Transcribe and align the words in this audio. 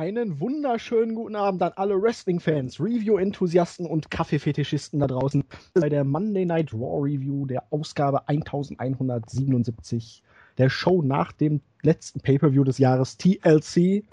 Einen 0.00 0.40
wunderschönen 0.40 1.14
guten 1.14 1.36
Abend 1.36 1.62
an 1.62 1.72
alle 1.76 2.00
Wrestling-Fans, 2.00 2.80
Review-Enthusiasten 2.80 3.84
und 3.84 4.10
Kaffeefetischisten 4.10 4.98
da 4.98 5.06
draußen 5.06 5.44
bei 5.74 5.90
der 5.90 6.04
Monday 6.04 6.46
Night 6.46 6.72
Raw 6.72 7.02
Review 7.02 7.44
der 7.44 7.64
Ausgabe 7.70 8.26
1177 8.26 10.22
der 10.56 10.70
Show 10.70 11.02
nach 11.02 11.32
dem 11.32 11.60
letzten 11.82 12.20
Pay-Per-View 12.20 12.64
des 12.64 12.78
Jahres 12.78 13.18
TLC. 13.18 14.04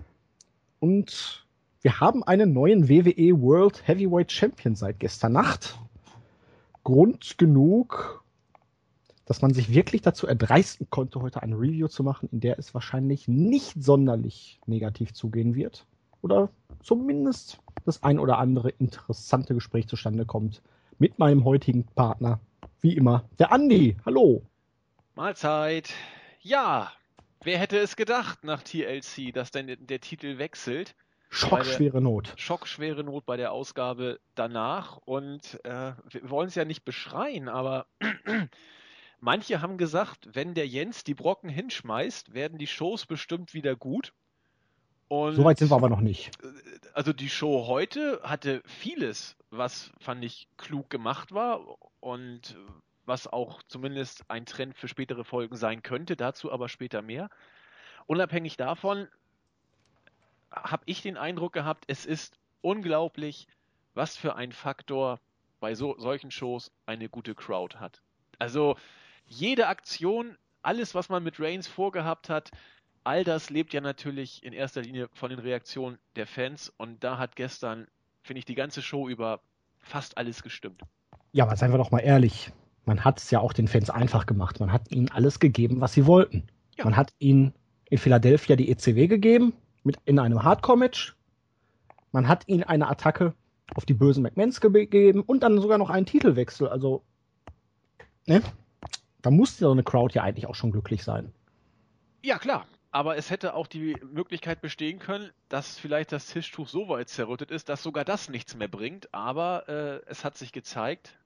Und 0.82 1.48
wir 1.82 2.02
haben 2.02 2.22
einen 2.22 2.52
neuen 2.52 2.90
WWE 2.90 3.42
World 3.42 3.88
Heavyweight 3.88 4.30
Champion 4.30 4.76
seit 4.76 5.00
gestern 5.00 5.32
Nacht. 5.32 5.80
Grund 6.84 7.38
genug, 7.38 8.26
dass 9.28 9.42
man 9.42 9.54
sich 9.54 9.74
wirklich 9.74 10.02
dazu 10.02 10.26
erdreisten 10.26 10.90
konnte, 10.90 11.22
heute 11.22 11.44
eine 11.44 11.60
Review 11.60 11.90
zu 11.90 12.02
machen, 12.02 12.30
in 12.32 12.40
der 12.40 12.58
es 12.58 12.74
wahrscheinlich 12.74 13.28
nicht 13.28 13.74
sonderlich 13.84 14.60
negativ 14.66 15.14
zugehen 15.14 15.54
wird. 15.54 15.86
Oder 16.22 16.50
zumindest 16.82 17.60
das 17.86 18.04
ein 18.04 18.20
oder 18.20 18.38
andere 18.38 18.70
interessante 18.70 19.54
Gespräch 19.54 19.88
zustande 19.88 20.26
kommt 20.26 20.62
mit 20.98 21.20
meinem 21.20 21.44
heutigen 21.44 21.84
Partner. 21.84 22.40
Wie 22.80 22.96
immer, 22.96 23.26
der 23.38 23.52
Andi. 23.52 23.98
Hallo. 24.06 24.44
Mahlzeit. 25.16 25.94
Ja, 26.42 26.94
wer 27.44 27.60
hätte 27.60 27.78
es 27.80 27.98
gedacht 27.98 28.46
nach 28.46 28.64
TLC, 28.64 29.34
dass 29.34 29.52
denn 29.52 29.76
der 29.88 30.00
Titel 30.00 30.38
wechselt? 30.38 30.96
Schockschwere 31.30 32.00
Not. 32.00 32.34
Schockschwere 32.38 33.04
Not 33.04 33.26
bei 33.26 33.36
der 33.36 33.52
Ausgabe 33.52 34.22
danach. 34.36 34.98
Und 35.06 35.60
äh, 35.66 35.92
wir 36.10 36.30
wollen 36.30 36.48
es 36.48 36.56
ja 36.56 36.64
nicht 36.64 36.86
beschreien, 36.86 37.50
aber 37.50 37.88
manche 39.20 39.62
haben 39.62 39.78
gesagt, 39.78 40.30
wenn 40.34 40.54
der 40.54 40.68
Jens 40.68 41.04
die 41.04 41.14
Brocken 41.14 41.50
hinschmeißt, 41.50 42.34
werden 42.34 42.58
die 42.58 42.68
Shows 42.68 43.06
bestimmt 43.06 43.54
wieder 43.54 43.76
gut. 43.76 44.14
Und 45.08 45.36
Soweit 45.36 45.58
sind 45.58 45.72
wir 45.72 45.76
aber 45.76 45.90
noch 45.90 46.02
nicht. 46.02 46.32
Also 46.94 47.14
die 47.14 47.30
Show 47.30 47.68
heute 47.68 48.20
hatte 48.24 48.62
vieles, 48.66 49.38
was 49.50 49.92
fand 50.00 50.24
ich 50.24 50.50
klug 50.58 50.90
gemacht 50.90 51.32
war 51.32 51.78
und 52.02 52.58
was 53.06 53.26
auch 53.26 53.64
zumindest 53.64 54.30
ein 54.30 54.46
Trend 54.46 54.76
für 54.76 54.90
spätere 54.90 55.24
Folgen 55.24 55.56
sein 55.56 55.82
könnte, 55.82 56.18
dazu 56.18 56.52
aber 56.52 56.68
später 56.68 57.02
mehr. 57.02 57.30
Unabhängig 58.06 58.58
davon 58.58 59.08
habe 60.52 60.84
ich 60.86 61.02
den 61.02 61.18
Eindruck 61.18 61.54
gehabt, 61.54 61.86
es 61.88 62.06
ist 62.06 62.38
unglaublich, 62.62 63.48
was 63.94 64.18
für 64.18 64.36
ein 64.36 64.52
Faktor 64.52 65.20
bei 65.60 65.74
so, 65.74 65.98
solchen 65.98 66.32
Shows 66.32 66.72
eine 66.86 67.08
gute 67.08 67.34
Crowd 67.34 67.78
hat. 67.78 68.02
Also 68.40 68.76
jede 69.28 69.68
Aktion, 69.68 70.38
alles, 70.62 70.96
was 70.96 71.10
man 71.10 71.24
mit 71.24 71.40
Reigns 71.40 71.68
vorgehabt 71.68 72.30
hat, 72.30 72.52
all 73.04 73.24
das 73.24 73.50
lebt 73.50 73.74
ja 73.74 73.82
natürlich 73.82 74.44
in 74.44 74.54
erster 74.54 74.82
Linie 74.82 75.10
von 75.14 75.30
den 75.30 75.40
Reaktionen 75.40 75.98
der 76.16 76.28
Fans 76.28 76.74
und 76.78 77.04
da 77.04 77.18
hat 77.18 77.36
gestern, 77.36 77.88
finde 78.22 78.40
ich, 78.40 78.46
die 78.46 78.56
ganze 78.56 78.82
Show 78.82 79.08
über 79.08 79.40
fast 79.80 80.18
alles 80.18 80.44
gestimmt. 80.44 80.82
Ja, 81.32 81.46
aber 81.46 81.56
seien 81.56 81.72
wir 81.72 81.78
doch 81.78 81.92
mal 81.92 82.00
ehrlich, 82.00 82.52
man 82.86 83.04
hat 83.04 83.20
es 83.20 83.32
ja 83.32 83.40
auch 83.40 83.54
den 83.54 83.68
Fans 83.68 83.90
einfach 83.90 84.26
gemacht. 84.26 84.60
Man 84.60 84.72
hat 84.72 84.92
ihnen 84.92 85.10
alles 85.10 85.40
gegeben, 85.40 85.82
was 85.82 85.94
sie 85.94 86.06
wollten. 86.06 86.48
Ja. 86.78 86.86
Man 86.86 86.96
hat 86.96 87.14
ihnen 87.20 87.54
in 87.90 87.98
Philadelphia 87.98 88.56
die 88.56 88.70
ECW 88.70 89.08
gegeben, 89.08 89.54
mit 89.84 89.98
in 90.06 90.20
einem 90.20 90.44
Hardcore-Match. 90.44 91.16
Man 92.12 92.28
hat 92.28 92.48
ihnen 92.48 92.64
eine 92.64 92.88
Attacke 92.88 93.34
auf 93.76 93.86
die 93.86 93.94
bösen 93.94 94.24
McMahons 94.24 94.62
gegeben 94.62 95.22
und 95.22 95.44
dann 95.44 95.60
sogar 95.60 95.78
noch 95.78 95.90
einen 95.90 96.06
Titelwechsel. 96.06 96.68
Also, 96.68 97.04
ne? 98.26 98.42
Da 99.28 99.32
musste 99.32 99.66
so 99.66 99.72
eine 99.74 99.84
Crowd 99.84 100.16
ja 100.16 100.24
eigentlich 100.24 100.48
auch 100.48 100.56
schon 100.56 100.72
glücklich 100.72 101.04
sein. 101.04 101.34
Ja, 102.24 102.38
klar. 102.38 102.66
Aber 102.92 103.18
es 103.18 103.30
hätte 103.30 103.56
auch 103.56 103.68
die 103.68 103.98
Möglichkeit 104.14 104.62
bestehen 104.62 105.00
können, 105.00 105.32
dass 105.50 105.78
vielleicht 105.78 106.14
das 106.14 106.28
Tischtuch 106.28 106.70
so 106.70 106.88
weit 106.88 107.10
zerrüttet 107.10 107.52
ist, 107.52 107.68
dass 107.68 107.84
sogar 107.84 108.06
das 108.06 108.30
nichts 108.30 108.56
mehr 108.56 108.70
bringt. 108.70 109.14
Aber 109.14 109.68
äh, 109.68 110.10
es 110.10 110.24
hat 110.24 110.38
sich 110.38 110.54
gezeigt, 110.54 111.18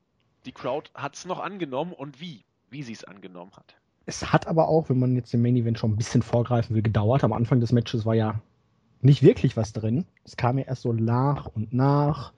die 0.47 0.51
Crowd 0.51 0.89
hat 0.95 1.15
es 1.15 1.25
noch 1.25 1.39
angenommen 1.39 1.93
und 1.93 2.19
wie, 2.19 2.43
wie 2.71 2.81
sie 2.81 2.93
es 2.93 3.03
angenommen 3.03 3.51
hat. 3.55 3.75
Es 4.07 4.33
hat 4.33 4.47
aber 4.47 4.67
auch, 4.67 4.89
wenn 4.89 4.97
man 4.97 5.15
jetzt 5.15 5.31
den 5.31 5.43
Main 5.43 5.55
Event 5.55 5.77
schon 5.77 5.91
ein 5.91 5.97
bisschen 5.97 6.23
vorgreifen 6.23 6.75
will, 6.75 6.81
gedauert. 6.81 7.23
Am 7.23 7.33
Anfang 7.33 7.59
des 7.59 7.71
Matches 7.71 8.03
war 8.03 8.15
ja 8.15 8.41
nicht 9.01 9.21
wirklich 9.21 9.55
was 9.55 9.73
drin. 9.73 10.07
Es 10.23 10.37
kam 10.37 10.57
ja 10.57 10.65
erst 10.65 10.81
so 10.81 10.91
nach 10.91 11.45
und 11.45 11.71
nach. 11.71 12.33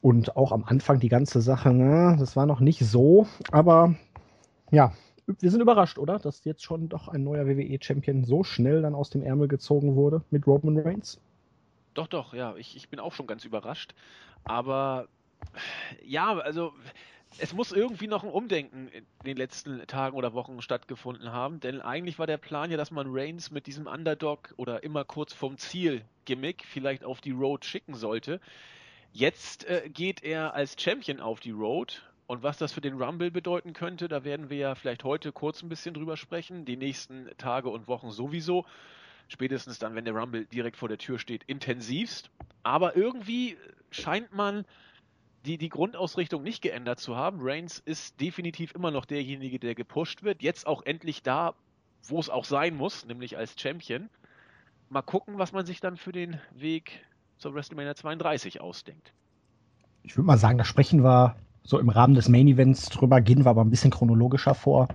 Und 0.00 0.36
auch 0.36 0.50
am 0.50 0.64
Anfang 0.64 0.98
die 0.98 1.08
ganze 1.08 1.40
Sache, 1.40 1.72
ne, 1.72 2.16
das 2.18 2.34
war 2.34 2.46
noch 2.46 2.58
nicht 2.58 2.80
so. 2.80 3.28
Aber 3.52 3.94
ja, 4.70 4.92
wir 5.26 5.50
sind 5.50 5.60
überrascht, 5.60 5.98
oder? 5.98 6.18
Dass 6.18 6.44
jetzt 6.44 6.62
schon 6.62 6.88
doch 6.88 7.08
ein 7.08 7.24
neuer 7.24 7.46
WWE-Champion 7.46 8.24
so 8.24 8.44
schnell 8.44 8.82
dann 8.82 8.94
aus 8.94 9.10
dem 9.10 9.22
Ärmel 9.22 9.48
gezogen 9.48 9.96
wurde 9.96 10.22
mit 10.30 10.46
Roman 10.46 10.78
Reigns. 10.78 11.20
Doch, 11.94 12.06
doch, 12.06 12.34
ja, 12.34 12.54
ich, 12.56 12.76
ich 12.76 12.88
bin 12.88 13.00
auch 13.00 13.12
schon 13.12 13.26
ganz 13.26 13.44
überrascht. 13.44 13.94
Aber 14.44 15.08
ja, 16.04 16.38
also 16.38 16.72
es 17.38 17.52
muss 17.52 17.72
irgendwie 17.72 18.06
noch 18.06 18.22
ein 18.22 18.30
Umdenken 18.30 18.88
in 18.88 19.04
den 19.24 19.36
letzten 19.36 19.86
Tagen 19.86 20.16
oder 20.16 20.32
Wochen 20.32 20.62
stattgefunden 20.62 21.32
haben, 21.32 21.60
denn 21.60 21.80
eigentlich 21.80 22.18
war 22.18 22.26
der 22.26 22.38
Plan 22.38 22.70
ja, 22.70 22.76
dass 22.76 22.90
man 22.90 23.08
Reigns 23.10 23.50
mit 23.50 23.66
diesem 23.66 23.86
Underdog 23.86 24.54
oder 24.56 24.82
immer 24.84 25.04
kurz 25.04 25.32
vom 25.32 25.58
Ziel 25.58 26.02
Gimmick 26.24 26.64
vielleicht 26.64 27.04
auf 27.04 27.20
die 27.20 27.32
Road 27.32 27.64
schicken 27.64 27.94
sollte. 27.94 28.40
Jetzt 29.12 29.64
äh, 29.64 29.88
geht 29.92 30.22
er 30.22 30.54
als 30.54 30.76
Champion 30.78 31.20
auf 31.20 31.40
die 31.40 31.50
Road 31.50 32.02
und 32.26 32.42
was 32.42 32.58
das 32.58 32.72
für 32.72 32.80
den 32.80 33.00
Rumble 33.00 33.30
bedeuten 33.30 33.72
könnte, 33.72 34.08
da 34.08 34.24
werden 34.24 34.50
wir 34.50 34.56
ja 34.56 34.74
vielleicht 34.74 35.04
heute 35.04 35.32
kurz 35.32 35.62
ein 35.62 35.68
bisschen 35.68 35.94
drüber 35.94 36.16
sprechen, 36.16 36.64
die 36.64 36.76
nächsten 36.76 37.28
Tage 37.38 37.68
und 37.68 37.86
Wochen 37.86 38.10
sowieso. 38.10 38.64
Spätestens 39.28 39.78
dann, 39.78 39.94
wenn 39.94 40.04
der 40.04 40.14
Rumble 40.14 40.44
direkt 40.46 40.76
vor 40.76 40.88
der 40.88 40.98
Tür 40.98 41.18
steht, 41.18 41.44
intensivst. 41.44 42.30
Aber 42.62 42.96
irgendwie 42.96 43.56
scheint 43.90 44.32
man 44.32 44.64
die, 45.44 45.58
die 45.58 45.68
Grundausrichtung 45.68 46.42
nicht 46.42 46.62
geändert 46.62 46.98
zu 46.98 47.16
haben. 47.16 47.38
Reigns 47.40 47.78
ist 47.78 48.20
definitiv 48.20 48.74
immer 48.74 48.90
noch 48.90 49.04
derjenige, 49.04 49.60
der 49.60 49.76
gepusht 49.76 50.24
wird. 50.24 50.42
Jetzt 50.42 50.66
auch 50.66 50.82
endlich 50.84 51.22
da, 51.22 51.54
wo 52.02 52.18
es 52.18 52.28
auch 52.28 52.44
sein 52.44 52.76
muss, 52.76 53.06
nämlich 53.06 53.36
als 53.36 53.54
Champion. 53.58 54.10
Mal 54.88 55.02
gucken, 55.02 55.38
was 55.38 55.52
man 55.52 55.64
sich 55.64 55.80
dann 55.80 55.96
für 55.96 56.12
den 56.12 56.40
Weg 56.52 57.04
zur 57.38 57.54
WrestleMania 57.54 57.94
32 57.94 58.60
ausdenkt. 58.60 59.12
Ich 60.02 60.16
würde 60.16 60.26
mal 60.26 60.38
sagen, 60.38 60.58
da 60.58 60.64
sprechen 60.64 61.02
wir 61.02 61.36
so 61.66 61.78
im 61.78 61.90
Rahmen 61.90 62.14
des 62.14 62.28
Main 62.28 62.48
Events 62.48 62.88
drüber, 62.88 63.20
gehen 63.20 63.44
wir 63.44 63.50
aber 63.50 63.62
ein 63.62 63.70
bisschen 63.70 63.90
chronologischer 63.90 64.54
vor. 64.54 64.88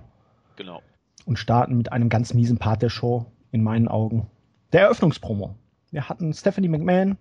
Genau. 0.56 0.82
Und 1.24 1.38
starten 1.38 1.76
mit 1.76 1.92
einem 1.92 2.08
ganz 2.08 2.34
miesen 2.34 2.58
Part 2.58 2.82
der 2.82 2.90
Show, 2.90 3.26
in 3.52 3.62
meinen 3.62 3.86
Augen. 3.86 4.26
Der 4.72 4.82
Eröffnungspromo. 4.82 5.54
Wir 5.90 6.08
hatten 6.08 6.32
Stephanie 6.32 6.68
McMahon 6.68 7.16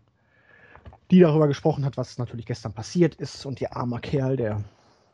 die 1.11 1.19
darüber 1.19 1.47
gesprochen 1.47 1.83
hat, 1.83 1.97
was 1.97 2.17
natürlich 2.17 2.45
gestern 2.45 2.73
passiert 2.73 3.15
ist. 3.15 3.45
Und 3.45 3.59
ihr 3.59 3.75
armer 3.75 3.99
Kerl, 3.99 4.37
der 4.37 4.63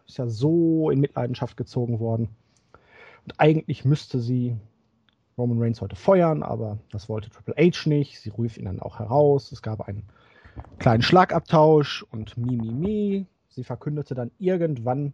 ist 0.07 0.17
ja 0.17 0.27
so 0.27 0.91
in 0.91 0.99
Mitleidenschaft 0.99 1.57
gezogen 1.57 1.99
worden. 1.99 2.29
Und 3.25 3.39
eigentlich 3.39 3.83
müsste 3.83 4.19
sie 4.19 4.55
Roman 5.37 5.61
Reigns 5.61 5.81
heute 5.81 5.95
feuern, 5.95 6.43
aber 6.43 6.77
das 6.91 7.09
wollte 7.09 7.29
Triple 7.29 7.55
H 7.57 7.89
nicht. 7.89 8.19
Sie 8.19 8.31
rief 8.37 8.57
ihn 8.57 8.65
dann 8.65 8.79
auch 8.79 8.99
heraus. 8.99 9.51
Es 9.51 9.61
gab 9.61 9.81
einen 9.81 10.03
kleinen 10.79 11.01
Schlagabtausch 11.01 12.03
und 12.11 12.37
mi, 12.37 12.55
mi, 12.55 12.71
mi. 12.71 13.25
Sie 13.57 13.63
verkündete 13.63 14.13
dann 14.13 14.29
irgendwann, 14.37 15.13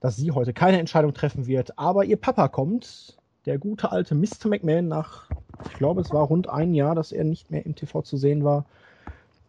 dass 0.00 0.16
sie 0.16 0.32
heute 0.32 0.52
keine 0.52 0.80
Entscheidung 0.80 1.14
treffen 1.14 1.46
wird, 1.46 1.78
aber 1.78 2.04
ihr 2.04 2.16
Papa 2.16 2.48
kommt, 2.48 3.16
der 3.44 3.58
gute 3.58 3.92
alte 3.92 4.16
Mr. 4.16 4.48
McMahon, 4.48 4.88
nach, 4.88 5.30
ich 5.66 5.74
glaube, 5.74 6.00
es 6.00 6.10
war 6.10 6.24
rund 6.24 6.48
ein 6.48 6.74
Jahr, 6.74 6.96
dass 6.96 7.12
er 7.12 7.22
nicht 7.22 7.52
mehr 7.52 7.64
im 7.64 7.76
TV 7.76 8.02
zu 8.02 8.16
sehen 8.16 8.42
war, 8.42 8.64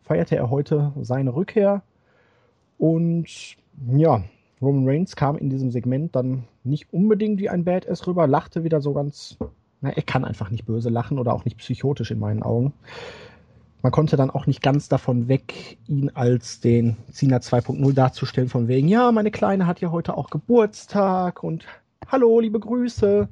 feierte 0.03 0.35
er 0.35 0.51
heute 0.51 0.93
seine 1.01 1.33
Rückkehr. 1.35 1.81
Und 2.77 3.57
ja, 3.89 4.23
Roman 4.61 4.87
Reigns 4.87 5.15
kam 5.15 5.35
in 5.35 5.49
diesem 5.49 5.71
Segment 5.71 6.15
dann 6.15 6.43
nicht 6.63 6.93
unbedingt 6.93 7.39
wie 7.39 7.49
ein 7.49 7.65
Badass 7.65 8.05
rüber, 8.05 8.27
lachte 8.27 8.63
wieder 8.63 8.81
so 8.81 8.93
ganz. 8.93 9.39
Na, 9.81 9.89
er 9.89 10.03
kann 10.03 10.25
einfach 10.25 10.51
nicht 10.51 10.67
böse 10.67 10.89
lachen 10.89 11.17
oder 11.17 11.33
auch 11.33 11.43
nicht 11.43 11.57
psychotisch 11.57 12.11
in 12.11 12.19
meinen 12.19 12.43
Augen. 12.43 12.73
Man 13.83 13.91
konnte 13.91 14.17
dann 14.17 14.31
auch 14.31 14.47
nicht 14.47 14.63
ganz 14.63 14.89
davon 14.89 15.27
weg, 15.27 15.77
ihn 15.87 16.09
als 16.09 16.59
den 16.59 16.97
Cena 17.11 17.37
2.0 17.37 17.93
darzustellen, 17.93 18.49
von 18.49 18.67
wegen, 18.67 18.87
ja, 18.87 19.11
meine 19.11 19.31
Kleine 19.31 19.67
hat 19.67 19.81
ja 19.81 19.91
heute 19.91 20.17
auch 20.17 20.29
Geburtstag 20.29 21.43
und 21.43 21.65
hallo, 22.07 22.39
liebe 22.39 22.59
Grüße. 22.59 23.29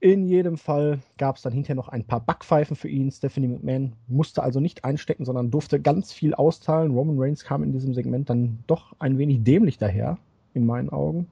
In 0.00 0.26
jedem 0.26 0.58
Fall 0.58 1.00
gab 1.18 1.36
es 1.36 1.42
dann 1.42 1.52
hinterher 1.52 1.76
noch 1.76 1.88
ein 1.88 2.04
paar 2.04 2.20
Backpfeifen 2.20 2.76
für 2.76 2.88
ihn. 2.88 3.10
Stephanie 3.10 3.48
McMahon 3.48 3.94
musste 4.06 4.42
also 4.42 4.60
nicht 4.60 4.84
einstecken, 4.84 5.24
sondern 5.24 5.50
durfte 5.50 5.80
ganz 5.80 6.12
viel 6.12 6.34
austeilen. 6.34 6.92
Roman 6.92 7.18
Reigns 7.18 7.44
kam 7.44 7.64
in 7.64 7.72
diesem 7.72 7.94
Segment 7.94 8.30
dann 8.30 8.58
doch 8.66 8.94
ein 9.00 9.18
wenig 9.18 9.42
dämlich 9.42 9.78
daher, 9.78 10.18
in 10.54 10.66
meinen 10.66 10.88
Augen. 10.90 11.26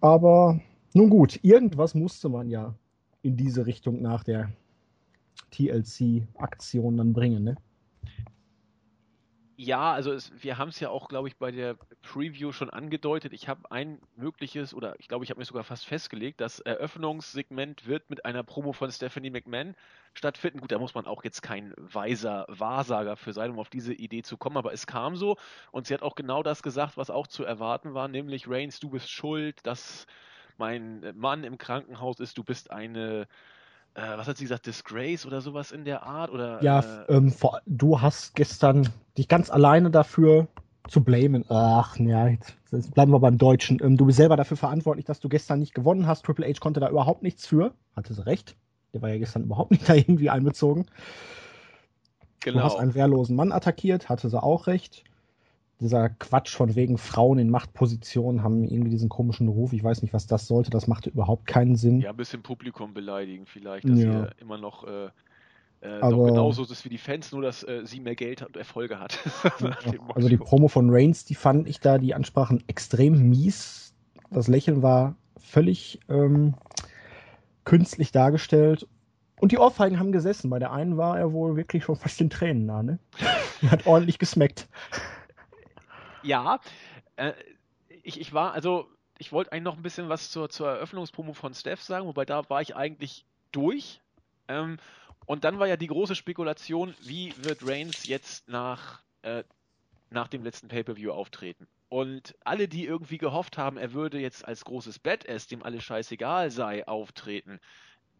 Aber 0.00 0.60
nun 0.94 1.10
gut, 1.10 1.38
irgendwas 1.42 1.94
musste 1.94 2.28
man 2.28 2.48
ja 2.48 2.74
in 3.22 3.36
diese 3.36 3.66
Richtung 3.66 4.00
nach 4.00 4.24
der 4.24 4.50
TLC-Aktion 5.52 6.96
dann 6.96 7.12
bringen, 7.12 7.44
ne? 7.44 7.56
Ja, 9.56 9.92
also 9.92 10.12
es, 10.12 10.32
wir 10.42 10.58
haben 10.58 10.70
es 10.70 10.80
ja 10.80 10.88
auch, 10.88 11.08
glaube 11.08 11.28
ich, 11.28 11.36
bei 11.36 11.52
der 11.52 11.76
Preview 12.02 12.50
schon 12.50 12.68
angedeutet. 12.68 13.32
Ich 13.32 13.48
habe 13.48 13.70
ein 13.70 14.00
mögliches, 14.16 14.74
oder 14.74 14.98
ich 14.98 15.06
glaube, 15.06 15.24
ich 15.24 15.30
habe 15.30 15.38
mir 15.38 15.44
sogar 15.44 15.62
fast 15.62 15.86
festgelegt, 15.86 16.40
das 16.40 16.58
Eröffnungssegment 16.58 17.86
wird 17.86 18.10
mit 18.10 18.24
einer 18.24 18.42
Promo 18.42 18.72
von 18.72 18.90
Stephanie 18.90 19.30
McMahon 19.30 19.76
stattfinden. 20.14 20.58
Gut, 20.58 20.72
da 20.72 20.80
muss 20.80 20.94
man 20.96 21.06
auch 21.06 21.22
jetzt 21.22 21.42
kein 21.42 21.74
weiser 21.76 22.44
Wahrsager 22.48 23.16
für 23.16 23.32
sein, 23.32 23.52
um 23.52 23.60
auf 23.60 23.68
diese 23.68 23.94
Idee 23.94 24.22
zu 24.22 24.36
kommen, 24.36 24.56
aber 24.56 24.72
es 24.72 24.88
kam 24.88 25.14
so 25.14 25.36
und 25.70 25.86
sie 25.86 25.94
hat 25.94 26.02
auch 26.02 26.16
genau 26.16 26.42
das 26.42 26.64
gesagt, 26.64 26.96
was 26.96 27.10
auch 27.10 27.28
zu 27.28 27.44
erwarten 27.44 27.94
war, 27.94 28.08
nämlich 28.08 28.48
Reigns, 28.48 28.80
du 28.80 28.90
bist 28.90 29.10
schuld, 29.10 29.64
dass 29.64 30.08
mein 30.56 31.12
Mann 31.14 31.44
im 31.44 31.56
Krankenhaus 31.56 32.18
ist, 32.18 32.36
du 32.36 32.42
bist 32.42 32.72
eine 32.72 33.28
äh, 33.94 34.16
was 34.16 34.26
hat 34.26 34.38
sie 34.38 34.44
gesagt, 34.44 34.66
Disgrace 34.66 35.26
oder 35.26 35.40
sowas 35.40 35.72
in 35.72 35.84
der 35.84 36.02
Art? 36.04 36.30
Oder, 36.30 36.62
ja, 36.62 36.80
äh, 36.80 37.16
ähm, 37.16 37.30
vor, 37.30 37.60
du 37.66 38.00
hast 38.00 38.34
gestern 38.34 38.88
dich 39.18 39.28
ganz 39.28 39.50
alleine 39.50 39.90
dafür 39.90 40.48
zu 40.88 41.04
blamen. 41.04 41.44
Ach, 41.48 41.96
ja, 41.98 42.28
jetzt, 42.28 42.56
jetzt 42.70 42.94
bleiben 42.94 43.12
wir 43.12 43.20
beim 43.20 43.38
Deutschen. 43.38 43.78
Ähm, 43.82 43.96
du 43.96 44.06
bist 44.06 44.16
selber 44.16 44.36
dafür 44.36 44.56
verantwortlich, 44.56 45.04
dass 45.04 45.20
du 45.20 45.28
gestern 45.28 45.60
nicht 45.60 45.74
gewonnen 45.74 46.06
hast. 46.06 46.24
Triple 46.24 46.46
H 46.46 46.58
konnte 46.60 46.80
da 46.80 46.88
überhaupt 46.88 47.22
nichts 47.22 47.46
für. 47.46 47.74
Hatte 47.94 48.14
sie 48.14 48.24
recht. 48.24 48.56
Der 48.94 49.02
war 49.02 49.10
ja 49.10 49.18
gestern 49.18 49.44
überhaupt 49.44 49.70
nicht 49.70 49.86
da 49.88 49.94
irgendwie 49.94 50.30
einbezogen. 50.30 50.86
Genau. 52.40 52.58
Du 52.58 52.64
hast 52.64 52.76
einen 52.76 52.94
wehrlosen 52.94 53.36
Mann 53.36 53.52
attackiert, 53.52 54.08
hatte 54.08 54.28
sie 54.28 54.42
auch 54.42 54.66
recht 54.66 55.04
dieser 55.82 56.08
Quatsch 56.08 56.54
von 56.54 56.74
wegen 56.74 56.96
Frauen 56.96 57.38
in 57.38 57.50
Machtpositionen 57.50 58.42
haben 58.42 58.64
irgendwie 58.64 58.90
diesen 58.90 59.08
komischen 59.08 59.48
Ruf. 59.48 59.72
Ich 59.72 59.84
weiß 59.84 60.02
nicht, 60.02 60.14
was 60.14 60.26
das 60.26 60.46
sollte. 60.46 60.70
Das 60.70 60.86
machte 60.86 61.10
überhaupt 61.10 61.46
keinen 61.46 61.76
Sinn. 61.76 62.00
Ja, 62.00 62.10
ein 62.10 62.16
bisschen 62.16 62.42
Publikum 62.42 62.94
beleidigen 62.94 63.46
vielleicht, 63.46 63.88
dass 63.88 63.98
ja. 63.98 64.04
ihr 64.04 64.30
immer 64.40 64.58
noch, 64.58 64.84
äh, 64.84 65.10
äh, 65.82 66.00
Aber, 66.00 66.26
genauso 66.26 66.62
ist 66.62 66.84
wie 66.84 66.88
die 66.88 66.98
Fans, 66.98 67.32
nur 67.32 67.42
dass 67.42 67.62
äh, 67.64 67.82
sie 67.84 68.00
mehr 68.00 68.14
Geld 68.14 68.42
und 68.42 68.56
Erfolge 68.56 68.98
hat. 68.98 69.18
also 70.14 70.28
die 70.28 70.36
Promo 70.36 70.68
von 70.68 70.88
Reigns, 70.90 71.24
die 71.24 71.34
fand 71.34 71.68
ich 71.68 71.80
da, 71.80 71.98
die 71.98 72.14
Ansprachen 72.14 72.62
extrem 72.68 73.28
mies. 73.28 73.94
Das 74.30 74.48
Lächeln 74.48 74.82
war 74.82 75.16
völlig 75.36 76.00
ähm, 76.08 76.54
künstlich 77.64 78.12
dargestellt. 78.12 78.86
Und 79.40 79.50
die 79.50 79.58
Ohrfeigen 79.58 79.98
haben 79.98 80.12
gesessen. 80.12 80.50
Bei 80.50 80.60
der 80.60 80.72
einen 80.72 80.96
war 80.96 81.18
er 81.18 81.32
wohl 81.32 81.56
wirklich 81.56 81.82
schon 81.82 81.96
fast 81.96 82.20
den 82.20 82.30
Tränen 82.30 82.64
nah, 82.64 82.84
ne? 82.84 83.00
Er 83.62 83.72
hat 83.72 83.86
ordentlich 83.86 84.18
gesmeckt. 84.18 84.68
Ja, 86.22 86.60
äh, 87.16 87.32
ich, 87.88 88.20
ich 88.20 88.32
war, 88.32 88.52
also 88.52 88.88
ich 89.18 89.32
wollte 89.32 89.52
eigentlich 89.52 89.64
noch 89.64 89.76
ein 89.76 89.82
bisschen 89.82 90.08
was 90.08 90.30
zur, 90.30 90.48
zur 90.50 90.68
Eröffnungspromo 90.70 91.34
von 91.34 91.54
Steph 91.54 91.82
sagen, 91.82 92.06
wobei 92.06 92.24
da 92.24 92.48
war 92.50 92.62
ich 92.62 92.76
eigentlich 92.76 93.26
durch. 93.52 94.02
Ähm, 94.48 94.78
und 95.26 95.44
dann 95.44 95.58
war 95.58 95.68
ja 95.68 95.76
die 95.76 95.86
große 95.88 96.16
Spekulation, 96.16 96.96
wie 97.00 97.36
wird 97.38 97.62
Reigns 97.64 98.06
jetzt 98.06 98.48
nach, 98.48 99.02
äh, 99.22 99.44
nach 100.10 100.28
dem 100.28 100.44
letzten 100.44 100.68
Pay-Per-View 100.68 101.12
auftreten? 101.12 101.68
Und 101.88 102.36
alle, 102.44 102.68
die 102.68 102.86
irgendwie 102.86 103.18
gehofft 103.18 103.58
haben, 103.58 103.76
er 103.78 103.92
würde 103.92 104.18
jetzt 104.20 104.44
als 104.46 104.64
großes 104.64 104.98
Badass, 105.00 105.46
dem 105.48 105.62
alles 105.62 105.84
scheißegal 105.84 106.50
sei, 106.50 106.86
auftreten, 106.86 107.60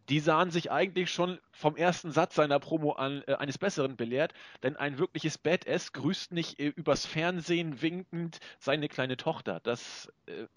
die 0.09 0.19
sahen 0.19 0.51
sich 0.51 0.71
eigentlich 0.71 1.11
schon 1.11 1.39
vom 1.51 1.75
ersten 1.75 2.11
Satz 2.11 2.35
seiner 2.35 2.59
Promo 2.59 2.91
an 2.93 3.23
äh, 3.27 3.35
eines 3.35 3.57
Besseren 3.57 3.95
belehrt, 3.95 4.33
denn 4.61 4.75
ein 4.75 4.97
wirkliches 4.97 5.37
Badass 5.37 5.93
grüßt 5.93 6.31
nicht 6.31 6.59
äh, 6.59 6.67
übers 6.67 7.05
Fernsehen 7.05 7.81
winkend 7.81 8.39
seine 8.59 8.89
kleine 8.89 9.17
Tochter. 9.17 9.59
Das, 9.61 10.11
äh, 10.25 10.47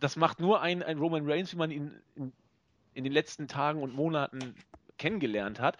das 0.00 0.16
macht 0.16 0.40
nur 0.40 0.60
ein, 0.60 0.82
ein 0.82 0.98
Roman 0.98 1.28
Reigns, 1.30 1.52
wie 1.52 1.58
man 1.58 1.70
ihn 1.70 2.00
in, 2.14 2.32
in 2.94 3.04
den 3.04 3.12
letzten 3.12 3.48
Tagen 3.48 3.82
und 3.82 3.94
Monaten 3.94 4.54
kennengelernt 4.98 5.60
hat. 5.60 5.76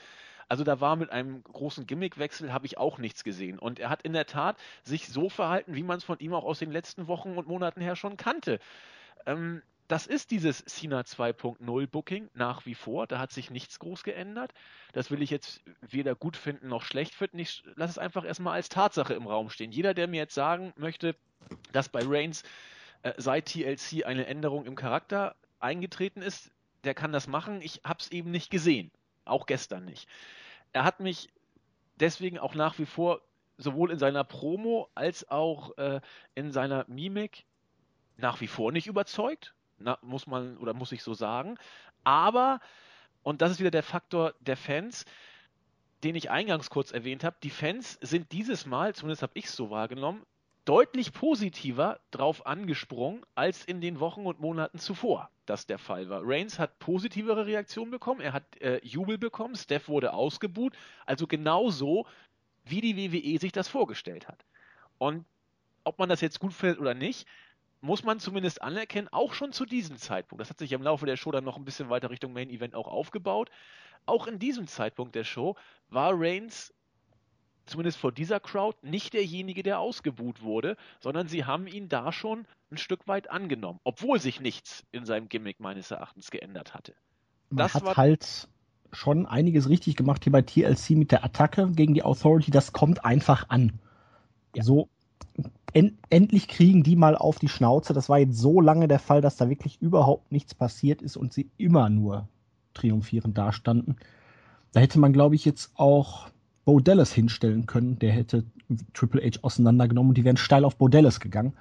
Also 0.49 0.65
da 0.65 0.81
war 0.81 0.97
mit 0.97 1.11
einem 1.11 1.45
großen 1.45 1.87
Gimmickwechsel 1.87 2.53
habe 2.53 2.67
ich 2.67 2.77
auch 2.77 2.99
nichts 2.99 3.23
gesehen. 3.23 3.59
Und 3.61 3.79
er 3.79 3.89
hat 3.89 4.03
in 4.03 4.13
der 4.13 4.27
Tat 4.27 4.57
sich 4.83 5.07
so 5.07 5.29
verhalten, 5.29 5.77
wie 5.77 5.85
man 5.85 5.99
es 5.99 6.05
von 6.05 6.19
ihm 6.19 6.35
auch 6.35 6.45
aus 6.45 6.59
den 6.59 6.73
letzten 6.73 7.07
Wochen 7.07 7.37
und 7.37 7.47
Monaten 7.47 7.81
her 7.81 7.95
schon 7.95 8.17
kannte. 8.17 8.59
Ähm, 9.27 9.63
das 9.91 10.07
ist 10.07 10.31
dieses 10.31 10.65
Cena 10.67 11.01
2.0 11.01 11.87
Booking 11.89 12.31
nach 12.33 12.65
wie 12.65 12.77
vor. 12.77 13.09
Da 13.09 13.19
hat 13.19 13.33
sich 13.33 13.51
nichts 13.51 13.81
groß 13.81 14.05
geändert. 14.05 14.55
Das 14.93 15.11
will 15.11 15.21
ich 15.21 15.31
jetzt 15.31 15.63
weder 15.81 16.15
gut 16.15 16.37
finden 16.37 16.69
noch 16.69 16.85
schlecht 16.85 17.13
finden. 17.13 17.41
Ich 17.41 17.65
lasse 17.75 17.91
es 17.91 17.99
einfach 17.99 18.25
erstmal 18.25 18.55
als 18.55 18.69
Tatsache 18.69 19.15
im 19.15 19.27
Raum 19.27 19.51
stehen. 19.51 19.73
Jeder, 19.73 19.93
der 19.93 20.07
mir 20.07 20.19
jetzt 20.19 20.35
sagen 20.35 20.73
möchte, 20.77 21.17
dass 21.73 21.89
bei 21.89 22.03
Reigns 22.05 22.45
äh, 23.03 23.15
seit 23.17 23.47
TLC 23.47 24.05
eine 24.07 24.27
Änderung 24.27 24.65
im 24.65 24.77
Charakter 24.77 25.35
eingetreten 25.59 26.23
ist, 26.23 26.53
der 26.85 26.95
kann 26.95 27.11
das 27.11 27.27
machen. 27.27 27.61
Ich 27.61 27.81
habe 27.83 27.99
es 27.99 28.13
eben 28.13 28.31
nicht 28.31 28.49
gesehen. 28.49 28.93
Auch 29.25 29.45
gestern 29.45 29.87
nicht. 29.87 30.09
Er 30.73 30.85
hat 30.85 31.01
mich 31.01 31.31
deswegen 31.97 32.39
auch 32.39 32.55
nach 32.55 32.79
wie 32.79 32.87
vor 32.87 33.23
sowohl 33.59 33.91
in 33.91 33.99
seiner 33.99 34.23
Promo 34.23 34.89
als 34.95 35.29
auch 35.29 35.77
äh, 35.79 36.01
in 36.37 36.53
seiner 36.53 36.85
Mimik 36.87 37.45
nach 38.19 38.41
wie 38.41 38.47
vor 38.47 38.71
nicht 38.71 38.87
überzeugt 38.87 39.53
na, 39.81 39.99
muss 40.03 40.27
man 40.27 40.57
oder 40.59 40.75
muss 40.75 40.93
ich 40.93 41.03
so 41.03 41.15
sagen. 41.15 41.57
Aber, 42.05 42.61
und 43.23 43.43
das 43.43 43.53
ist 43.53 43.61
wieder 43.61 43.71
der 43.71 43.83
Faktor 43.83 44.35
der 44.41 44.57
Fans, 44.57 45.05
den 46.05 46.15
ich 46.15 46.31
eingangs 46.31 46.71
kurz 46.71 46.93
erwähnt 46.93 47.25
habe, 47.25 47.37
die 47.43 47.51
Fans 47.51 47.99
sind 48.01 48.33
dieses 48.33 48.67
Mal, 48.67 48.95
zumindest 48.95 49.23
habe 49.23 49.33
ich 49.35 49.47
es 49.47 49.57
so 49.57 49.71
wahrgenommen, 49.71 50.25
deutlich 50.65 51.13
positiver 51.13 52.01
drauf 52.11 52.47
angesprungen 52.47 53.25
als 53.35 53.65
in 53.65 53.81
den 53.81 54.01
Wochen 54.01 54.27
und 54.27 54.41
Monaten 54.41 54.79
zuvor 54.79 55.31
das 55.51 55.67
der 55.67 55.79
Fall 55.79 56.09
war. 56.09 56.23
Reigns 56.25 56.59
hat 56.59 56.79
positivere 56.79 57.45
Reaktionen 57.45 57.91
bekommen, 57.91 58.21
er 58.21 58.33
hat 58.33 58.57
äh, 58.61 58.81
Jubel 58.85 59.19
bekommen, 59.19 59.57
Steph 59.57 59.89
wurde 59.89 60.13
ausgebuht, 60.13 60.75
also 61.05 61.27
genauso, 61.27 62.07
wie 62.65 62.81
die 62.81 62.97
WWE 62.97 63.39
sich 63.39 63.53
das 63.53 63.69
vorgestellt 63.69 64.29
hat. 64.29 64.45
Und 64.99 65.25
ob 65.83 65.99
man 65.99 66.09
das 66.09 66.21
jetzt 66.21 66.39
gut 66.39 66.55
findet 66.55 66.79
oder 66.79 66.95
nicht, 66.95 67.27
muss 67.81 68.05
man 68.05 68.21
zumindest 68.21 68.63
anerkennen, 68.63 69.09
auch 69.09 69.33
schon 69.33 69.53
zu 69.53 69.65
diesem 69.65 69.97
Zeitpunkt, 69.97 70.41
das 70.41 70.51
hat 70.51 70.59
sich 70.59 70.73
im 70.73 70.83
Laufe 70.83 71.07
der 71.07 71.17
Show 71.17 71.31
dann 71.31 71.45
noch 71.45 71.57
ein 71.57 71.65
bisschen 71.65 71.89
weiter 71.89 72.11
Richtung 72.11 72.33
Main 72.33 72.51
Event 72.51 72.75
auch 72.75 72.89
aufgebaut, 72.89 73.51
auch 74.07 74.27
in 74.27 74.39
diesem 74.39 74.67
Zeitpunkt 74.67 75.15
der 75.15 75.25
Show 75.25 75.57
war 75.89 76.13
Reigns 76.15 76.73
zumindest 77.67 77.99
vor 77.99 78.13
dieser 78.13 78.41
Crowd 78.41 78.77
nicht 78.83 79.15
derjenige, 79.15 79.63
der 79.63 79.79
ausgebuht 79.79 80.43
wurde, 80.43 80.77
sondern 81.01 81.29
sie 81.29 81.45
haben 81.45 81.67
ihn 81.67 81.89
da 81.89 82.13
schon 82.13 82.47
ein 82.71 82.77
Stück 82.77 83.07
weit 83.07 83.31
angenommen, 83.31 83.81
obwohl 83.85 84.21
sich 84.21 84.41
nichts 84.41 84.85
in 84.93 85.07
seinem 85.07 85.29
Gimmick 85.29 85.61
meines 85.61 85.91
Erachtens 85.91 86.31
geändert 86.31 86.75
hatte. 86.75 86.95
Man 87.51 87.59
das 87.59 87.75
hat 87.75 87.97
halt 87.97 88.49
schon 88.93 89.27
einiges 89.27 89.69
richtig 89.69 89.97
gemacht 89.97 90.25
hier 90.25 90.33
bei 90.33 90.43
TLC 90.43 90.91
mit 90.91 91.13
der 91.13 91.25
Attacke 91.25 91.71
gegen 91.71 91.95
die 91.95 92.03
Authority. 92.03 92.51
Das 92.51 92.73
kommt 92.73 93.05
einfach 93.05 93.49
an. 93.49 93.79
Ja. 94.55 94.65
So 94.65 94.89
en 95.73 95.99
endlich 96.09 96.49
kriegen 96.49 96.83
die 96.83 96.97
mal 96.97 97.17
auf 97.17 97.39
die 97.39 97.49
Schnauze. 97.49 97.93
Das 97.93 98.09
war 98.09 98.19
jetzt 98.19 98.37
so 98.37 98.61
lange 98.61 98.89
der 98.89 98.99
Fall, 98.99 99.21
dass 99.21 99.37
da 99.37 99.49
wirklich 99.49 99.81
überhaupt 99.81 100.33
nichts 100.33 100.55
passiert 100.55 101.03
ist 101.03 101.17
und 101.17 101.33
sie 101.33 101.51
immer 101.57 101.89
nur 101.89 102.29
triumphierend 102.75 103.37
dastanden. 103.37 103.97
Da 104.73 104.81
hätte 104.81 104.99
man, 104.99 105.13
glaube 105.13 105.35
ich, 105.35 105.45
jetzt 105.45 105.73
auch 105.75 106.29
Bo 106.65 106.81
Dallas 106.81 107.13
hinstellen 107.13 107.67
können. 107.67 107.99
Der 107.99 108.13
hätte 108.13 108.45
Triple 108.95 109.23
H 109.23 109.41
auseinandergenommen 109.43 110.11
und 110.11 110.19
die 110.19 110.25
wären 110.25 110.37
steil 110.37 110.65
auf 110.65 110.77
Bo 110.77 110.89
Dallas 110.89 111.21
gegangen. 111.21 111.55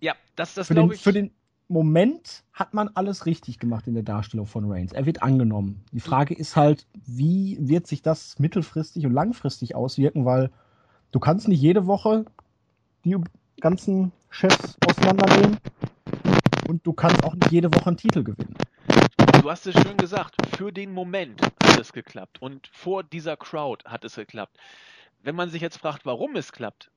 Ja, 0.00 0.14
das, 0.36 0.54
das 0.54 0.68
glaube 0.68 0.94
ich. 0.94 1.02
Für 1.02 1.12
den 1.12 1.30
Moment 1.68 2.44
hat 2.52 2.74
man 2.74 2.88
alles 2.88 3.24
richtig 3.24 3.58
gemacht 3.58 3.86
in 3.86 3.94
der 3.94 4.02
Darstellung 4.02 4.46
von 4.46 4.70
Reigns. 4.70 4.92
Er 4.92 5.06
wird 5.06 5.22
angenommen. 5.22 5.82
Die 5.92 6.00
Frage 6.00 6.34
ist 6.34 6.56
halt, 6.56 6.86
wie 7.06 7.56
wird 7.58 7.86
sich 7.86 8.02
das 8.02 8.38
mittelfristig 8.38 9.06
und 9.06 9.12
langfristig 9.12 9.74
auswirken, 9.74 10.26
weil 10.26 10.50
du 11.10 11.20
kannst 11.20 11.48
nicht 11.48 11.62
jede 11.62 11.86
Woche 11.86 12.26
die 13.04 13.16
ganzen 13.60 14.12
Chefs 14.30 14.76
auseinandernehmen. 14.86 15.58
Und 16.68 16.86
du 16.86 16.92
kannst 16.94 17.22
auch 17.24 17.34
nicht 17.34 17.52
jede 17.52 17.72
Woche 17.72 17.86
einen 17.86 17.96
Titel 17.96 18.24
gewinnen. 18.24 18.54
Du 19.42 19.50
hast 19.50 19.66
es 19.66 19.74
schön 19.74 19.96
gesagt, 19.98 20.34
für 20.56 20.72
den 20.72 20.92
Moment 20.92 21.42
hat 21.42 21.78
es 21.78 21.92
geklappt. 21.92 22.40
Und 22.40 22.66
vor 22.68 23.04
dieser 23.04 23.36
Crowd 23.36 23.84
hat 23.84 24.04
es 24.04 24.14
geklappt. 24.14 24.56
Wenn 25.22 25.36
man 25.36 25.50
sich 25.50 25.60
jetzt 25.60 25.76
fragt, 25.76 26.06
warum 26.06 26.34
es 26.36 26.52
klappt, 26.52 26.90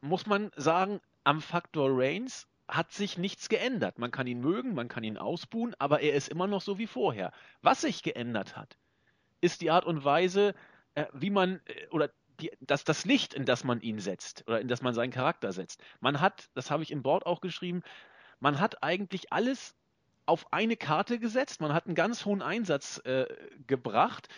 muss 0.00 0.26
man 0.26 0.50
sagen, 0.56 1.00
am 1.24 1.42
Faktor 1.42 1.90
Reigns 1.92 2.46
hat 2.68 2.92
sich 2.92 3.18
nichts 3.18 3.48
geändert. 3.48 3.98
Man 3.98 4.10
kann 4.10 4.26
ihn 4.26 4.40
mögen, 4.40 4.74
man 4.74 4.88
kann 4.88 5.04
ihn 5.04 5.18
ausbuhen, 5.18 5.74
aber 5.78 6.00
er 6.00 6.14
ist 6.14 6.28
immer 6.28 6.46
noch 6.46 6.62
so 6.62 6.78
wie 6.78 6.86
vorher. 6.86 7.32
Was 7.62 7.82
sich 7.82 8.02
geändert 8.02 8.56
hat, 8.56 8.76
ist 9.40 9.60
die 9.60 9.70
Art 9.70 9.84
und 9.84 10.04
Weise, 10.04 10.54
äh, 10.94 11.04
wie 11.12 11.30
man 11.30 11.60
äh, 11.66 11.86
oder 11.90 12.10
die, 12.40 12.50
das, 12.60 12.84
das 12.84 13.04
Licht, 13.04 13.34
in 13.34 13.44
das 13.44 13.64
man 13.64 13.80
ihn 13.80 13.98
setzt 13.98 14.44
oder 14.46 14.60
in 14.60 14.68
das 14.68 14.82
man 14.82 14.94
seinen 14.94 15.10
Charakter 15.10 15.52
setzt. 15.52 15.82
Man 16.00 16.20
hat, 16.20 16.48
das 16.54 16.70
habe 16.70 16.82
ich 16.82 16.90
im 16.90 17.02
Board 17.02 17.26
auch 17.26 17.40
geschrieben, 17.40 17.82
man 18.40 18.60
hat 18.60 18.82
eigentlich 18.82 19.32
alles 19.32 19.74
auf 20.26 20.52
eine 20.52 20.76
Karte 20.76 21.18
gesetzt, 21.18 21.60
man 21.60 21.72
hat 21.72 21.86
einen 21.86 21.94
ganz 21.94 22.24
hohen 22.24 22.42
Einsatz 22.42 23.00
äh, 23.04 23.26
gebracht 23.66 24.28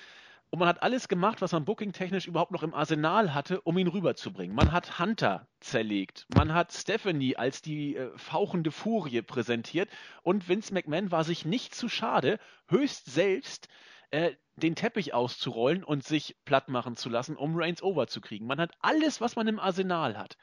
und 0.50 0.59
man 0.61 0.69
hat 0.69 0.83
alles 0.83 1.09
gemacht, 1.09 1.43
was 1.43 1.52
man 1.52 1.64
booking-technisch 1.64 2.26
überhaupt 2.26 2.52
noch 2.52 2.62
im 2.62 2.75
Arsenal 2.75 3.35
hatte, 3.35 3.61
um 3.62 3.76
ihn 3.76 3.88
rüberzubringen. 3.88 4.55
Man 4.55 4.73
hat 4.73 4.99
Hunter 4.99 5.47
zerlegt, 5.61 6.26
man 6.35 6.55
hat 6.55 6.73
Stephanie 6.73 7.37
als 7.37 7.61
die 7.61 7.97
äh, 7.97 8.11
fauchende 8.17 8.71
Furie 8.71 9.23
präsentiert 9.23 9.90
und 10.23 10.49
Vince 10.49 10.73
McMahon 10.73 11.11
war 11.11 11.25
sich 11.25 11.45
nicht 11.45 11.75
zu 11.75 11.88
schade, 11.88 12.38
höchst 12.69 13.07
selbst 13.07 13.69
äh, 14.11 14.33
den 14.59 14.75
Teppich 14.75 15.15
auszurollen 15.15 15.85
und 15.85 16.05
sich 16.05 16.37
platt 16.45 16.69
machen 16.69 16.97
zu 16.97 17.09
lassen, 17.09 17.37
um 17.37 17.57
Reigns 17.57 17.83
over 17.83 18.07
zu 18.07 18.21
kriegen. 18.21 18.47
Man 18.47 18.61
hat 18.61 18.73
alles, 18.81 19.21
was 19.21 19.37
man 19.37 19.49
im 19.49 19.59
Arsenal 19.59 20.17
hat, 20.19 20.37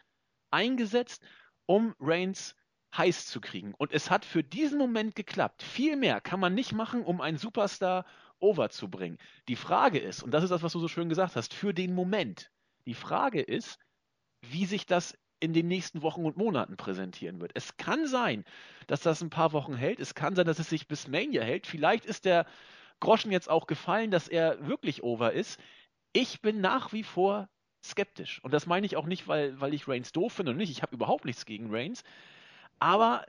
eingesetzt, 0.52 1.24
um 1.66 1.96
Reigns 2.00 2.56
heiß 2.96 3.28
zu 3.28 3.42
kriegen. 3.42 3.74
Und 3.74 3.92
es 3.92 4.10
hat 4.10 4.26
für 4.26 4.44
diesen 4.44 4.78
Moment 4.78 5.16
geklappt. 5.16 5.64
Viel 5.64 5.96
mehr 5.96 6.22
kann 6.22 6.40
man 6.40 6.54
nicht 6.54 6.72
machen, 6.72 7.04
um 7.04 7.22
einen 7.22 7.38
Superstar 7.38 8.06
over 8.40 8.70
zu 8.70 8.90
bringen. 8.90 9.18
Die 9.48 9.56
Frage 9.56 10.00
ist, 10.00 10.24
und 10.24 10.32
das 10.32 10.44
ist 10.44 10.50
das, 10.50 10.64
was 10.64 10.74
du 10.74 10.80
so 10.80 10.88
schön 10.88 11.10
gesagt 11.10 11.36
hast, 11.36 11.54
für 11.54 11.74
den 11.74 11.94
Moment. 11.94 12.52
Die 12.86 12.94
Frage 12.94 13.42
ist, 13.42 13.80
wie 14.42 14.66
sich 14.66 14.86
das 14.86 15.18
in 15.40 15.54
den 15.54 15.68
nächsten 15.68 16.02
Wochen 16.02 16.26
und 16.26 16.38
Monaten 16.38 16.78
präsentieren 16.78 17.42
wird. 17.42 17.52
Es 17.56 17.78
kann 17.78 18.08
sein, 18.08 18.46
dass 18.88 19.02
das 19.02 19.22
ein 19.22 19.30
paar 19.30 19.52
Wochen 19.52 19.76
hält. 19.76 20.00
Es 20.00 20.16
kann 20.16 20.36
sein, 20.36 20.46
dass 20.46 20.60
es 20.60 20.70
sich 20.70 20.88
bis 20.88 21.08
Mania 21.08 21.44
hält. 21.44 21.68
Vielleicht 21.68 22.06
ist 22.06 22.26
der 22.26 22.46
Groschen 23.06 23.32
jetzt 23.32 23.50
auch 23.50 23.68
gefallen, 23.68 24.10
dass 24.10 24.28
er 24.28 24.68
wirklich 24.68 25.04
over 25.04 25.34
ist. 25.34 25.60
Ich 26.12 26.42
bin 26.42 26.60
nach 26.60 26.92
wie 26.92 27.04
vor 27.04 27.48
skeptisch. 27.84 28.44
Und 28.44 28.52
das 28.52 28.66
meine 28.66 28.86
ich 28.88 28.98
auch 28.98 29.06
nicht, 29.06 29.28
weil, 29.28 29.62
weil 29.62 29.76
ich 29.76 29.88
Reigns 29.88 30.12
doof 30.12 30.34
finde 30.34 30.54
und 30.54 30.58
nicht. 30.58 30.72
Ich 30.72 30.82
habe 30.82 30.96
überhaupt 30.96 31.24
nichts 31.24 31.46
gegen 31.46 31.74
Reigns. 31.74 32.04
Aber 32.80 33.24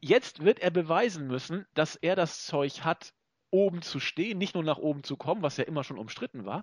jetzt 0.00 0.44
wird 0.44 0.58
er 0.60 0.70
beweisen 0.70 1.26
müssen, 1.28 1.64
dass 1.72 1.96
er 1.96 2.14
das 2.14 2.44
Zeug 2.44 2.84
hat, 2.84 3.14
oben 3.50 3.80
zu 3.80 4.00
stehen, 4.00 4.36
nicht 4.36 4.54
nur 4.54 4.64
nach 4.64 4.76
oben 4.76 5.02
zu 5.02 5.16
kommen, 5.16 5.40
was 5.40 5.56
ja 5.56 5.64
immer 5.64 5.82
schon 5.82 5.98
umstritten 5.98 6.44
war. 6.44 6.62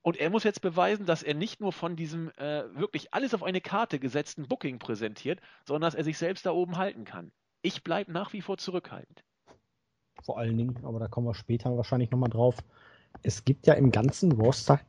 Und 0.00 0.16
er 0.16 0.30
muss 0.30 0.44
jetzt 0.44 0.62
beweisen, 0.62 1.04
dass 1.04 1.22
er 1.22 1.34
nicht 1.34 1.60
nur 1.60 1.72
von 1.72 1.96
diesem 1.96 2.30
äh, 2.38 2.74
wirklich 2.74 3.12
alles 3.12 3.34
auf 3.34 3.42
eine 3.42 3.60
Karte 3.60 3.98
gesetzten 3.98 4.48
Booking 4.48 4.78
präsentiert, 4.78 5.40
sondern 5.66 5.88
dass 5.88 5.94
er 5.94 6.04
sich 6.04 6.16
selbst 6.16 6.46
da 6.46 6.52
oben 6.52 6.78
halten 6.78 7.04
kann. 7.04 7.30
Ich 7.60 7.82
bleibe 7.84 8.10
nach 8.10 8.32
wie 8.32 8.40
vor 8.40 8.56
zurückhaltend. 8.56 9.22
Vor 10.22 10.38
allen 10.38 10.56
Dingen, 10.56 10.78
aber 10.82 10.98
da 10.98 11.08
kommen 11.08 11.26
wir 11.26 11.34
später 11.34 11.76
wahrscheinlich 11.76 12.10
nochmal 12.10 12.30
drauf. 12.30 12.56
Es 13.22 13.44
gibt 13.44 13.66
ja 13.66 13.74
im 13.74 13.90
ganzen 13.90 14.32
Roster, 14.32 14.80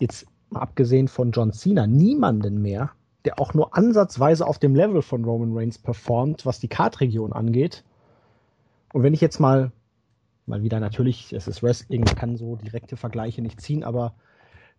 jetzt 0.00 0.26
mal 0.50 0.60
abgesehen 0.60 1.08
von 1.08 1.32
John 1.32 1.52
Cena, 1.52 1.86
niemanden 1.86 2.60
mehr, 2.60 2.90
der 3.24 3.40
auch 3.40 3.54
nur 3.54 3.76
ansatzweise 3.76 4.46
auf 4.46 4.58
dem 4.58 4.74
Level 4.74 5.02
von 5.02 5.24
Roman 5.24 5.56
Reigns 5.56 5.78
performt, 5.78 6.46
was 6.46 6.60
die 6.60 6.68
Kartregion 6.68 7.32
angeht. 7.32 7.84
Und 8.92 9.02
wenn 9.02 9.14
ich 9.14 9.20
jetzt 9.20 9.40
mal, 9.40 9.72
mal 10.46 10.62
wieder 10.62 10.80
natürlich, 10.80 11.32
es 11.32 11.48
ist 11.48 11.62
Wrestling, 11.62 12.04
man 12.04 12.14
kann 12.14 12.36
so 12.36 12.56
direkte 12.56 12.96
Vergleiche 12.96 13.42
nicht 13.42 13.60
ziehen, 13.60 13.82
aber 13.82 14.14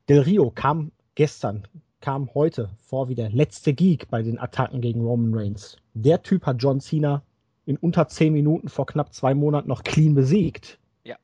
Del 0.07 0.21
Rio 0.21 0.51
kam 0.51 0.91
gestern, 1.15 1.67
kam 1.99 2.33
heute 2.33 2.69
vor 2.79 3.09
wie 3.09 3.15
der 3.15 3.29
letzte 3.29 3.73
Geek 3.73 4.09
bei 4.09 4.21
den 4.21 4.39
Attacken 4.39 4.79
gegen 4.79 5.01
Roman 5.01 5.33
Reigns. 5.33 5.77
Der 5.93 6.23
Typ 6.23 6.45
hat 6.45 6.61
John 6.61 6.79
Cena 6.79 7.23
in 7.67 7.75
unter 7.77 8.07
zehn 8.07 8.31
Minuten 8.31 8.69
vor 8.69 8.85
knapp 8.85 9.13
zwei 9.13 9.35
Monaten 9.35 9.67
noch 9.67 9.83
clean 9.83 10.15
besiegt. 10.15 10.79
Ja. 11.03 11.17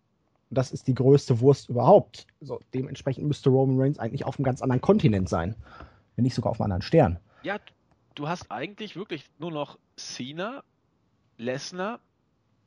Und 0.50 0.58
das 0.58 0.72
ist 0.72 0.88
die 0.88 0.94
größte 0.94 1.40
Wurst 1.40 1.70
überhaupt. 1.70 2.28
Also 2.42 2.60
dementsprechend 2.74 3.26
müsste 3.26 3.50
Roman 3.50 3.80
Reigns 3.80 3.98
eigentlich 3.98 4.26
auf 4.26 4.38
einem 4.38 4.44
ganz 4.44 4.62
anderen 4.62 4.82
Kontinent 4.82 5.30
sein. 5.30 5.56
Wenn 6.16 6.24
nicht 6.24 6.36
sogar 6.36 6.52
auf 6.52 6.60
einem 6.60 6.66
anderen 6.66 6.82
Stern. 6.82 7.18
Ja, 7.44 7.60
du 8.16 8.28
hast 8.28 8.52
eigentlich 8.52 8.98
wirklich 8.98 9.24
nur 9.40 9.52
noch 9.52 9.80
Cena, 9.96 10.64
Lesnar 11.38 12.02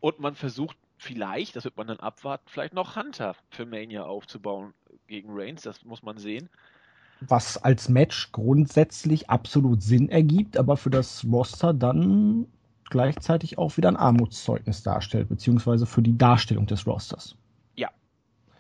und 0.00 0.20
man 0.20 0.34
versucht 0.34 0.78
vielleicht, 0.96 1.54
das 1.54 1.64
wird 1.64 1.76
man 1.76 1.86
dann 1.86 2.00
abwarten, 2.00 2.44
vielleicht 2.46 2.72
noch 2.72 2.96
Hunter 2.96 3.36
für 3.50 3.66
Mania 3.66 4.04
aufzubauen 4.04 4.72
gegen 5.06 5.28
Reigns, 5.32 5.62
das 5.62 5.84
muss 5.84 6.02
man 6.02 6.16
sehen. 6.16 6.48
Was 7.20 7.58
als 7.58 7.90
Match 7.90 8.32
grundsätzlich 8.32 9.28
absolut 9.28 9.82
Sinn 9.82 10.08
ergibt, 10.08 10.56
aber 10.56 10.78
für 10.78 10.90
das 10.90 11.24
Roster 11.30 11.74
dann 11.74 12.46
gleichzeitig 12.90 13.58
auch 13.58 13.76
wieder 13.76 13.88
ein 13.88 13.96
Armutszeugnis 13.96 14.82
darstellt, 14.82 15.28
beziehungsweise 15.28 15.86
für 15.86 16.02
die 16.02 16.16
Darstellung 16.16 16.66
des 16.66 16.86
Rosters. 16.86 17.36
Ja, 17.74 17.90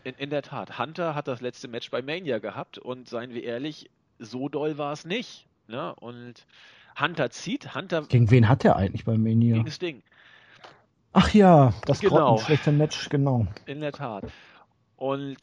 in, 0.04 0.14
in 0.14 0.30
der 0.30 0.42
Tat. 0.42 0.78
Hunter 0.78 1.14
hat 1.14 1.28
das 1.28 1.40
letzte 1.40 1.68
Match 1.68 1.90
bei 1.90 2.02
Mania 2.02 2.38
gehabt 2.38 2.78
und 2.78 3.08
seien 3.08 3.32
wir 3.32 3.42
ehrlich, 3.42 3.90
so 4.18 4.48
doll 4.48 4.78
war 4.78 4.92
es 4.92 5.04
nicht. 5.04 5.46
Ne? 5.68 5.94
Und 5.96 6.46
Hunter 6.98 7.30
zieht. 7.30 7.74
Hunter. 7.74 8.02
Gegen 8.02 8.30
wen 8.30 8.48
hat 8.48 8.64
er 8.64 8.76
eigentlich 8.76 9.04
bei 9.04 9.16
Mania? 9.18 9.56
Gegen 9.56 9.70
Sting. 9.70 10.02
Ach 11.12 11.32
ja, 11.32 11.72
das 11.86 12.00
genau. 12.00 12.38
schlechte 12.38 12.72
Match, 12.72 13.08
genau. 13.08 13.46
In 13.64 13.80
der 13.80 13.92
Tat. 13.92 14.24
Und 14.96 15.38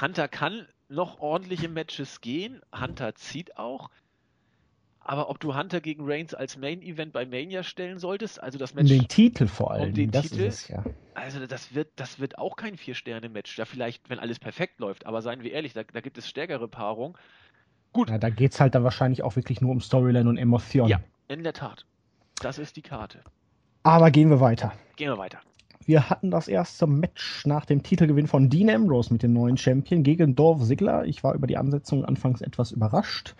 Hunter 0.00 0.28
kann 0.28 0.66
noch 0.88 1.20
ordentliche 1.20 1.68
Matches 1.68 2.20
gehen. 2.20 2.62
Hunter 2.78 3.14
zieht 3.14 3.58
auch. 3.58 3.90
Aber 5.08 5.30
ob 5.30 5.40
du 5.40 5.56
Hunter 5.56 5.80
gegen 5.80 6.04
Reigns 6.04 6.34
als 6.34 6.58
Main 6.58 6.82
Event 6.82 7.14
bei 7.14 7.24
Mania 7.24 7.62
stellen 7.62 7.98
solltest, 7.98 8.42
also 8.42 8.58
das 8.58 8.74
Match. 8.74 8.90
Um 8.92 8.98
den 8.98 9.08
Titel 9.08 9.46
vor 9.46 9.70
allem. 9.70 9.88
Um 9.88 9.94
den 9.94 10.10
das 10.10 10.28
Titel, 10.28 10.42
ist 10.42 10.64
es, 10.64 10.68
ja. 10.68 10.84
Also 11.14 11.46
das 11.46 11.74
wird, 11.74 11.88
das 11.96 12.20
wird 12.20 12.36
auch 12.36 12.56
kein 12.56 12.76
Vier-Sterne-Match. 12.76 13.56
Ja, 13.56 13.64
vielleicht, 13.64 14.10
wenn 14.10 14.18
alles 14.18 14.38
perfekt 14.38 14.80
läuft, 14.80 15.06
aber 15.06 15.22
seien 15.22 15.42
wir 15.42 15.50
ehrlich, 15.50 15.72
da, 15.72 15.82
da 15.82 16.02
gibt 16.02 16.18
es 16.18 16.28
stärkere 16.28 16.68
Paarungen. 16.68 17.16
Gut. 17.94 18.10
Ja, 18.10 18.18
da 18.18 18.28
geht 18.28 18.52
es 18.52 18.60
halt 18.60 18.74
dann 18.74 18.84
wahrscheinlich 18.84 19.22
auch 19.22 19.34
wirklich 19.34 19.62
nur 19.62 19.70
um 19.70 19.80
Storyline 19.80 20.28
und 20.28 20.36
Emotion. 20.36 20.90
Ja, 20.90 21.00
in 21.28 21.42
der 21.42 21.54
Tat. 21.54 21.86
Das 22.42 22.58
ist 22.58 22.76
die 22.76 22.82
Karte. 22.82 23.20
Aber 23.84 24.10
gehen 24.10 24.28
wir 24.28 24.40
weiter. 24.40 24.74
Gehen 24.96 25.08
wir 25.08 25.16
weiter. 25.16 25.40
Wir 25.86 26.10
hatten 26.10 26.30
das 26.30 26.48
erste 26.48 26.86
Match 26.86 27.46
nach 27.46 27.64
dem 27.64 27.82
Titelgewinn 27.82 28.26
von 28.26 28.50
Dean 28.50 28.68
Ambrose 28.68 29.10
mit 29.10 29.22
dem 29.22 29.32
neuen 29.32 29.56
Champion 29.56 30.02
gegen 30.02 30.34
Dolph 30.34 30.62
Ziggler. 30.64 31.06
Ich 31.06 31.24
war 31.24 31.32
über 31.32 31.46
die 31.46 31.56
Ansetzung 31.56 32.04
anfangs 32.04 32.42
etwas 32.42 32.72
überrascht. 32.72 33.34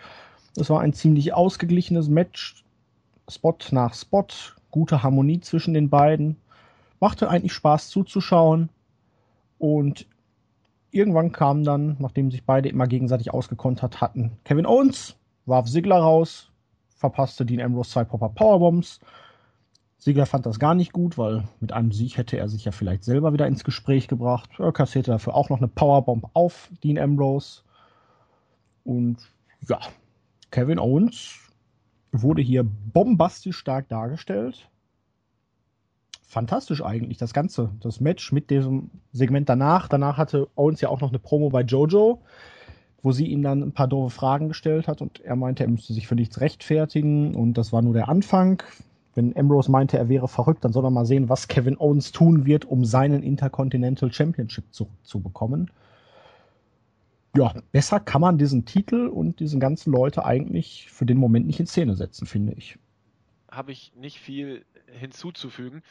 Es 0.55 0.69
war 0.69 0.81
ein 0.81 0.93
ziemlich 0.93 1.33
ausgeglichenes 1.33 2.09
Match. 2.09 2.63
Spot 3.29 3.57
nach 3.71 3.93
Spot. 3.93 4.25
Gute 4.71 5.03
Harmonie 5.03 5.39
zwischen 5.39 5.73
den 5.73 5.89
beiden. 5.89 6.37
Machte 6.99 7.29
eigentlich 7.29 7.53
Spaß 7.53 7.89
zuzuschauen. 7.89 8.69
Und 9.57 10.05
irgendwann 10.91 11.31
kam 11.31 11.63
dann, 11.63 11.97
nachdem 11.99 12.31
sich 12.31 12.43
beide 12.43 12.69
immer 12.69 12.87
gegenseitig 12.87 13.33
ausgekontert 13.33 14.01
hatten, 14.01 14.31
Kevin 14.43 14.65
Owens, 14.65 15.15
warf 15.45 15.67
Sigler 15.67 15.97
raus, 15.97 16.51
verpasste 16.95 17.45
Dean 17.45 17.61
Ambrose 17.61 17.91
zwei 17.91 18.03
Popper 18.03 18.29
Powerbombs. 18.29 18.99
Sigler 19.97 20.25
fand 20.25 20.45
das 20.45 20.59
gar 20.59 20.75
nicht 20.75 20.93
gut, 20.93 21.17
weil 21.17 21.43
mit 21.59 21.73
einem 21.73 21.91
Sieg 21.91 22.17
hätte 22.17 22.37
er 22.37 22.47
sich 22.47 22.63
ja 22.63 22.71
vielleicht 22.71 23.03
selber 23.03 23.33
wieder 23.33 23.47
ins 23.47 23.65
Gespräch 23.65 24.07
gebracht. 24.07 24.49
Er 24.57 24.71
kassierte 24.71 25.11
dafür 25.11 25.35
auch 25.35 25.49
noch 25.49 25.57
eine 25.57 25.67
Powerbomb 25.67 26.29
auf 26.33 26.69
Dean 26.83 26.97
Ambrose. 26.97 27.61
Und 28.85 29.17
ja, 29.67 29.79
Kevin 30.51 30.79
Owens 30.79 31.35
wurde 32.11 32.41
hier 32.41 32.63
bombastisch 32.63 33.57
stark 33.57 33.87
dargestellt 33.87 34.69
fantastisch 36.29 36.83
eigentlich, 36.83 37.17
das 37.17 37.33
Ganze. 37.33 37.71
Das 37.81 37.99
Match 37.99 38.31
mit 38.31 38.51
diesem 38.51 38.91
Segment 39.11 39.49
danach. 39.49 39.87
Danach 39.87 40.17
hatte 40.17 40.47
Owens 40.55 40.79
ja 40.79 40.89
auch 40.89 41.01
noch 41.01 41.09
eine 41.09 41.17
Promo 41.17 41.49
bei 41.49 41.61
Jojo, 41.61 42.19
wo 43.01 43.11
sie 43.11 43.25
ihn 43.25 43.41
dann 43.41 43.63
ein 43.63 43.71
paar 43.71 43.87
doofe 43.87 44.15
Fragen 44.15 44.47
gestellt 44.47 44.87
hat 44.87 45.01
und 45.01 45.19
er 45.21 45.35
meinte, 45.35 45.63
er 45.63 45.69
müsste 45.69 45.93
sich 45.93 46.07
für 46.07 46.15
nichts 46.15 46.39
rechtfertigen 46.39 47.33
und 47.33 47.57
das 47.57 47.73
war 47.73 47.81
nur 47.81 47.93
der 47.93 48.09
Anfang. 48.09 48.61
Wenn 49.15 49.35
Ambrose 49.35 49.71
meinte, 49.71 49.97
er 49.97 50.07
wäre 50.07 50.27
verrückt, 50.27 50.63
dann 50.63 50.71
soll 50.71 50.85
er 50.85 50.91
mal 50.91 51.05
sehen, 51.05 51.29
was 51.29 51.47
Kevin 51.47 51.77
Owens 51.79 52.11
tun 52.11 52.45
wird, 52.45 52.65
um 52.65 52.85
seinen 52.85 53.23
Intercontinental 53.23 54.13
Championship 54.13 54.65
zurückzubekommen. 54.71 55.71
Ja, 57.35 57.53
besser 57.71 57.99
kann 57.99 58.21
man 58.21 58.37
diesen 58.37 58.65
Titel 58.65 59.07
und 59.07 59.39
diesen 59.39 59.59
ganzen 59.59 59.91
Leute 59.91 60.25
eigentlich 60.25 60.89
für 60.89 61.05
den 61.05 61.17
Moment 61.17 61.45
nicht 61.47 61.59
in 61.59 61.67
Szene 61.67 61.95
setzen, 61.95 62.25
finde 62.25 62.53
ich. 62.53 62.77
Habe 63.51 63.71
ich 63.71 63.93
nicht 63.95 64.19
viel 64.19 64.65
hinzuzufügen 64.87 65.83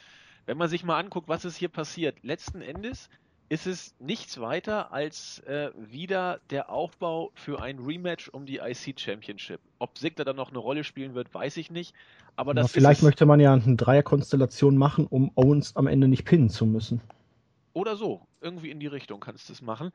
wenn 0.48 0.56
man 0.56 0.70
sich 0.70 0.82
mal 0.82 0.98
anguckt, 0.98 1.28
was 1.28 1.44
ist 1.44 1.56
hier 1.56 1.68
passiert, 1.68 2.16
letzten 2.22 2.62
Endes 2.62 3.10
ist 3.50 3.66
es 3.66 3.94
nichts 3.98 4.40
weiter 4.40 4.92
als 4.92 5.40
äh, 5.40 5.70
wieder 5.76 6.40
der 6.48 6.70
Aufbau 6.70 7.32
für 7.34 7.60
ein 7.60 7.78
Rematch 7.78 8.30
um 8.30 8.46
die 8.46 8.56
IC 8.56 8.98
Championship. 8.98 9.60
Ob 9.78 9.98
Sigler 9.98 10.24
dann 10.24 10.36
noch 10.36 10.48
eine 10.48 10.58
Rolle 10.58 10.84
spielen 10.84 11.14
wird, 11.14 11.32
weiß 11.34 11.58
ich 11.58 11.70
nicht. 11.70 11.94
Aber 12.34 12.54
das 12.54 12.68
ja, 12.72 12.80
vielleicht 12.80 13.02
möchte 13.02 13.26
man 13.26 13.40
ja 13.40 13.52
eine 13.52 13.76
Dreierkonstellation 13.76 14.78
machen, 14.78 15.06
um 15.06 15.30
Owens 15.34 15.76
am 15.76 15.86
Ende 15.86 16.08
nicht 16.08 16.24
pinnen 16.24 16.48
zu 16.48 16.64
müssen. 16.64 17.02
Oder 17.74 17.96
so, 17.96 18.22
irgendwie 18.40 18.70
in 18.70 18.80
die 18.80 18.86
Richtung 18.86 19.20
kannst 19.20 19.50
du 19.50 19.52
es 19.52 19.60
machen. 19.60 19.92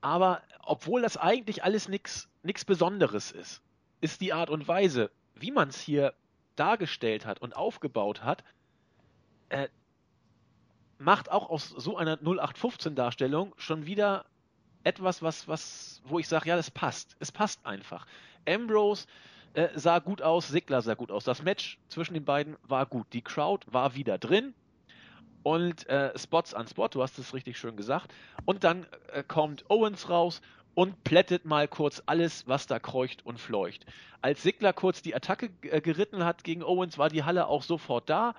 Aber 0.00 0.42
obwohl 0.62 1.02
das 1.02 1.16
eigentlich 1.16 1.64
alles 1.64 1.88
nichts 1.88 2.28
Besonderes 2.64 3.32
ist, 3.32 3.62
ist 4.00 4.20
die 4.20 4.32
Art 4.32 4.50
und 4.50 4.68
Weise, 4.68 5.10
wie 5.34 5.50
man 5.50 5.68
es 5.68 5.80
hier 5.80 6.14
dargestellt 6.56 7.26
hat 7.26 7.40
und 7.40 7.56
aufgebaut 7.56 8.22
hat, 8.22 8.44
äh, 9.48 9.68
macht 10.98 11.30
auch 11.30 11.50
aus 11.50 11.68
so 11.68 11.96
einer 11.96 12.16
0815-Darstellung 12.16 13.52
schon 13.56 13.86
wieder 13.86 14.24
etwas, 14.84 15.22
was, 15.22 15.48
was, 15.48 16.00
wo 16.04 16.18
ich 16.18 16.28
sage, 16.28 16.48
ja, 16.48 16.56
das 16.56 16.70
passt. 16.70 17.16
Es 17.18 17.32
passt 17.32 17.64
einfach. 17.66 18.06
Ambrose 18.48 19.06
äh, 19.54 19.68
sah 19.74 19.98
gut 19.98 20.22
aus, 20.22 20.48
Sigler 20.48 20.82
sah 20.82 20.94
gut 20.94 21.10
aus. 21.10 21.24
Das 21.24 21.42
Match 21.42 21.78
zwischen 21.88 22.14
den 22.14 22.24
beiden 22.24 22.56
war 22.62 22.86
gut. 22.86 23.06
Die 23.12 23.22
Crowd 23.22 23.66
war 23.70 23.94
wieder 23.94 24.18
drin. 24.18 24.54
Und 25.46 25.88
äh, 25.88 26.10
Spots 26.18 26.54
an 26.54 26.66
Spot, 26.66 26.88
du 26.88 27.02
hast 27.02 27.20
es 27.20 27.32
richtig 27.32 27.56
schön 27.56 27.76
gesagt. 27.76 28.12
Und 28.46 28.64
dann 28.64 28.84
äh, 29.12 29.22
kommt 29.22 29.64
Owens 29.70 30.10
raus 30.10 30.42
und 30.74 31.04
plättet 31.04 31.44
mal 31.44 31.68
kurz 31.68 32.02
alles, 32.04 32.48
was 32.48 32.66
da 32.66 32.80
kreucht 32.80 33.24
und 33.24 33.38
fleucht. 33.38 33.86
Als 34.20 34.42
Sigler 34.42 34.72
kurz 34.72 35.02
die 35.02 35.14
Attacke 35.14 35.50
äh, 35.62 35.80
geritten 35.80 36.24
hat 36.24 36.42
gegen 36.42 36.64
Owens, 36.64 36.98
war 36.98 37.10
die 37.10 37.22
Halle 37.22 37.46
auch 37.46 37.62
sofort 37.62 38.10
da. 38.10 38.34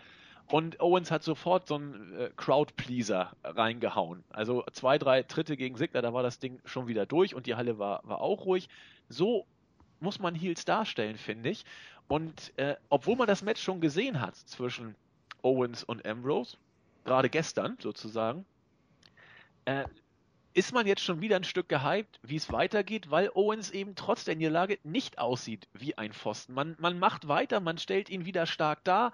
Und 0.47 0.81
Owens 0.81 1.09
hat 1.09 1.23
sofort 1.23 1.69
so 1.69 1.75
einen 1.75 2.13
äh, 2.19 2.29
Crowd-Pleaser 2.35 3.31
reingehauen. 3.41 4.25
Also 4.31 4.65
zwei, 4.73 4.97
drei 4.97 5.23
Tritte 5.23 5.55
gegen 5.55 5.77
Sigler, 5.77 6.01
da 6.01 6.13
war 6.13 6.23
das 6.23 6.39
Ding 6.39 6.59
schon 6.65 6.87
wieder 6.89 7.05
durch 7.05 7.33
und 7.33 7.45
die 7.45 7.55
Halle 7.55 7.79
war, 7.79 8.01
war 8.03 8.19
auch 8.19 8.43
ruhig. 8.43 8.67
So 9.07 9.45
muss 10.01 10.19
man 10.19 10.35
Heels 10.35 10.65
darstellen, 10.65 11.15
finde 11.17 11.51
ich. 11.51 11.63
Und 12.09 12.51
äh, 12.57 12.75
obwohl 12.89 13.15
man 13.15 13.27
das 13.27 13.43
Match 13.43 13.63
schon 13.63 13.79
gesehen 13.79 14.19
hat 14.19 14.35
zwischen 14.35 14.95
Owens 15.41 15.85
und 15.85 16.05
Ambrose, 16.05 16.57
gerade 17.07 17.29
gestern 17.29 17.77
sozusagen, 17.79 18.45
äh, 19.65 19.85
ist 20.53 20.73
man 20.73 20.87
jetzt 20.87 21.01
schon 21.01 21.21
wieder 21.21 21.35
ein 21.35 21.43
Stück 21.43 21.69
gehypt, 21.69 22.19
wie 22.23 22.35
es 22.35 22.51
weitergeht, 22.51 23.11
weil 23.11 23.29
Owens 23.33 23.69
eben 23.71 23.95
trotz 23.95 24.25
der 24.25 24.35
Niederlage 24.35 24.79
nicht 24.83 25.19
aussieht 25.19 25.67
wie 25.73 25.97
ein 25.97 26.13
Pfosten. 26.13 26.53
Man, 26.53 26.75
man 26.79 26.99
macht 26.99 27.27
weiter, 27.27 27.59
man 27.59 27.77
stellt 27.77 28.09
ihn 28.09 28.25
wieder 28.25 28.45
stark 28.45 28.83
dar 28.83 29.13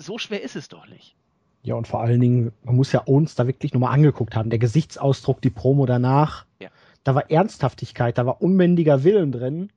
so 0.00 0.18
schwer 0.18 0.42
ist 0.42 0.56
es 0.56 0.68
doch 0.68 0.86
nicht. 0.86 1.14
Ja, 1.62 1.74
und 1.74 1.86
vor 1.86 2.00
allen 2.00 2.20
Dingen, 2.20 2.52
man 2.64 2.76
muss 2.76 2.92
ja 2.92 3.00
uns 3.00 3.34
da 3.34 3.46
wirklich 3.46 3.74
nochmal 3.74 3.92
angeguckt 3.92 4.34
haben. 4.34 4.50
Der 4.50 4.58
Gesichtsausdruck, 4.58 5.42
die 5.42 5.50
Promo 5.50 5.84
danach. 5.84 6.46
Ja. 6.58 6.70
Da 7.04 7.14
war 7.14 7.30
Ernsthaftigkeit, 7.30 8.16
da 8.16 8.24
war 8.24 8.40
unbändiger 8.40 9.04
Willen 9.04 9.30
drin. 9.30 9.70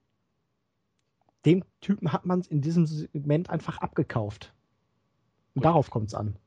Dem 1.46 1.66
Typen 1.82 2.14
hat 2.14 2.26
man 2.26 2.40
es 2.40 2.48
in 2.48 2.62
diesem 2.62 2.86
Segment 2.86 3.50
einfach 3.50 3.80
abgekauft. 3.80 4.54
Und 5.56 5.62
Gut. 5.62 5.66
darauf 5.66 5.90
kommt 5.90 6.08
es 6.08 6.14
an. 6.14 6.38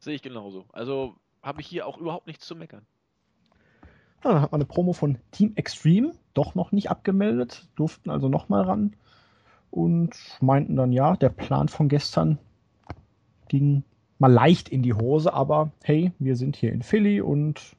Sehe 0.00 0.14
ich 0.14 0.22
genauso. 0.22 0.64
Also 0.72 1.14
habe 1.42 1.60
ich 1.60 1.66
hier 1.66 1.86
auch 1.86 1.98
überhaupt 1.98 2.26
nichts 2.26 2.46
zu 2.46 2.56
meckern. 2.56 2.86
Ja, 4.24 4.32
dann 4.32 4.42
hat 4.42 4.52
man 4.52 4.60
eine 4.60 4.66
Promo 4.66 4.92
von 4.92 5.18
Team 5.30 5.52
Extreme 5.54 6.12
doch 6.34 6.54
noch 6.54 6.72
nicht 6.72 6.90
abgemeldet, 6.90 7.68
durften 7.76 8.10
also 8.10 8.28
nochmal 8.28 8.64
ran 8.64 8.96
und 9.70 10.14
meinten 10.40 10.76
dann, 10.76 10.92
ja, 10.92 11.16
der 11.16 11.28
Plan 11.28 11.68
von 11.68 11.88
gestern, 11.88 12.38
ging 13.48 13.82
mal 14.18 14.32
leicht 14.32 14.68
in 14.68 14.82
die 14.82 14.94
Hose, 14.94 15.32
aber 15.32 15.70
hey, 15.82 16.12
wir 16.18 16.36
sind 16.36 16.56
hier 16.56 16.72
in 16.72 16.82
Philly 16.82 17.20
und 17.20 17.76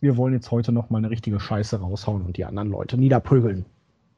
wir 0.00 0.16
wollen 0.16 0.34
jetzt 0.34 0.50
heute 0.50 0.72
noch 0.72 0.90
mal 0.90 0.98
eine 0.98 1.10
richtige 1.10 1.40
Scheiße 1.40 1.80
raushauen 1.80 2.22
und 2.22 2.36
die 2.36 2.44
anderen 2.44 2.70
Leute 2.70 2.96
niederprügeln. 2.96 3.64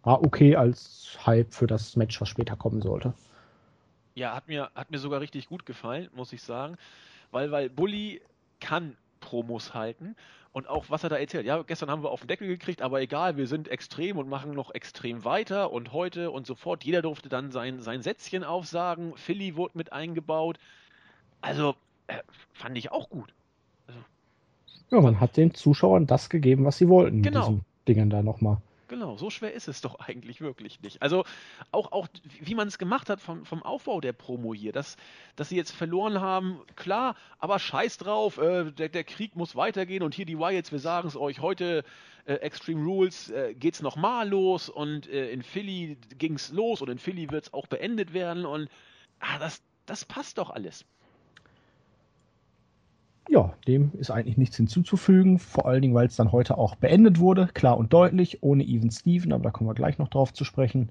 War 0.02 0.22
okay 0.22 0.56
als 0.56 1.18
Hype 1.26 1.52
für 1.52 1.66
das 1.66 1.96
Match, 1.96 2.20
was 2.20 2.28
später 2.28 2.56
kommen 2.56 2.80
sollte. 2.80 3.14
Ja, 4.16 4.34
hat 4.34 4.48
mir, 4.48 4.70
hat 4.74 4.90
mir 4.90 4.98
sogar 4.98 5.20
richtig 5.20 5.46
gut 5.46 5.66
gefallen, 5.66 6.08
muss 6.14 6.32
ich 6.32 6.42
sagen. 6.42 6.76
Weil, 7.30 7.50
weil 7.50 7.68
Bully 7.68 8.22
kann 8.60 8.96
Promos 9.20 9.74
halten 9.74 10.16
und 10.52 10.68
auch 10.68 10.86
was 10.88 11.04
er 11.04 11.10
da 11.10 11.16
erzählt. 11.16 11.44
Ja, 11.44 11.62
gestern 11.62 11.90
haben 11.90 12.02
wir 12.02 12.10
auf 12.10 12.20
den 12.20 12.28
Deckel 12.28 12.48
gekriegt, 12.48 12.80
aber 12.80 13.02
egal, 13.02 13.36
wir 13.36 13.46
sind 13.46 13.68
extrem 13.68 14.16
und 14.16 14.26
machen 14.26 14.54
noch 14.54 14.74
extrem 14.74 15.26
weiter 15.26 15.70
und 15.70 15.92
heute 15.92 16.30
und 16.30 16.46
sofort. 16.46 16.82
Jeder 16.82 17.02
durfte 17.02 17.28
dann 17.28 17.52
sein, 17.52 17.82
sein 17.82 18.00
Sätzchen 18.00 18.42
aufsagen. 18.42 19.12
Philly 19.16 19.54
wurde 19.54 19.76
mit 19.76 19.92
eingebaut. 19.92 20.58
Also, 21.42 21.74
äh, 22.06 22.20
fand 22.54 22.78
ich 22.78 22.90
auch 22.90 23.10
gut. 23.10 23.34
Also, 23.86 24.00
ja, 24.92 25.00
man 25.02 25.20
hat 25.20 25.36
den 25.36 25.52
Zuschauern 25.52 26.06
das 26.06 26.30
gegeben, 26.30 26.64
was 26.64 26.78
sie 26.78 26.88
wollten. 26.88 27.20
Genau. 27.20 27.48
Diesen 27.48 27.64
Dingen 27.86 28.08
da 28.08 28.22
nochmal. 28.22 28.56
Genau, 28.88 29.16
so 29.16 29.30
schwer 29.30 29.52
ist 29.52 29.66
es 29.68 29.80
doch 29.80 29.98
eigentlich 30.00 30.40
wirklich 30.40 30.80
nicht. 30.80 31.02
Also 31.02 31.24
auch, 31.72 31.92
auch 31.92 32.08
wie 32.40 32.54
man 32.54 32.68
es 32.68 32.78
gemacht 32.78 33.10
hat 33.10 33.20
vom, 33.20 33.44
vom 33.44 33.62
Aufbau 33.62 34.00
der 34.00 34.12
Promo 34.12 34.54
hier, 34.54 34.72
dass, 34.72 34.96
dass 35.34 35.48
sie 35.48 35.56
jetzt 35.56 35.72
verloren 35.72 36.20
haben, 36.20 36.60
klar, 36.76 37.16
aber 37.38 37.58
scheiß 37.58 37.98
drauf, 37.98 38.38
äh, 38.38 38.70
der, 38.70 38.88
der 38.88 39.04
Krieg 39.04 39.34
muss 39.36 39.56
weitergehen 39.56 40.02
und 40.02 40.14
hier 40.14 40.26
die 40.26 40.38
Wyatts, 40.38 40.72
wir 40.72 40.78
sagen 40.78 41.08
es 41.08 41.16
euch, 41.16 41.40
heute 41.40 41.84
äh, 42.26 42.34
Extreme 42.34 42.84
Rules 42.84 43.30
äh, 43.30 43.54
geht's 43.54 43.82
nochmal 43.82 44.28
los 44.28 44.68
und 44.68 45.08
äh, 45.08 45.30
in 45.30 45.42
Philly 45.42 45.98
ging's 46.16 46.52
los 46.52 46.80
und 46.80 46.88
in 46.88 46.98
Philly 46.98 47.30
wird's 47.30 47.52
auch 47.52 47.66
beendet 47.66 48.12
werden 48.12 48.46
und 48.46 48.68
ah, 49.20 49.38
das, 49.38 49.62
das 49.86 50.04
passt 50.04 50.38
doch 50.38 50.50
alles 50.50 50.84
ja, 53.28 53.54
dem 53.66 53.92
ist 53.94 54.10
eigentlich 54.10 54.36
nichts 54.36 54.56
hinzuzufügen, 54.56 55.38
vor 55.38 55.66
allen 55.66 55.82
Dingen, 55.82 55.94
weil 55.94 56.06
es 56.06 56.16
dann 56.16 56.32
heute 56.32 56.58
auch 56.58 56.76
beendet 56.76 57.18
wurde, 57.18 57.48
klar 57.52 57.76
und 57.76 57.92
deutlich, 57.92 58.42
ohne 58.42 58.64
Even 58.64 58.90
Steven, 58.90 59.32
aber 59.32 59.44
da 59.44 59.50
kommen 59.50 59.68
wir 59.68 59.74
gleich 59.74 59.98
noch 59.98 60.08
drauf 60.08 60.32
zu 60.32 60.44
sprechen. 60.44 60.90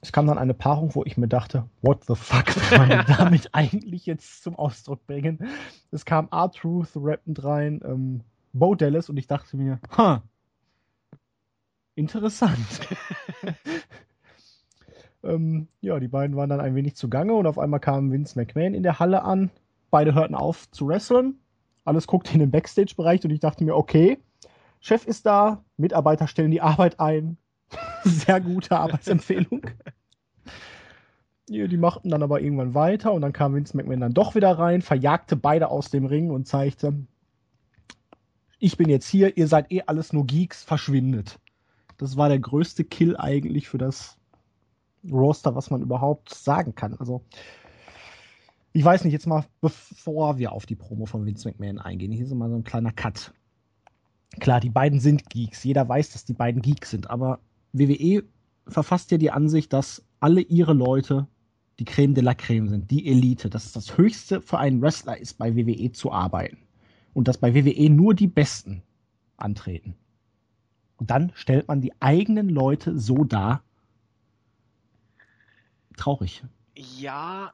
Es 0.00 0.12
kam 0.12 0.26
dann 0.26 0.38
eine 0.38 0.54
Paarung, 0.54 0.94
wo 0.94 1.04
ich 1.04 1.16
mir 1.16 1.28
dachte, 1.28 1.64
what 1.80 2.04
the 2.04 2.14
fuck 2.14 2.46
will 2.70 2.78
man 2.78 3.04
damit 3.18 3.50
eigentlich 3.52 4.06
jetzt 4.06 4.42
zum 4.42 4.56
Ausdruck 4.56 5.06
bringen? 5.06 5.48
Es 5.90 6.04
kam 6.04 6.28
R-Truth 6.30 6.90
rappend 6.96 7.44
rein, 7.44 7.80
ähm, 7.84 8.20
Bo 8.52 8.74
Dallas 8.74 9.08
und 9.08 9.16
ich 9.16 9.26
dachte 9.26 9.56
mir, 9.56 9.80
ha, 9.96 10.22
interessant. 11.94 12.80
ähm, 15.24 15.68
ja, 15.80 15.98
die 16.00 16.08
beiden 16.08 16.36
waren 16.36 16.50
dann 16.50 16.60
ein 16.60 16.74
wenig 16.74 16.96
zugange 16.96 17.34
und 17.34 17.46
auf 17.46 17.58
einmal 17.58 17.80
kam 17.80 18.12
Vince 18.12 18.38
McMahon 18.38 18.74
in 18.74 18.82
der 18.82 18.98
Halle 18.98 19.22
an, 19.22 19.50
Beide 19.92 20.14
hörten 20.14 20.34
auf 20.34 20.70
zu 20.70 20.88
wresteln. 20.88 21.38
Alles 21.84 22.06
guckte 22.06 22.32
in 22.32 22.38
den 22.38 22.50
Backstage-Bereich 22.50 23.22
und 23.24 23.30
ich 23.30 23.40
dachte 23.40 23.62
mir, 23.62 23.76
okay, 23.76 24.18
Chef 24.80 25.06
ist 25.06 25.26
da, 25.26 25.62
Mitarbeiter 25.76 26.26
stellen 26.26 26.50
die 26.50 26.62
Arbeit 26.62 26.98
ein. 26.98 27.36
Sehr 28.02 28.40
gute 28.40 28.78
Arbeitsempfehlung. 28.78 29.66
die, 31.48 31.76
machten 31.76 32.08
dann 32.08 32.22
aber 32.22 32.40
irgendwann 32.40 32.74
weiter 32.74 33.12
und 33.12 33.20
dann 33.20 33.34
kam 33.34 33.54
Vince 33.54 33.76
McMahon 33.76 34.00
dann 34.00 34.14
doch 34.14 34.34
wieder 34.34 34.58
rein, 34.58 34.80
verjagte 34.80 35.36
beide 35.36 35.68
aus 35.68 35.90
dem 35.90 36.06
Ring 36.06 36.30
und 36.30 36.48
zeigte, 36.48 36.94
ich 38.58 38.78
bin 38.78 38.88
jetzt 38.88 39.08
hier, 39.08 39.36
ihr 39.36 39.48
seid 39.48 39.70
eh 39.70 39.82
alles 39.86 40.14
nur 40.14 40.24
Geeks, 40.24 40.64
verschwindet. 40.64 41.38
Das 41.98 42.16
war 42.16 42.30
der 42.30 42.38
größte 42.38 42.84
Kill 42.84 43.14
eigentlich 43.18 43.68
für 43.68 43.78
das 43.78 44.16
Roster, 45.10 45.54
was 45.54 45.70
man 45.70 45.82
überhaupt 45.82 46.32
sagen 46.32 46.74
kann. 46.74 46.94
Also 46.94 47.26
ich 48.72 48.84
weiß 48.84 49.04
nicht, 49.04 49.12
jetzt 49.12 49.26
mal, 49.26 49.44
bevor 49.60 50.38
wir 50.38 50.52
auf 50.52 50.66
die 50.66 50.76
Promo 50.76 51.06
von 51.06 51.26
Vince 51.26 51.48
McMahon 51.48 51.78
eingehen, 51.78 52.10
hier 52.10 52.24
ist 52.24 52.34
mal 52.34 52.48
so 52.48 52.56
ein 52.56 52.64
kleiner 52.64 52.92
Cut. 52.92 53.32
Klar, 54.40 54.60
die 54.60 54.70
beiden 54.70 54.98
sind 54.98 55.28
Geeks. 55.28 55.62
Jeder 55.62 55.86
weiß, 55.88 56.12
dass 56.12 56.24
die 56.24 56.32
beiden 56.32 56.62
Geeks 56.62 56.90
sind. 56.90 57.10
Aber 57.10 57.40
WWE 57.72 58.22
verfasst 58.66 59.10
ja 59.10 59.18
die 59.18 59.30
Ansicht, 59.30 59.72
dass 59.72 60.02
alle 60.20 60.40
ihre 60.40 60.72
Leute 60.72 61.26
die 61.78 61.84
Creme 61.84 62.14
de 62.14 62.24
la 62.24 62.34
Creme 62.34 62.68
sind, 62.68 62.90
die 62.90 63.06
Elite. 63.08 63.50
Dass 63.50 63.66
es 63.66 63.72
das 63.72 63.98
Höchste 63.98 64.40
für 64.40 64.58
einen 64.58 64.80
Wrestler 64.80 65.18
ist, 65.18 65.36
bei 65.36 65.54
WWE 65.54 65.92
zu 65.92 66.10
arbeiten. 66.10 66.58
Und 67.12 67.28
dass 67.28 67.36
bei 67.36 67.54
WWE 67.54 67.90
nur 67.90 68.14
die 68.14 68.26
Besten 68.26 68.82
antreten. 69.36 69.96
Und 70.96 71.10
dann 71.10 71.32
stellt 71.34 71.68
man 71.68 71.82
die 71.82 71.92
eigenen 72.00 72.48
Leute 72.48 72.98
so 72.98 73.24
dar. 73.24 73.62
Traurig. 75.98 76.42
Ja, 76.74 77.52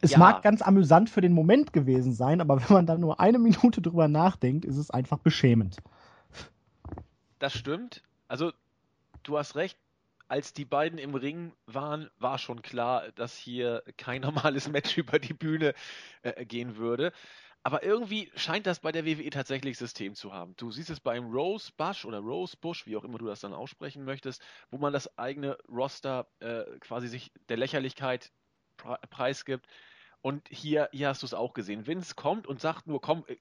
es 0.00 0.12
ja. 0.12 0.18
mag 0.18 0.42
ganz 0.42 0.62
amüsant 0.62 1.10
für 1.10 1.20
den 1.20 1.32
Moment 1.32 1.72
gewesen 1.72 2.12
sein, 2.12 2.40
aber 2.40 2.60
wenn 2.60 2.74
man 2.74 2.86
da 2.86 2.96
nur 2.96 3.20
eine 3.20 3.38
Minute 3.38 3.82
drüber 3.82 4.08
nachdenkt, 4.08 4.64
ist 4.64 4.76
es 4.76 4.90
einfach 4.90 5.18
beschämend. 5.18 5.76
Das 7.38 7.54
stimmt. 7.54 8.02
Also, 8.28 8.52
du 9.22 9.38
hast 9.38 9.56
recht. 9.56 9.78
Als 10.28 10.52
die 10.52 10.64
beiden 10.64 11.00
im 11.00 11.16
Ring 11.16 11.52
waren, 11.66 12.08
war 12.20 12.38
schon 12.38 12.62
klar, 12.62 13.10
dass 13.16 13.36
hier 13.36 13.82
kein 13.96 14.20
normales 14.22 14.68
Match 14.68 14.96
über 14.96 15.18
die 15.18 15.34
Bühne 15.34 15.74
äh, 16.22 16.44
gehen 16.44 16.76
würde. 16.76 17.12
Aber 17.62 17.82
irgendwie 17.82 18.30
scheint 18.36 18.66
das 18.66 18.80
bei 18.80 18.92
der 18.92 19.04
WWE 19.04 19.28
tatsächlich 19.30 19.76
System 19.76 20.14
zu 20.14 20.32
haben. 20.32 20.54
Du 20.56 20.70
siehst 20.70 20.88
es 20.88 21.00
beim 21.00 21.30
Rose 21.30 21.72
Bush 21.76 22.04
oder 22.06 22.18
Rose 22.18 22.56
Bush, 22.56 22.86
wie 22.86 22.96
auch 22.96 23.04
immer 23.04 23.18
du 23.18 23.26
das 23.26 23.40
dann 23.40 23.52
aussprechen 23.52 24.04
möchtest, 24.04 24.40
wo 24.70 24.78
man 24.78 24.92
das 24.92 25.18
eigene 25.18 25.58
Roster 25.68 26.26
äh, 26.38 26.62
quasi 26.78 27.08
sich 27.08 27.32
der 27.48 27.58
Lächerlichkeit 27.58 28.32
preisgibt. 29.10 29.66
Und 30.22 30.46
hier, 30.48 30.88
hier 30.92 31.08
hast 31.08 31.22
du 31.22 31.26
es 31.26 31.34
auch 31.34 31.54
gesehen. 31.54 31.86
Vince 31.86 32.14
kommt 32.14 32.46
und 32.46 32.60
sagt 32.60 32.86
nur, 32.86 33.00
komm, 33.00 33.24
äh, 33.26 33.36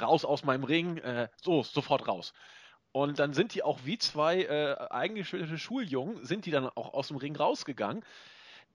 raus 0.00 0.24
aus 0.24 0.44
meinem 0.44 0.64
Ring, 0.64 0.98
äh, 0.98 1.28
so, 1.42 1.62
sofort 1.62 2.08
raus. 2.08 2.32
Und 2.92 3.18
dann 3.18 3.32
sind 3.32 3.54
die 3.54 3.62
auch 3.62 3.80
wie 3.84 3.98
zwei 3.98 4.42
äh, 4.42 4.76
eingeschüttete 4.90 5.58
Schuljungen, 5.58 6.24
sind 6.24 6.44
die 6.46 6.50
dann 6.50 6.68
auch 6.68 6.92
aus 6.92 7.08
dem 7.08 7.16
Ring 7.16 7.34
rausgegangen. 7.34 8.04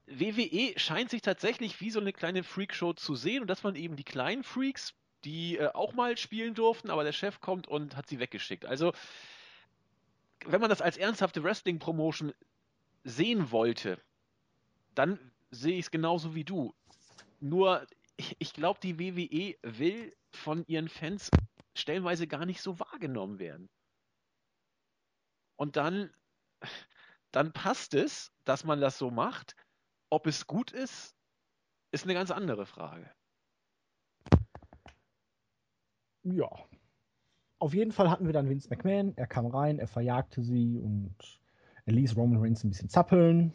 WWE 0.07 0.73
scheint 0.77 1.09
sich 1.09 1.21
tatsächlich 1.21 1.81
wie 1.81 1.91
so 1.91 1.99
eine 1.99 2.13
kleine 2.13 2.43
Freakshow 2.43 2.93
zu 2.93 3.15
sehen 3.15 3.41
und 3.41 3.47
dass 3.47 3.63
man 3.63 3.75
eben 3.75 3.95
die 3.95 4.03
kleinen 4.03 4.43
Freaks, 4.43 4.93
die 5.23 5.57
äh, 5.57 5.69
auch 5.73 5.93
mal 5.93 6.17
spielen 6.17 6.55
durften, 6.55 6.89
aber 6.89 7.03
der 7.03 7.11
Chef 7.11 7.41
kommt 7.41 7.67
und 7.67 7.95
hat 7.95 8.07
sie 8.07 8.19
weggeschickt. 8.19 8.65
Also, 8.65 8.93
wenn 10.45 10.61
man 10.61 10.69
das 10.69 10.81
als 10.81 10.97
ernsthafte 10.97 11.43
Wrestling-Promotion 11.43 12.33
sehen 13.03 13.51
wollte, 13.51 13.99
dann 14.95 15.19
sehe 15.51 15.77
ich 15.77 15.85
es 15.85 15.91
genauso 15.91 16.35
wie 16.35 16.43
du. 16.43 16.73
Nur, 17.39 17.85
ich, 18.17 18.53
glaube, 18.53 18.79
die 18.81 18.99
WWE 18.99 19.55
will 19.63 20.15
von 20.31 20.65
ihren 20.67 20.89
Fans 20.89 21.29
stellenweise 21.75 22.27
gar 22.27 22.45
nicht 22.45 22.61
so 22.61 22.79
wahrgenommen 22.79 23.39
werden. 23.39 23.69
Und 25.55 25.75
dann, 25.75 26.11
dann 27.31 27.53
passt 27.53 27.93
es, 27.93 28.31
dass 28.43 28.63
man 28.63 28.81
das 28.81 28.97
so 28.97 29.11
macht. 29.11 29.55
Ob 30.09 30.25
es 30.25 30.47
gut 30.47 30.71
ist, 30.71 31.15
ist 31.91 32.05
eine 32.05 32.13
ganz 32.13 32.31
andere 32.31 32.65
Frage. 32.65 33.09
Ja. 36.23 36.49
Auf 37.59 37.73
jeden 37.73 37.91
Fall 37.91 38.09
hatten 38.09 38.25
wir 38.25 38.33
dann 38.33 38.49
Vince 38.49 38.69
McMahon. 38.69 39.17
Er 39.17 39.27
kam 39.27 39.47
rein, 39.47 39.79
er 39.79 39.87
verjagte 39.87 40.43
sie 40.43 40.79
und 40.79 41.15
er 41.85 41.93
ließ 41.93 42.15
Roman 42.15 42.41
Reigns 42.41 42.63
ein 42.63 42.69
bisschen 42.69 42.89
zappeln. 42.89 43.53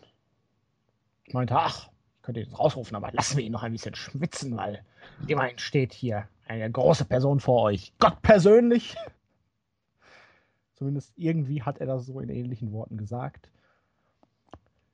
Meinte, 1.32 1.56
ach, 1.56 1.91
könnt 2.22 2.38
ihr 2.38 2.46
das 2.46 2.58
rausrufen, 2.58 2.96
aber 2.96 3.12
lassen 3.12 3.36
wir 3.36 3.44
ihn 3.44 3.52
noch 3.52 3.62
ein 3.62 3.72
bisschen 3.72 3.94
schwitzen, 3.94 4.56
weil 4.56 4.84
immerhin 5.26 5.58
steht 5.58 5.92
hier 5.92 6.28
eine 6.46 6.70
große 6.70 7.04
Person 7.04 7.40
vor 7.40 7.62
euch. 7.62 7.92
Gott 7.98 8.22
persönlich. 8.22 8.96
Zumindest 10.74 11.12
irgendwie 11.16 11.62
hat 11.62 11.78
er 11.78 11.86
das 11.86 12.06
so 12.06 12.20
in 12.20 12.28
ähnlichen 12.28 12.72
Worten 12.72 12.96
gesagt. 12.96 13.50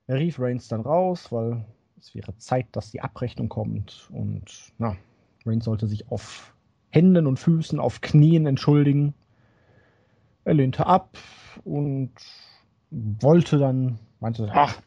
Er 0.07 0.17
rief 0.17 0.39
Reigns 0.39 0.69
dann 0.69 0.81
raus, 0.81 1.31
weil 1.33 1.65
es 1.99 2.15
wäre 2.15 2.37
Zeit, 2.37 2.67
dass 2.73 2.91
die 2.91 3.01
Abrechnung 3.01 3.49
kommt. 3.49 4.09
Und 4.13 4.73
na, 4.79 4.97
Reigns 5.45 5.65
sollte 5.65 5.87
sich 5.87 6.11
auf 6.11 6.55
Händen 6.91 7.27
und 7.27 7.39
Füßen, 7.39 7.79
auf 7.79 8.01
Knien 8.01 8.47
entschuldigen. 8.47 9.15
Er 10.45 10.55
lehnte 10.55 10.87
ab 10.87 11.19
und 11.65 12.13
wollte 12.91 13.59
dann, 13.59 13.99
meinte, 14.21 14.51
ach, 14.53 14.81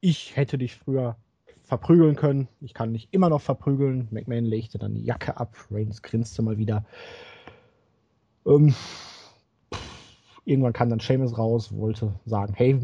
ich 0.00 0.36
hätte 0.36 0.58
dich 0.58 0.76
früher 0.76 1.16
verprügeln 1.64 2.14
können. 2.14 2.48
Ich 2.60 2.74
kann 2.74 2.92
dich 2.92 3.08
immer 3.10 3.30
noch 3.30 3.40
verprügeln. 3.40 4.08
McMahon 4.10 4.44
legte 4.44 4.78
dann 4.78 4.94
die 4.94 5.04
Jacke 5.04 5.36
ab. 5.38 5.56
Reigns 5.70 6.02
grinste 6.02 6.42
mal 6.42 6.58
wieder. 6.58 6.84
Ähm, 8.46 8.74
irgendwann 10.44 10.74
kam 10.74 10.90
dann 10.90 11.00
Seamus 11.00 11.36
raus, 11.38 11.74
wollte 11.74 12.14
sagen, 12.26 12.52
hey, 12.54 12.78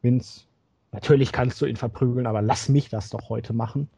Vince, 0.00 0.44
natürlich 0.90 1.32
kannst 1.32 1.60
du 1.60 1.66
ihn 1.66 1.76
verprügeln, 1.76 2.26
aber 2.26 2.42
lass 2.42 2.68
mich 2.68 2.88
das 2.88 3.10
doch 3.10 3.28
heute 3.28 3.52
machen. 3.52 3.88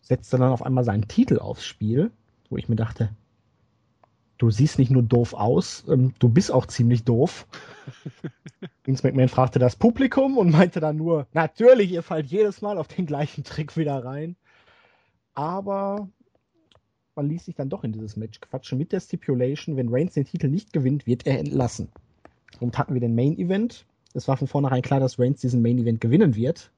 Setzte 0.00 0.38
dann 0.38 0.50
auf 0.50 0.62
einmal 0.62 0.84
seinen 0.84 1.06
Titel 1.06 1.38
aufs 1.38 1.64
Spiel, 1.64 2.10
wo 2.48 2.56
ich 2.56 2.68
mir 2.68 2.76
dachte, 2.76 3.14
du 4.40 4.50
siehst 4.50 4.78
nicht 4.78 4.90
nur 4.90 5.02
doof 5.02 5.34
aus, 5.34 5.84
ähm, 5.88 6.14
du 6.18 6.28
bist 6.28 6.50
auch 6.50 6.66
ziemlich 6.66 7.04
doof. 7.04 7.46
Vince 8.84 9.06
McMahon 9.06 9.28
fragte 9.28 9.58
das 9.58 9.76
Publikum 9.76 10.38
und 10.38 10.50
meinte 10.50 10.80
dann 10.80 10.96
nur, 10.96 11.26
natürlich, 11.32 11.92
ihr 11.92 12.02
fallt 12.02 12.26
jedes 12.26 12.62
Mal 12.62 12.78
auf 12.78 12.88
den 12.88 13.06
gleichen 13.06 13.44
Trick 13.44 13.76
wieder 13.76 14.02
rein. 14.02 14.36
Aber 15.34 16.08
man 17.14 17.28
ließ 17.28 17.44
sich 17.44 17.54
dann 17.54 17.68
doch 17.68 17.84
in 17.84 17.92
dieses 17.92 18.16
Match 18.16 18.40
quatschen 18.40 18.78
mit 18.78 18.92
der 18.92 19.00
Stipulation, 19.00 19.76
wenn 19.76 19.90
Reigns 19.90 20.14
den 20.14 20.24
Titel 20.24 20.48
nicht 20.48 20.72
gewinnt, 20.72 21.06
wird 21.06 21.26
er 21.26 21.38
entlassen. 21.38 21.88
Und 22.60 22.78
hatten 22.78 22.94
wir 22.94 23.00
den 23.00 23.14
Main 23.14 23.38
Event. 23.38 23.84
Es 24.14 24.26
war 24.26 24.38
von 24.38 24.48
vornherein 24.48 24.82
klar, 24.82 25.00
dass 25.00 25.18
Reigns 25.18 25.40
diesen 25.40 25.60
Main 25.60 25.78
Event 25.78 26.00
gewinnen 26.00 26.34
wird. 26.34 26.72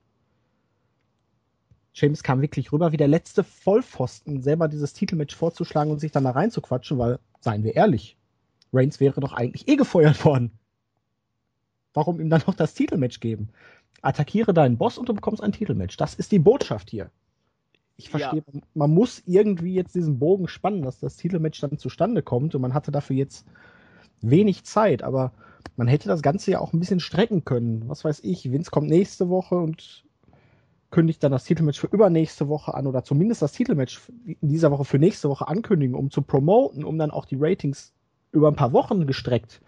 James 1.95 2.23
kam 2.23 2.41
wirklich 2.41 2.73
rüber 2.73 2.93
wie 2.93 2.97
der 2.97 3.09
letzte 3.09 3.45
Vollpfosten, 3.45 4.43
selber 4.43 4.69
dieses 4.69 4.95
Titelmatch 4.95 5.37
vorzuschlagen 5.37 5.91
und 5.91 5.99
sich 5.99 6.13
dann 6.13 6.25
da 6.25 6.31
reinzuquatschen, 6.31 6.99
weil, 6.99 7.19
seien 7.41 7.65
wir 7.65 7.77
ehrlich, 7.77 8.17
Reigns 8.73 9.01
wäre 9.01 9.21
doch 9.21 9.35
eigentlich 9.35 9.69
eh 9.69 9.77
gefeuert 9.77 10.25
worden. 10.25 10.51
Warum 11.93 12.21
ihm 12.21 12.31
dann 12.31 12.43
noch 12.47 12.55
das 12.55 12.75
Titelmatch 12.75 13.21
geben? 13.21 13.51
Attackiere 14.01 14.55
deinen 14.55 14.79
Boss 14.79 14.97
und 14.97 15.09
du 15.09 15.15
bekommst 15.15 15.43
ein 15.43 15.53
Titelmatch. 15.53 15.97
Das 15.99 16.15
ist 16.15 16.33
die 16.33 16.39
Botschaft 16.39 16.91
hier. 16.91 17.11
Ich 17.99 18.09
verstehe, 18.09 18.43
ja. 18.53 18.61
man 18.75 18.91
muss 18.91 19.23
irgendwie 19.27 19.75
jetzt 19.75 19.95
diesen 19.95 20.19
Bogen 20.19 20.49
spannen, 20.49 20.83
dass 20.83 20.99
das 20.99 21.17
Titelmatch 21.17 21.61
dann 21.61 21.79
zustande 21.79 22.23
kommt 22.23 22.55
und 22.55 22.63
man 22.63 22.73
hatte 22.73 22.91
dafür 22.91 23.17
jetzt 23.17 23.47
wenig 24.23 24.65
Zeit, 24.65 25.03
aber 25.03 25.33
man 25.77 25.89
hätte 25.89 26.09
das 26.09 26.23
Ganze 26.23 26.53
ja 26.53 26.61
auch 26.61 26.73
ein 26.73 26.81
bisschen 26.81 27.01
strecken 27.01 27.45
können. 27.45 27.89
Was 27.89 28.05
weiß 28.05 28.21
ich, 28.25 28.51
Vince 28.51 28.71
kommt 28.71 28.89
nächste 28.89 29.29
Woche 29.29 29.57
und 29.57 30.05
kündigt 30.93 31.25
dann 31.25 31.33
das 31.33 31.45
Titelmatch 31.45 31.81
für 31.81 31.89
übernächste 31.89 32.49
Woche 32.49 32.75
an 32.75 32.87
oder 32.87 33.03
zumindest 33.03 33.43
das 33.43 33.53
Titelmatch 33.53 34.01
in 34.27 34.49
dieser 34.49 34.71
Woche 34.71 34.85
für 34.85 35.01
nächste 35.01 35.29
Woche 35.29 35.49
ankündigen, 35.49 35.97
um 35.97 36.11
zu 36.11 36.23
promoten, 36.23 36.85
um 36.85 36.97
dann 36.99 37.11
auch 37.11 37.25
die 37.25 37.37
Ratings 37.39 37.93
über 38.31 38.49
ein 38.49 38.57
paar 38.57 38.73
Wochen 38.73 39.07
gestreckt 39.07 39.61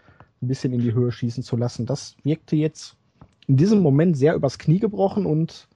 ein 0.45 0.49
bisschen 0.49 0.73
in 0.73 0.81
die 0.81 0.95
Höhe 0.95 1.11
schießen 1.11 1.43
zu 1.43 1.57
lassen. 1.57 1.87
Das 1.87 2.17
wirkte 2.23 2.57
jetzt 2.57 2.97
in 3.47 3.57
diesem 3.57 3.81
Moment 3.81 4.17
sehr 4.17 4.35
übers 4.35 4.59
Knie 4.59 4.79
gebrochen 4.79 5.27
und 5.27 5.69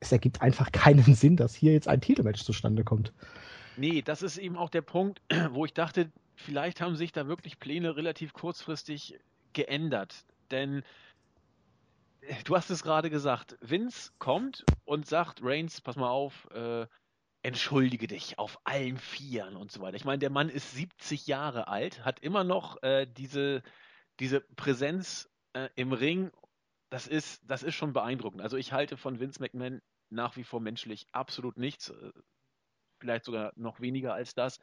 es 0.00 0.12
ergibt 0.12 0.40
einfach 0.40 0.72
keinen 0.72 1.14
Sinn, 1.14 1.36
dass 1.36 1.54
hier 1.54 1.72
jetzt 1.72 1.88
ein 1.88 2.00
Titelmatch 2.00 2.44
zustande 2.44 2.84
kommt. 2.84 3.12
Nee, 3.76 4.02
das 4.02 4.22
ist 4.22 4.38
eben 4.38 4.56
auch 4.56 4.70
der 4.70 4.82
Punkt, 4.82 5.20
wo 5.52 5.64
ich 5.64 5.74
dachte, 5.74 6.10
vielleicht 6.36 6.80
haben 6.80 6.96
sich 6.96 7.12
da 7.12 7.26
wirklich 7.26 7.58
Pläne 7.58 7.96
relativ 7.96 8.32
kurzfristig 8.32 9.18
geändert. 9.52 10.24
Denn 10.50 10.82
du 12.44 12.56
hast 12.56 12.70
es 12.70 12.82
gerade 12.82 13.10
gesagt, 13.10 13.56
Vince 13.60 14.12
kommt 14.18 14.64
und 14.84 15.06
sagt, 15.06 15.40
Reigns, 15.42 15.80
pass 15.80 15.96
mal 15.96 16.10
auf, 16.10 16.48
äh, 16.52 16.86
entschuldige 17.42 18.06
dich 18.06 18.38
auf 18.38 18.60
allen 18.64 18.98
Vieren 18.98 19.56
und 19.56 19.72
so 19.72 19.80
weiter. 19.80 19.96
Ich 19.96 20.04
meine, 20.04 20.20
der 20.20 20.30
Mann 20.30 20.48
ist 20.48 20.72
70 20.72 21.26
Jahre 21.26 21.68
alt, 21.68 22.04
hat 22.04 22.20
immer 22.20 22.44
noch 22.44 22.80
äh, 22.82 23.06
diese, 23.06 23.62
diese 24.20 24.40
Präsenz 24.40 25.28
äh, 25.54 25.68
im 25.74 25.92
Ring. 25.92 26.30
Das 26.90 27.08
ist, 27.08 27.42
das 27.44 27.62
ist 27.62 27.74
schon 27.74 27.92
beeindruckend. 27.92 28.42
Also 28.42 28.56
ich 28.56 28.72
halte 28.72 28.96
von 28.96 29.18
Vince 29.18 29.40
McMahon 29.40 29.80
nach 30.10 30.36
wie 30.36 30.44
vor 30.44 30.60
menschlich 30.60 31.06
absolut 31.10 31.56
nichts. 31.56 31.88
Äh, 31.88 32.12
vielleicht 33.00 33.24
sogar 33.24 33.52
noch 33.56 33.80
weniger 33.80 34.14
als 34.14 34.34
das. 34.34 34.60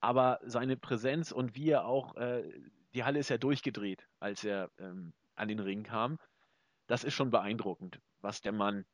Aber 0.00 0.40
seine 0.42 0.76
Präsenz 0.76 1.32
und 1.32 1.54
wie 1.54 1.70
er 1.70 1.86
auch, 1.86 2.16
äh, 2.16 2.42
die 2.92 3.04
Halle 3.04 3.20
ist 3.20 3.30
ja 3.30 3.38
durchgedreht, 3.38 4.06
als 4.20 4.44
er 4.44 4.70
ähm, 4.78 5.14
an 5.36 5.48
den 5.48 5.60
Ring 5.60 5.84
kam 5.84 6.18
das 6.92 7.04
ist 7.04 7.14
schon 7.14 7.30
beeindruckend, 7.30 8.02
was 8.20 8.42
der 8.42 8.52
Mann 8.52 8.84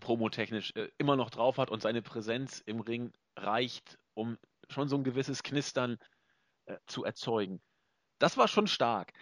promotechnisch 0.00 0.72
äh, 0.74 0.88
immer 0.98 1.14
noch 1.14 1.30
drauf 1.30 1.56
hat 1.56 1.70
und 1.70 1.80
seine 1.80 2.02
Präsenz 2.02 2.60
im 2.66 2.80
Ring 2.80 3.12
reicht, 3.36 4.00
um 4.14 4.36
schon 4.68 4.88
so 4.88 4.96
ein 4.96 5.04
gewisses 5.04 5.44
Knistern 5.44 6.00
äh, 6.66 6.76
zu 6.88 7.04
erzeugen. 7.04 7.62
Das 8.18 8.36
war 8.36 8.48
schon 8.48 8.66
stark. 8.66 9.12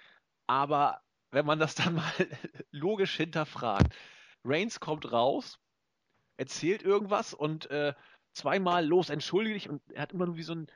Aber 0.46 1.02
wenn 1.32 1.44
man 1.44 1.58
das 1.58 1.74
dann 1.74 1.96
mal 1.96 2.12
logisch 2.70 3.14
hinterfragt, 3.14 3.94
Reigns 4.42 4.80
kommt 4.80 5.12
raus, 5.12 5.58
erzählt 6.38 6.82
irgendwas 6.82 7.34
und 7.34 7.70
äh, 7.70 7.92
zweimal 8.32 8.86
los, 8.86 9.10
entschuldige 9.10 9.52
dich 9.52 9.68
und 9.68 9.82
er 9.92 10.00
hat 10.00 10.14
immer 10.14 10.24
nur 10.24 10.38
wie 10.38 10.44
so 10.44 10.54
ein 10.54 10.66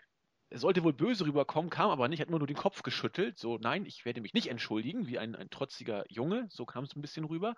er 0.51 0.59
sollte 0.59 0.83
wohl 0.83 0.93
böse 0.93 1.25
rüberkommen, 1.25 1.71
kam 1.71 1.91
aber 1.91 2.09
nicht, 2.09 2.21
hat 2.21 2.29
immer 2.29 2.39
nur 2.39 2.49
den 2.49 2.57
Kopf 2.57 2.83
geschüttelt. 2.83 3.39
So, 3.39 3.59
nein, 3.59 3.87
ich 3.87 4.05
werde 4.05 4.21
mich 4.21 4.35
nicht 4.35 4.49
entschuldigen, 4.49 5.07
wie 5.07 5.19
ein, 5.19 5.37
ein 5.37 5.49
trotziger 5.49 6.05
Junge. 6.09 6.49
So 6.51 6.67
kam 6.67 6.85
es 6.85 6.97
ein 6.97 7.03
bisschen 7.03 7.25
rüber. 7.25 7.55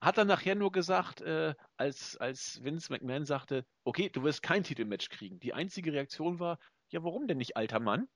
Hat 0.00 0.18
dann 0.18 0.26
nachher 0.26 0.56
nur 0.56 0.72
gesagt, 0.72 1.20
äh, 1.20 1.54
als, 1.76 2.16
als 2.16 2.64
Vince 2.64 2.92
McMahon 2.92 3.24
sagte, 3.24 3.64
okay, 3.84 4.08
du 4.08 4.24
wirst 4.24 4.42
kein 4.42 4.64
Titelmatch 4.64 5.08
kriegen. 5.08 5.38
Die 5.38 5.54
einzige 5.54 5.92
Reaktion 5.92 6.40
war, 6.40 6.58
ja, 6.88 7.04
warum 7.04 7.28
denn 7.28 7.38
nicht, 7.38 7.56
alter 7.56 7.78
Mann? 7.78 8.08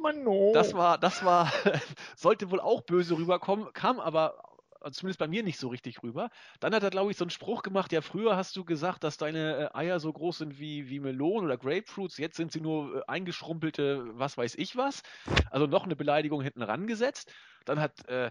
Mano. 0.00 0.52
Das 0.54 0.72
war, 0.72 0.96
das 0.96 1.24
war, 1.24 1.52
sollte 2.16 2.50
wohl 2.50 2.60
auch 2.60 2.82
böse 2.82 3.18
rüberkommen, 3.18 3.72
kam 3.74 4.00
aber 4.00 4.40
also 4.84 4.98
zumindest 5.00 5.18
bei 5.18 5.28
mir 5.28 5.42
nicht 5.42 5.58
so 5.58 5.68
richtig 5.68 6.02
rüber. 6.02 6.30
Dann 6.60 6.74
hat 6.74 6.82
er, 6.82 6.90
glaube 6.90 7.10
ich, 7.10 7.16
so 7.16 7.24
einen 7.24 7.30
Spruch 7.30 7.62
gemacht, 7.62 7.92
ja, 7.92 8.00
früher 8.00 8.36
hast 8.36 8.54
du 8.56 8.64
gesagt, 8.64 9.04
dass 9.04 9.16
deine 9.16 9.70
äh, 9.74 9.76
Eier 9.76 10.00
so 10.00 10.12
groß 10.12 10.38
sind 10.38 10.58
wie, 10.58 10.88
wie 10.88 11.00
Melonen 11.00 11.46
oder 11.46 11.56
Grapefruits, 11.56 12.18
jetzt 12.18 12.36
sind 12.36 12.52
sie 12.52 12.60
nur 12.60 12.96
äh, 12.96 13.02
eingeschrumpelte, 13.06 14.04
was 14.18 14.36
weiß 14.36 14.54
ich 14.56 14.76
was. 14.76 15.02
Also 15.50 15.66
noch 15.66 15.84
eine 15.84 15.96
Beleidigung 15.96 16.42
hinten 16.42 16.62
rangesetzt. 16.62 17.32
Dann 17.64 17.80
hat 17.80 18.06
äh, 18.08 18.30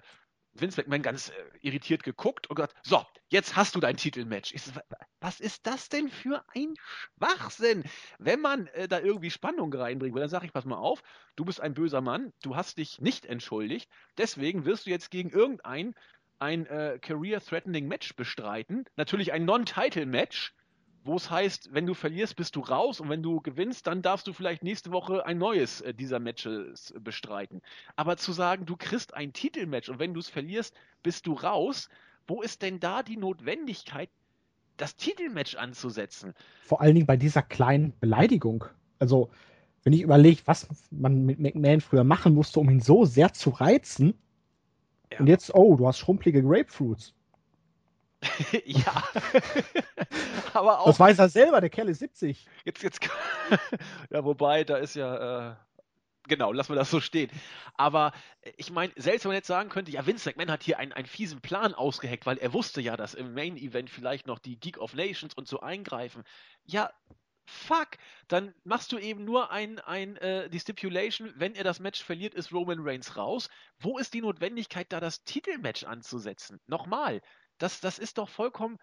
Vince 0.55 0.79
McMahon 0.79 1.01
ganz 1.01 1.29
äh, 1.29 1.33
irritiert 1.61 2.03
geguckt 2.03 2.47
und 2.47 2.55
gesagt, 2.55 2.75
so, 2.83 3.03
jetzt 3.29 3.55
hast 3.55 3.75
du 3.75 3.79
dein 3.79 3.97
Titelmatch. 3.97 4.53
So, 4.55 4.71
was 5.19 5.39
ist 5.39 5.65
das 5.65 5.89
denn 5.89 6.09
für 6.09 6.43
ein 6.53 6.75
Schwachsinn? 7.17 7.83
Wenn 8.19 8.39
man 8.39 8.67
äh, 8.67 8.87
da 8.87 8.99
irgendwie 8.99 9.31
Spannung 9.31 9.73
reinbringen 9.73 10.13
will, 10.13 10.21
dann 10.21 10.29
sage 10.29 10.45
ich, 10.45 10.53
pass 10.53 10.65
mal 10.65 10.77
auf, 10.77 11.01
du 11.35 11.45
bist 11.45 11.59
ein 11.59 11.73
böser 11.73 12.01
Mann, 12.01 12.33
du 12.43 12.55
hast 12.55 12.77
dich 12.77 13.01
nicht 13.01 13.25
entschuldigt, 13.25 13.89
deswegen 14.17 14.65
wirst 14.65 14.85
du 14.85 14.91
jetzt 14.91 15.09
gegen 15.09 15.29
irgendeinen 15.29 15.95
ein 16.39 16.65
äh, 16.65 16.99
Career-Threatening 17.01 17.87
Match 17.87 18.15
bestreiten. 18.15 18.85
Natürlich 18.95 19.33
ein 19.33 19.45
Non-Title-Match, 19.45 20.53
wo 21.03 21.15
es 21.15 21.29
heißt, 21.29 21.73
wenn 21.73 21.85
du 21.85 21.93
verlierst, 21.93 22.35
bist 22.35 22.55
du 22.55 22.61
raus 22.61 22.99
und 22.99 23.09
wenn 23.09 23.21
du 23.21 23.41
gewinnst, 23.41 23.87
dann 23.87 24.01
darfst 24.01 24.27
du 24.27 24.33
vielleicht 24.33 24.63
nächste 24.63 24.91
Woche 24.91 25.25
ein 25.25 25.37
neues 25.37 25.81
äh, 25.81 25.93
dieser 25.93 26.19
Matches 26.19 26.93
bestreiten. 26.99 27.61
Aber 27.95 28.17
zu 28.17 28.31
sagen, 28.31 28.65
du 28.65 28.77
kriegst 28.77 29.13
ein 29.13 29.33
Titelmatch 29.33 29.89
und 29.89 29.99
wenn 29.99 30.13
du 30.13 30.19
es 30.19 30.29
verlierst, 30.29 30.75
bist 31.01 31.27
du 31.27 31.33
raus, 31.33 31.89
wo 32.27 32.41
ist 32.41 32.61
denn 32.61 32.79
da 32.79 33.03
die 33.03 33.17
Notwendigkeit, 33.17 34.09
das 34.77 34.95
Titelmatch 34.95 35.55
anzusetzen? 35.55 36.33
Vor 36.63 36.81
allen 36.81 36.95
Dingen 36.95 37.07
bei 37.07 37.17
dieser 37.17 37.41
kleinen 37.41 37.97
Beleidigung. 37.99 38.65
Also, 38.99 39.29
wenn 39.83 39.93
ich 39.93 40.01
überlege, 40.01 40.41
was 40.45 40.67
man 40.91 41.25
mit 41.25 41.39
McMahon 41.39 41.81
früher 41.81 42.05
machen 42.05 42.33
musste, 42.33 42.61
um 42.61 42.69
ihn 42.69 42.79
so 42.79 43.03
sehr 43.03 43.33
zu 43.33 43.49
reizen, 43.49 44.13
ja. 45.13 45.19
Und 45.19 45.27
jetzt, 45.27 45.53
oh, 45.53 45.75
du 45.75 45.87
hast 45.87 45.99
schrumpelige 45.99 46.41
Grapefruits. 46.41 47.13
ja. 48.65 49.03
Aber 50.53 50.79
auch. 50.79 50.85
Das 50.85 50.99
weiß 50.99 51.19
er 51.19 51.29
selber, 51.29 51.61
der 51.61 51.69
Kerl 51.69 51.89
ist 51.89 51.99
70. 51.99 52.45
Jetzt, 52.65 52.83
jetzt. 52.83 52.99
ja, 54.09 54.23
wobei, 54.23 54.63
da 54.63 54.77
ist 54.77 54.95
ja. 54.95 55.51
Äh, 55.51 55.55
genau, 56.27 56.51
lassen 56.51 56.71
wir 56.71 56.75
das 56.75 56.89
so 56.89 56.99
stehen. 56.99 57.29
Aber 57.75 58.13
äh, 58.41 58.51
ich 58.57 58.71
meine, 58.71 58.93
selbst 58.95 59.25
wenn 59.25 59.29
man 59.29 59.37
jetzt 59.37 59.47
sagen 59.47 59.69
könnte, 59.69 59.91
ja, 59.91 60.05
Vince 60.05 60.29
McMahon 60.29 60.51
hat 60.51 60.63
hier 60.63 60.79
einen, 60.79 60.93
einen 60.93 61.07
fiesen 61.07 61.41
Plan 61.41 61.73
ausgeheckt, 61.73 62.25
weil 62.25 62.37
er 62.37 62.53
wusste 62.53 62.81
ja, 62.81 62.97
dass 62.97 63.13
im 63.13 63.33
Main 63.33 63.57
Event 63.57 63.89
vielleicht 63.89 64.27
noch 64.27 64.39
die 64.39 64.59
Geek 64.59 64.77
of 64.77 64.93
Nations 64.93 65.33
und 65.33 65.47
so 65.47 65.59
eingreifen. 65.59 66.23
Ja, 66.65 66.91
fuck, 67.45 67.97
dann 68.27 68.53
machst 68.63 68.91
du 68.91 68.97
eben 68.97 69.25
nur 69.25 69.51
ein, 69.51 69.79
ein, 69.79 70.17
äh, 70.17 70.49
die 70.49 70.59
Stipulation, 70.59 71.33
wenn 71.35 71.55
er 71.55 71.63
das 71.63 71.79
Match 71.79 72.03
verliert, 72.03 72.33
ist 72.33 72.51
Roman 72.51 72.79
Reigns 72.79 73.17
raus. 73.17 73.49
Wo 73.79 73.97
ist 73.97 74.13
die 74.13 74.21
Notwendigkeit, 74.21 74.91
da 74.91 74.99
das 74.99 75.23
Titelmatch 75.23 75.83
anzusetzen? 75.83 76.59
Nochmal, 76.67 77.21
das, 77.57 77.79
das 77.79 77.99
ist 77.99 78.17
doch 78.17 78.29
vollkommen 78.29 78.77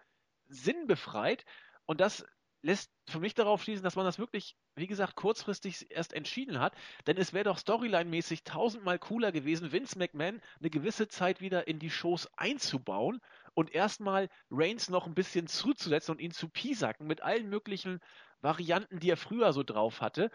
Sinn 0.47 0.87
befreit. 0.87 1.45
Und 1.85 2.01
das 2.01 2.25
lässt 2.63 2.91
für 3.07 3.19
mich 3.19 3.33
darauf 3.33 3.63
schließen, 3.63 3.83
dass 3.83 3.95
man 3.95 4.05
das 4.05 4.19
wirklich, 4.19 4.55
wie 4.75 4.87
gesagt, 4.87 5.15
kurzfristig 5.15 5.89
erst 5.89 6.13
entschieden 6.13 6.59
hat. 6.59 6.75
Denn 7.07 7.17
es 7.17 7.33
wäre 7.33 7.45
doch 7.45 7.57
storyline-mäßig 7.57 8.43
tausendmal 8.43 8.99
cooler 8.99 9.31
gewesen, 9.31 9.71
Vince 9.71 9.97
McMahon 9.97 10.41
eine 10.59 10.69
gewisse 10.69 11.07
Zeit 11.07 11.41
wieder 11.41 11.67
in 11.67 11.79
die 11.79 11.89
Shows 11.89 12.29
einzubauen 12.37 13.19
und 13.53 13.73
erstmal 13.73 14.29
Reigns 14.49 14.89
noch 14.89 15.07
ein 15.07 15.15
bisschen 15.15 15.47
zuzusetzen 15.47 16.13
und 16.13 16.21
ihn 16.21 16.31
zu 16.31 16.49
piesacken 16.49 17.07
mit 17.07 17.21
allen 17.21 17.49
möglichen 17.49 17.99
Varianten, 18.41 18.99
die 18.99 19.09
er 19.09 19.17
früher 19.17 19.53
so 19.53 19.63
drauf 19.63 20.01
hatte. 20.01 20.31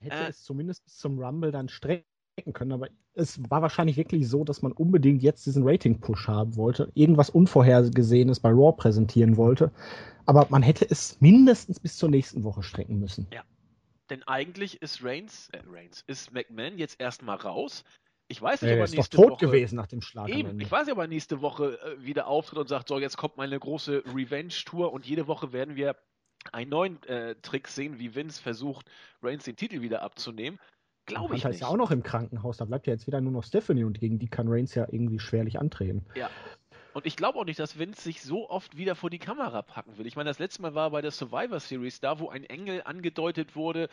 Hätte 0.00 0.16
äh, 0.16 0.28
es 0.28 0.42
zumindest 0.42 0.84
bis 0.84 0.96
zum 0.96 1.18
Rumble 1.18 1.50
dann 1.50 1.68
strecken 1.68 2.04
können, 2.52 2.72
aber 2.72 2.88
es 3.14 3.40
war 3.50 3.62
wahrscheinlich 3.62 3.96
wirklich 3.96 4.28
so, 4.28 4.44
dass 4.44 4.62
man 4.62 4.72
unbedingt 4.72 5.22
jetzt 5.22 5.44
diesen 5.46 5.66
Rating-Push 5.66 6.28
haben 6.28 6.56
wollte, 6.56 6.90
irgendwas 6.94 7.30
Unvorhergesehenes 7.30 8.40
bei 8.40 8.50
Raw 8.50 8.72
präsentieren 8.76 9.36
wollte. 9.36 9.72
Aber 10.24 10.46
man 10.50 10.62
hätte 10.62 10.86
es 10.88 11.20
mindestens 11.20 11.80
bis 11.80 11.96
zur 11.96 12.10
nächsten 12.10 12.44
Woche 12.44 12.62
strecken 12.62 13.00
müssen. 13.00 13.26
Ja. 13.32 13.42
Denn 14.10 14.22
eigentlich 14.22 14.80
ist 14.80 15.04
Reigns, 15.04 15.50
äh, 15.50 15.60
Reigns, 15.68 16.02
ist 16.06 16.32
McMahon 16.32 16.78
jetzt 16.78 17.00
erstmal 17.00 17.36
raus. 17.36 17.84
Ich 18.28 18.40
weiß 18.40 18.62
nicht, 18.62 18.70
er 18.70 18.76
ob 18.76 18.80
er 18.80 18.84
ist 18.84 18.94
nächste 18.94 19.16
doch 19.16 19.22
tot 19.22 19.32
Woche, 19.32 19.46
gewesen 19.46 19.76
nach 19.76 19.86
dem 19.86 20.00
Schlag. 20.00 20.28
Eben, 20.28 20.60
ich 20.60 20.70
weiß 20.70 20.86
nicht, 20.86 20.92
ob 20.92 21.00
er 21.00 21.08
nächste 21.08 21.40
Woche 21.40 21.78
äh, 21.80 22.04
wieder 22.04 22.26
auftritt 22.26 22.58
und 22.58 22.68
sagt, 22.68 22.88
so, 22.88 22.98
jetzt 22.98 23.16
kommt 23.16 23.36
meine 23.36 23.58
große 23.58 24.04
Revenge-Tour 24.14 24.92
und 24.92 25.06
jede 25.06 25.26
Woche 25.26 25.52
werden 25.52 25.76
wir 25.76 25.96
einen 26.52 26.70
neuen 26.70 27.02
äh, 27.04 27.34
Trick 27.42 27.68
sehen, 27.68 27.98
wie 27.98 28.14
Vince 28.14 28.40
versucht, 28.40 28.90
Reigns 29.22 29.44
den 29.44 29.56
Titel 29.56 29.82
wieder 29.82 30.02
abzunehmen. 30.02 30.58
Glaube 31.06 31.36
ich 31.36 31.44
nicht. 31.44 31.54
ist 31.54 31.60
ja 31.60 31.68
auch 31.68 31.76
noch 31.76 31.90
im 31.90 32.02
Krankenhaus, 32.02 32.58
da 32.58 32.66
bleibt 32.66 32.86
ja 32.86 32.92
jetzt 32.92 33.06
wieder 33.06 33.20
nur 33.20 33.32
noch 33.32 33.44
Stephanie 33.44 33.84
und 33.84 33.98
gegen 33.98 34.18
die 34.18 34.28
kann 34.28 34.46
Reigns 34.48 34.74
ja 34.74 34.86
irgendwie 34.90 35.18
schwerlich 35.18 35.58
antreten. 35.58 36.04
Ja. 36.14 36.28
Und 36.92 37.06
ich 37.06 37.16
glaube 37.16 37.38
auch 37.38 37.44
nicht, 37.44 37.58
dass 37.58 37.78
Vince 37.78 38.02
sich 38.02 38.22
so 38.22 38.50
oft 38.50 38.76
wieder 38.76 38.94
vor 38.94 39.08
die 39.08 39.18
Kamera 39.18 39.62
packen 39.62 39.96
will. 39.98 40.06
Ich 40.06 40.16
meine, 40.16 40.28
das 40.30 40.38
letzte 40.38 40.62
Mal 40.62 40.74
war 40.74 40.90
bei 40.90 41.00
der 41.00 41.10
Survivor 41.10 41.60
Series, 41.60 42.00
da 42.00 42.18
wo 42.18 42.28
ein 42.28 42.44
Engel 42.44 42.82
angedeutet 42.84 43.56
wurde, 43.56 43.88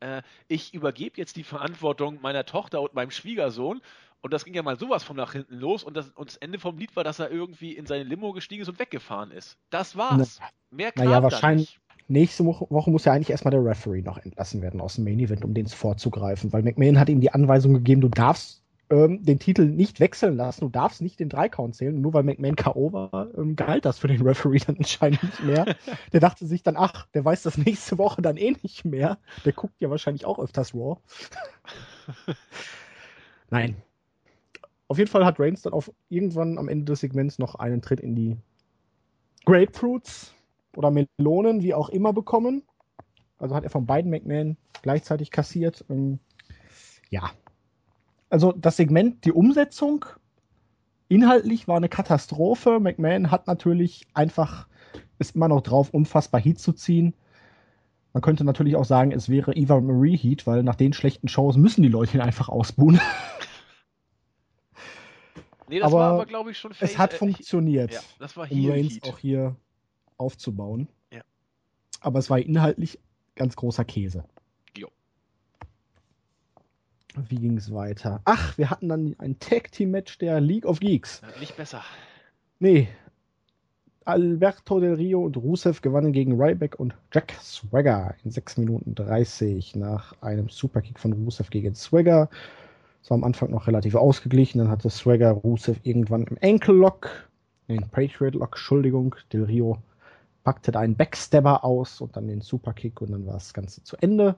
äh, 0.00 0.22
ich 0.48 0.74
übergebe 0.74 1.16
jetzt 1.16 1.36
die 1.36 1.44
Verantwortung 1.44 2.20
meiner 2.20 2.44
Tochter 2.44 2.80
und 2.82 2.94
meinem 2.94 3.10
Schwiegersohn. 3.10 3.80
Und 4.20 4.32
das 4.32 4.44
ging 4.44 4.54
ja 4.54 4.62
mal 4.62 4.76
sowas 4.76 5.04
von 5.04 5.16
nach 5.16 5.32
hinten 5.32 5.54
los. 5.54 5.84
Und 5.84 5.96
das, 5.96 6.10
und 6.10 6.30
das 6.30 6.36
Ende 6.36 6.58
vom 6.58 6.76
Lied 6.76 6.96
war, 6.96 7.04
dass 7.04 7.18
er 7.18 7.30
irgendwie 7.30 7.72
in 7.72 7.86
seine 7.86 8.04
Limo 8.04 8.32
gestiegen 8.32 8.62
ist 8.62 8.68
und 8.68 8.78
weggefahren 8.78 9.30
ist. 9.30 9.56
Das 9.70 9.96
war's. 9.96 10.40
Na, 10.40 10.48
Mehr 10.70 10.92
kam 10.92 11.04
naja, 11.04 11.22
wahrscheinlich, 11.22 11.78
nicht 11.78 11.87
nächste 12.08 12.44
Woche 12.44 12.90
muss 12.90 13.04
ja 13.04 13.12
eigentlich 13.12 13.30
erstmal 13.30 13.52
der 13.52 13.64
Referee 13.64 14.02
noch 14.02 14.18
entlassen 14.18 14.62
werden 14.62 14.80
aus 14.80 14.96
dem 14.96 15.04
Main 15.04 15.20
Event, 15.20 15.44
um 15.44 15.54
den 15.54 15.66
vorzugreifen, 15.66 16.52
weil 16.52 16.62
McMahon 16.62 16.98
hat 16.98 17.08
ihm 17.08 17.20
die 17.20 17.32
Anweisung 17.32 17.74
gegeben, 17.74 18.00
du 18.00 18.08
darfst 18.08 18.62
ähm, 18.90 19.22
den 19.22 19.38
Titel 19.38 19.66
nicht 19.66 20.00
wechseln 20.00 20.36
lassen, 20.36 20.62
du 20.62 20.68
darfst 20.68 21.02
nicht 21.02 21.20
den 21.20 21.28
Dreikaunt 21.28 21.74
zählen. 21.74 22.00
Nur 22.00 22.14
weil 22.14 22.22
McMahon 22.22 22.56
K.O. 22.56 22.92
war, 22.92 23.28
ähm, 23.36 23.56
galt 23.56 23.84
das 23.84 23.98
für 23.98 24.08
den 24.08 24.22
Referee 24.22 24.60
dann 24.66 24.78
anscheinend 24.78 25.22
nicht 25.22 25.42
mehr. 25.42 25.76
der 26.12 26.20
dachte 26.20 26.46
sich 26.46 26.62
dann, 26.62 26.76
ach, 26.76 27.06
der 27.14 27.24
weiß 27.24 27.42
das 27.42 27.58
nächste 27.58 27.98
Woche 27.98 28.22
dann 28.22 28.36
eh 28.36 28.54
nicht 28.62 28.84
mehr. 28.84 29.18
Der 29.44 29.52
guckt 29.52 29.80
ja 29.80 29.90
wahrscheinlich 29.90 30.24
auch 30.24 30.38
öfters 30.38 30.74
Raw. 30.74 30.98
Nein. 33.50 33.76
Auf 34.88 34.96
jeden 34.96 35.10
Fall 35.10 35.26
hat 35.26 35.38
Reigns 35.38 35.62
dann 35.62 35.74
auf 35.74 35.92
irgendwann 36.08 36.56
am 36.56 36.68
Ende 36.68 36.86
des 36.86 37.00
Segments 37.00 37.38
noch 37.38 37.56
einen 37.56 37.82
Tritt 37.82 38.00
in 38.00 38.14
die 38.14 38.36
Grapefruits 39.44 40.34
oder 40.78 40.92
Melonen, 40.92 41.60
wie 41.60 41.74
auch 41.74 41.88
immer, 41.88 42.12
bekommen. 42.12 42.62
Also 43.36 43.56
hat 43.56 43.64
er 43.64 43.70
von 43.70 43.84
beiden 43.84 44.12
McMahon 44.12 44.56
gleichzeitig 44.82 45.32
kassiert. 45.32 45.84
Ähm, 45.90 46.20
ja. 47.10 47.32
Also 48.30 48.52
das 48.52 48.76
Segment, 48.76 49.24
die 49.24 49.32
Umsetzung, 49.32 50.04
inhaltlich 51.08 51.66
war 51.66 51.78
eine 51.78 51.88
Katastrophe. 51.88 52.78
McMahon 52.78 53.32
hat 53.32 53.48
natürlich 53.48 54.06
einfach, 54.14 54.68
ist 55.18 55.34
immer 55.34 55.48
noch 55.48 55.62
drauf, 55.62 55.90
unfassbar 55.90 56.40
Heat 56.40 56.60
zu 56.60 56.72
ziehen. 56.72 57.12
Man 58.12 58.22
könnte 58.22 58.44
natürlich 58.44 58.76
auch 58.76 58.84
sagen, 58.84 59.10
es 59.10 59.28
wäre 59.28 59.54
Eva 59.54 59.80
Marie 59.80 60.16
Heat, 60.16 60.46
weil 60.46 60.62
nach 60.62 60.76
den 60.76 60.92
schlechten 60.92 61.26
Shows 61.26 61.56
müssen 61.56 61.82
die 61.82 61.88
Leute 61.88 62.16
ihn 62.16 62.22
einfach 62.22 62.48
ausbuhen. 62.48 63.00
Nee, 65.68 65.80
das 65.80 65.88
aber 65.88 65.98
war 65.98 66.12
aber, 66.12 66.26
glaube 66.26 66.52
ich, 66.52 66.58
schon 66.58 66.72
Es 66.78 66.96
hat 66.96 67.14
äh, 67.14 67.16
funktioniert. 67.16 67.92
Ja, 67.92 68.00
das 68.20 68.36
war 68.36 68.46
hier. 68.46 68.72
Reigns 68.72 68.94
Heat. 68.94 69.04
auch 69.04 69.18
hier 69.18 69.56
aufzubauen. 70.18 70.88
Ja. 71.12 71.22
Aber 72.00 72.18
es 72.18 72.30
war 72.30 72.38
inhaltlich 72.38 72.98
ganz 73.34 73.56
großer 73.56 73.84
Käse. 73.84 74.24
Jo. 74.76 74.88
Wie 77.28 77.36
ging 77.36 77.56
es 77.56 77.72
weiter? 77.72 78.20
Ach, 78.24 78.58
wir 78.58 78.70
hatten 78.70 78.88
dann 78.88 79.16
ein 79.18 79.38
Tag-Team-Match 79.38 80.18
der 80.18 80.40
League 80.40 80.66
of 80.66 80.80
Geeks. 80.80 81.22
Nicht 81.40 81.56
besser. 81.56 81.82
Nee. 82.58 82.88
Alberto 84.04 84.80
Del 84.80 84.94
Rio 84.94 85.22
und 85.22 85.36
Rusev 85.36 85.82
gewannen 85.82 86.12
gegen 86.12 86.40
Ryback 86.40 86.80
und 86.80 86.94
Jack 87.12 87.34
Swagger 87.42 88.14
in 88.24 88.30
6 88.30 88.56
Minuten 88.56 88.94
30 88.94 89.76
nach 89.76 90.14
einem 90.22 90.48
Superkick 90.48 90.98
von 90.98 91.12
Rusev 91.12 91.50
gegen 91.50 91.74
Swagger. 91.74 92.30
Es 93.02 93.10
war 93.10 93.16
am 93.16 93.24
Anfang 93.24 93.50
noch 93.50 93.66
relativ 93.66 93.94
ausgeglichen, 93.94 94.58
dann 94.58 94.70
hatte 94.70 94.88
Swagger 94.88 95.32
Rusev 95.32 95.78
irgendwann 95.82 96.24
im 96.24 96.38
Ankle 96.42 96.74
Lock, 96.74 97.28
den 97.68 97.86
Patriot 97.90 98.34
Lock, 98.34 98.54
Entschuldigung, 98.54 99.14
Del 99.32 99.44
Rio 99.44 99.78
packte 100.48 100.72
da 100.72 100.80
einen 100.80 100.96
Backstabber 100.96 101.62
aus 101.62 102.00
und 102.00 102.16
dann 102.16 102.26
den 102.26 102.40
Superkick 102.40 103.02
und 103.02 103.10
dann 103.10 103.26
war 103.26 103.34
das 103.34 103.52
Ganze 103.52 103.84
zu 103.84 103.98
Ende. 103.98 104.34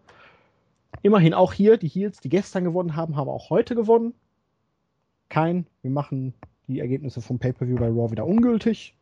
Immerhin 1.02 1.34
auch 1.34 1.52
hier, 1.52 1.76
die 1.76 1.86
Heels, 1.86 2.18
die 2.18 2.28
gestern 2.28 2.64
gewonnen 2.64 2.96
haben, 2.96 3.14
haben 3.14 3.28
auch 3.28 3.48
heute 3.48 3.76
gewonnen. 3.76 4.12
Kein, 5.28 5.68
wir 5.82 5.92
machen 5.92 6.34
die 6.66 6.80
Ergebnisse 6.80 7.20
vom 7.20 7.38
Pay-Per-View 7.38 7.76
bei 7.76 7.86
Raw 7.86 8.10
wieder 8.10 8.26
ungültig. 8.26 8.96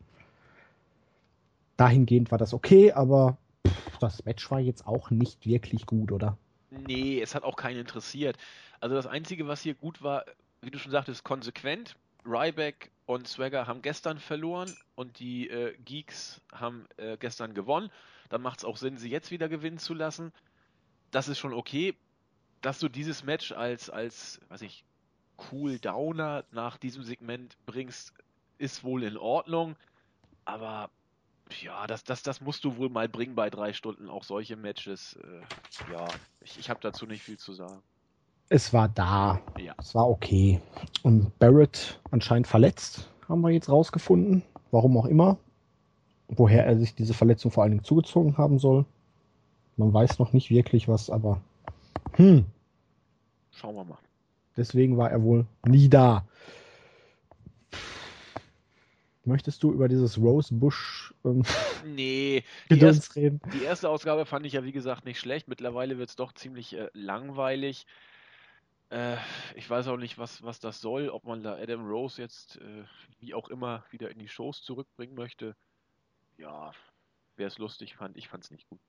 Dahingehend 1.77 2.29
war 2.29 2.37
das 2.37 2.53
okay, 2.53 2.91
aber 2.91 3.39
pff, 3.67 3.97
das 3.97 4.23
Match 4.25 4.51
war 4.51 4.59
jetzt 4.59 4.85
auch 4.85 5.09
nicht 5.09 5.47
wirklich 5.47 5.87
gut, 5.87 6.11
oder? 6.11 6.37
Nee, 6.69 7.19
es 7.19 7.33
hat 7.33 7.41
auch 7.41 7.55
keinen 7.55 7.79
interessiert. 7.79 8.37
Also 8.81 8.95
das 8.95 9.07
Einzige, 9.07 9.47
was 9.47 9.61
hier 9.61 9.73
gut 9.73 10.03
war, 10.03 10.25
wie 10.61 10.69
du 10.69 10.77
schon 10.77 10.91
sagtest, 10.91 11.23
konsequent. 11.23 11.95
Ryback 12.23 12.91
und 13.09 13.27
Swagger 13.27 13.65
haben 13.65 13.81
gestern 13.81 14.19
verloren 14.19 14.71
und 14.93 15.17
die 15.17 15.49
äh, 15.49 15.75
Geeks 15.83 16.41
haben 16.51 16.85
äh, 16.97 17.17
gestern 17.17 17.55
gewonnen. 17.55 17.89
Dann 18.29 18.43
macht 18.43 18.59
es 18.59 18.65
auch 18.65 18.77
Sinn, 18.77 18.97
sie 18.97 19.09
jetzt 19.09 19.31
wieder 19.31 19.49
gewinnen 19.49 19.79
zu 19.79 19.95
lassen. 19.95 20.31
Das 21.09 21.27
ist 21.27 21.39
schon 21.39 21.55
okay. 21.55 21.95
Dass 22.61 22.77
du 22.77 22.87
dieses 22.87 23.23
Match 23.23 23.51
als, 23.51 23.89
als, 23.89 24.39
weiß 24.49 24.61
ich, 24.61 24.85
Cool 25.51 25.79
Downer 25.79 26.45
nach 26.51 26.77
diesem 26.77 27.01
Segment 27.01 27.57
bringst, 27.65 28.13
ist 28.59 28.83
wohl 28.83 29.01
in 29.01 29.17
Ordnung. 29.17 29.75
Aber 30.45 30.91
ja, 31.61 31.87
das, 31.87 32.03
das, 32.03 32.21
das 32.21 32.41
musst 32.41 32.63
du 32.63 32.77
wohl 32.77 32.89
mal 32.89 33.09
bringen 33.09 33.33
bei 33.33 33.49
drei 33.49 33.73
Stunden, 33.73 34.07
auch 34.07 34.23
solche 34.23 34.55
Matches. 34.55 35.15
Äh, 35.15 35.91
ja, 35.91 36.07
ich, 36.41 36.59
ich 36.59 36.69
habe 36.69 36.79
dazu 36.79 37.07
nicht 37.07 37.23
viel 37.23 37.39
zu 37.39 37.53
sagen. 37.53 37.81
Es 38.49 38.73
war 38.73 38.89
da. 38.89 39.39
Ja. 39.59 39.75
Es 39.77 39.93
war 39.93 40.09
okay. 40.09 40.59
Und 41.03 41.37
Barrett 41.39 41.99
anscheinend 42.11 42.47
verletzt, 42.47 43.09
haben 43.27 43.41
wir 43.41 43.51
jetzt 43.51 43.69
rausgefunden. 43.69 44.43
Warum 44.71 44.97
auch 44.97 45.05
immer. 45.05 45.37
Woher 46.27 46.65
er 46.65 46.77
sich 46.77 46.95
diese 46.95 47.13
Verletzung 47.13 47.51
vor 47.51 47.63
allen 47.63 47.71
Dingen 47.71 47.83
zugezogen 47.83 48.37
haben 48.37 48.59
soll. 48.59 48.85
Man 49.77 49.93
weiß 49.93 50.19
noch 50.19 50.33
nicht 50.33 50.49
wirklich 50.49 50.87
was, 50.87 51.09
aber 51.09 51.41
hm. 52.13 52.45
Schauen 53.51 53.75
wir 53.75 53.85
mal. 53.85 53.97
Deswegen 54.57 54.97
war 54.97 55.11
er 55.11 55.23
wohl 55.23 55.45
nie 55.65 55.89
da. 55.89 56.27
Möchtest 59.25 59.63
du 59.63 59.71
über 59.71 59.87
dieses 59.87 60.17
Rosebush 60.17 61.13
ähm, 61.23 61.43
nee, 61.85 62.43
die, 62.69 62.79
erst, 62.79 63.15
reden? 63.15 63.39
die 63.53 63.63
erste 63.63 63.89
Ausgabe 63.89 64.25
fand 64.25 64.45
ich 64.45 64.53
ja 64.53 64.63
wie 64.63 64.71
gesagt 64.71 65.05
nicht 65.05 65.19
schlecht. 65.19 65.47
Mittlerweile 65.47 65.97
wird 65.97 66.09
es 66.09 66.15
doch 66.15 66.33
ziemlich 66.33 66.75
äh, 66.75 66.89
langweilig. 66.93 67.85
Äh, 68.89 69.17
ich 69.55 69.69
weiß 69.69 69.87
auch 69.87 69.97
nicht, 69.97 70.17
was, 70.17 70.43
was 70.43 70.59
das 70.59 70.81
soll, 70.81 71.09
ob 71.09 71.25
man 71.25 71.43
da 71.43 71.55
Adam 71.55 71.85
Rose 71.87 72.21
jetzt 72.21 72.57
äh, 72.57 72.83
wie 73.19 73.33
auch 73.33 73.49
immer 73.49 73.83
wieder 73.91 74.09
in 74.09 74.19
die 74.19 74.27
Shows 74.27 74.63
zurückbringen 74.63 75.15
möchte. 75.15 75.55
Ja, 76.37 76.71
wer 77.35 77.47
es 77.47 77.57
lustig 77.57 77.95
fand, 77.95 78.17
ich 78.17 78.27
fand 78.27 78.45
es 78.45 78.51
nicht 78.51 78.67
gut. 78.67 78.79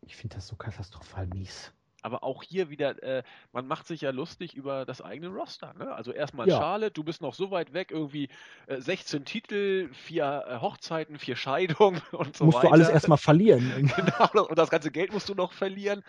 Ich 0.00 0.16
finde 0.16 0.36
das 0.36 0.48
so 0.48 0.56
katastrophal 0.56 1.26
mies. 1.28 1.72
Aber 2.04 2.24
auch 2.24 2.42
hier 2.42 2.68
wieder, 2.68 3.00
äh, 3.04 3.22
man 3.52 3.68
macht 3.68 3.86
sich 3.86 4.00
ja 4.00 4.10
lustig 4.10 4.54
über 4.54 4.84
das 4.84 5.00
eigene 5.00 5.28
Roster. 5.28 5.72
Ne? 5.74 5.94
Also 5.94 6.10
erstmal 6.10 6.48
ja. 6.48 6.58
Charlotte, 6.58 6.94
du 6.94 7.04
bist 7.04 7.22
noch 7.22 7.32
so 7.32 7.52
weit 7.52 7.72
weg, 7.72 7.92
irgendwie 7.92 8.28
16 8.66 9.20
äh, 9.20 9.24
Titel, 9.24 9.88
vier 9.92 10.44
äh, 10.48 10.60
Hochzeiten, 10.60 11.16
vier 11.20 11.36
Scheidungen 11.36 12.02
und 12.10 12.36
so 12.36 12.46
musst 12.46 12.56
weiter. 12.58 12.64
Musst 12.64 12.64
du 12.64 12.68
alles 12.70 12.88
erstmal 12.88 13.18
verlieren. 13.18 13.92
genau, 13.96 14.48
und 14.48 14.58
das 14.58 14.70
ganze 14.70 14.90
Geld 14.90 15.12
musst 15.12 15.28
du 15.28 15.34
noch 15.34 15.52
verlieren. 15.52 16.02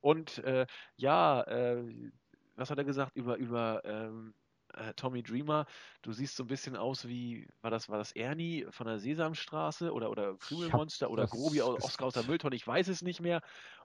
Und 0.00 0.38
äh, 0.44 0.66
ja, 0.96 1.42
äh, 1.42 1.82
was 2.60 2.70
hat 2.70 2.78
er 2.78 2.84
gesagt 2.84 3.16
über, 3.16 3.36
über 3.36 3.82
ähm, 3.84 4.34
äh, 4.74 4.92
Tommy 4.94 5.22
Dreamer? 5.22 5.66
Du 6.02 6.12
siehst 6.12 6.36
so 6.36 6.44
ein 6.44 6.48
bisschen 6.48 6.76
aus 6.76 7.08
wie, 7.08 7.48
war 7.62 7.70
das, 7.70 7.88
war 7.88 7.98
das 7.98 8.12
Ernie 8.12 8.66
von 8.70 8.86
der 8.86 8.98
Sesamstraße 8.98 9.92
oder, 9.92 10.10
oder 10.10 10.36
Krümelmonster 10.36 11.10
oder 11.10 11.26
Grobi 11.26 11.62
aus 11.62 11.82
Oscar 11.82 12.06
aus 12.06 12.14
der 12.14 12.24
Mülltonne, 12.24 12.54
ich 12.54 12.66
weiß 12.66 12.88
es 12.88 13.02
nicht 13.02 13.20
mehr. 13.20 13.40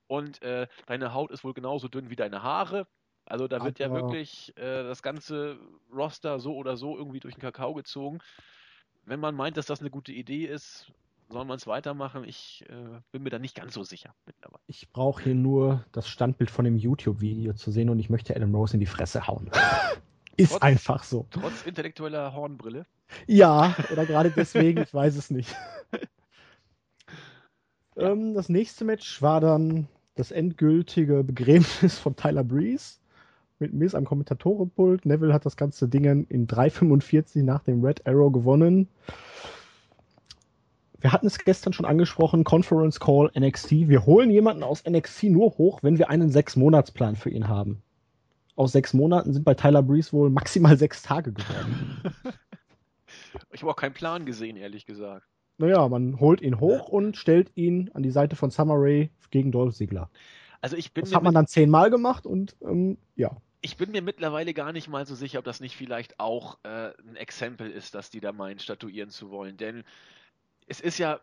Und 0.07 0.41
äh, 0.43 0.67
deine 0.85 1.13
Haut 1.13 1.31
ist 1.31 1.43
wohl 1.43 1.53
genauso 1.53 1.87
dünn 1.87 2.09
wie 2.09 2.15
deine 2.15 2.43
Haare. 2.43 2.85
Also 3.25 3.47
da 3.47 3.63
wird 3.63 3.79
Aber 3.79 3.89
ja 3.89 3.95
wirklich 3.95 4.55
äh, 4.57 4.83
das 4.83 5.01
ganze 5.01 5.57
Roster 5.91 6.39
so 6.39 6.55
oder 6.55 6.77
so 6.77 6.95
irgendwie 6.95 7.19
durch 7.19 7.33
den 7.33 7.41
Kakao 7.41 7.73
gezogen. 7.73 8.19
Wenn 9.05 9.19
man 9.19 9.35
meint, 9.35 9.57
dass 9.57 9.65
das 9.65 9.79
eine 9.79 9.89
gute 9.89 10.11
Idee 10.11 10.45
ist, 10.45 10.91
soll 11.29 11.45
man 11.45 11.57
es 11.57 11.67
weitermachen? 11.67 12.23
Ich 12.23 12.65
äh, 12.69 12.99
bin 13.11 13.23
mir 13.23 13.29
da 13.29 13.39
nicht 13.39 13.55
ganz 13.55 13.73
so 13.73 13.83
sicher 13.83 14.13
mittlerweile. 14.25 14.61
Ich 14.67 14.91
brauche 14.91 15.23
hier 15.23 15.35
nur 15.35 15.85
das 15.91 16.07
Standbild 16.07 16.51
von 16.51 16.65
dem 16.65 16.77
YouTube-Video 16.77 17.53
zu 17.53 17.71
sehen 17.71 17.89
und 17.89 17.99
ich 17.99 18.09
möchte 18.09 18.35
Adam 18.35 18.53
Rose 18.53 18.73
in 18.73 18.79
die 18.79 18.85
Fresse 18.85 19.27
hauen. 19.27 19.49
Ist 20.37 20.51
trotz, 20.51 20.61
einfach 20.61 21.03
so. 21.03 21.27
Trotz 21.31 21.65
intellektueller 21.65 22.33
Hornbrille? 22.33 22.85
Ja, 23.25 23.75
oder 23.91 24.05
gerade 24.05 24.31
deswegen, 24.31 24.81
ich 24.81 24.93
weiß 24.93 25.15
es 25.15 25.29
nicht. 25.29 25.55
Ja. 27.97 28.11
Ähm, 28.11 28.33
das 28.33 28.49
nächste 28.49 28.83
Match 28.83 29.21
war 29.21 29.39
dann 29.39 29.87
das 30.15 30.31
endgültige 30.31 31.23
Begräbnis 31.23 31.97
von 31.97 32.15
Tyler 32.15 32.43
Breeze 32.43 32.97
mit 33.59 33.73
Miss 33.73 33.95
am 33.95 34.05
Kommentatorenpult. 34.05 35.05
Neville 35.05 35.33
hat 35.33 35.45
das 35.45 35.55
ganze 35.55 35.87
Ding 35.87 36.03
in 36.03 36.47
3,45 36.47 37.43
nach 37.43 37.63
dem 37.63 37.83
Red 37.83 38.05
Arrow 38.05 38.31
gewonnen. 38.31 38.89
Wir 41.05 41.11
hatten 41.11 41.27
es 41.27 41.37
gestern 41.37 41.71
schon 41.71 41.85
angesprochen, 41.85 42.43
Conference 42.43 42.99
Call 42.99 43.29
NXT. 43.39 43.87
Wir 43.87 44.07
holen 44.07 44.31
jemanden 44.31 44.63
aus 44.63 44.83
NXT 44.89 45.25
nur 45.25 45.55
hoch, 45.59 45.83
wenn 45.83 45.99
wir 45.99 46.09
einen 46.09 46.31
Sechs-Monats-Plan 46.31 47.15
für 47.15 47.29
ihn 47.29 47.47
haben. 47.47 47.83
Aus 48.55 48.71
sechs 48.71 48.91
Monaten 48.95 49.31
sind 49.31 49.43
bei 49.43 49.53
Tyler 49.53 49.83
Breeze 49.83 50.13
wohl 50.13 50.31
maximal 50.31 50.75
sechs 50.79 51.03
Tage 51.03 51.31
geworden. 51.31 52.01
ich 53.53 53.61
habe 53.61 53.71
auch 53.71 53.75
keinen 53.75 53.93
Plan 53.93 54.25
gesehen, 54.25 54.57
ehrlich 54.57 54.87
gesagt. 54.87 55.27
Naja, 55.59 55.87
man 55.87 56.19
holt 56.19 56.41
ihn 56.41 56.59
hoch 56.59 56.89
und 56.89 57.17
stellt 57.17 57.51
ihn 57.53 57.91
an 57.93 58.01
die 58.01 58.09
Seite 58.09 58.35
von 58.35 58.49
Summer 58.49 58.73
Rae 58.75 59.11
gegen 59.29 59.51
Dolph 59.51 59.75
Ziggler. 59.75 60.09
Also 60.59 60.75
ich 60.75 60.91
bin 60.91 61.03
das 61.03 61.13
hat 61.13 61.21
man 61.21 61.35
dann 61.35 61.45
zehnmal 61.45 61.91
gemacht 61.91 62.25
und 62.25 62.55
ähm, 62.63 62.97
ja. 63.15 63.29
Ich 63.61 63.77
bin 63.77 63.91
mir 63.91 64.01
mittlerweile 64.01 64.55
gar 64.55 64.71
nicht 64.71 64.87
mal 64.87 65.05
so 65.05 65.13
sicher, 65.13 65.37
ob 65.37 65.45
das 65.45 65.59
nicht 65.59 65.75
vielleicht 65.75 66.19
auch 66.19 66.57
äh, 66.63 66.93
ein 67.07 67.15
Exempel 67.15 67.69
ist, 67.69 67.93
dass 67.93 68.09
die 68.09 68.21
da 68.21 68.31
meinen, 68.31 68.57
statuieren 68.57 69.11
zu 69.11 69.29
wollen. 69.29 69.57
Denn 69.57 69.83
es 70.67 70.81
ist 70.81 70.97
ja 70.97 71.19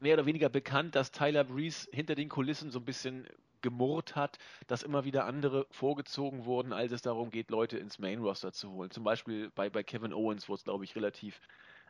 mehr 0.00 0.14
oder 0.14 0.26
weniger 0.26 0.48
bekannt, 0.48 0.94
dass 0.94 1.10
Tyler 1.10 1.44
Breeze 1.44 1.88
hinter 1.92 2.14
den 2.14 2.28
Kulissen 2.28 2.70
so 2.70 2.78
ein 2.78 2.84
bisschen 2.84 3.26
gemurrt 3.60 4.14
hat, 4.14 4.38
dass 4.66 4.82
immer 4.82 5.04
wieder 5.04 5.24
andere 5.24 5.66
vorgezogen 5.70 6.44
wurden, 6.44 6.72
als 6.72 6.92
es 6.92 7.02
darum 7.02 7.30
geht, 7.30 7.50
Leute 7.50 7.78
ins 7.78 7.98
Main 7.98 8.20
Roster 8.20 8.52
zu 8.52 8.70
holen. 8.70 8.90
Zum 8.90 9.02
Beispiel 9.04 9.50
bei, 9.54 9.68
bei 9.68 9.82
Kevin 9.82 10.12
Owens 10.12 10.48
wurde 10.48 10.58
es, 10.58 10.64
glaube 10.64 10.84
ich, 10.84 10.94
relativ 10.94 11.40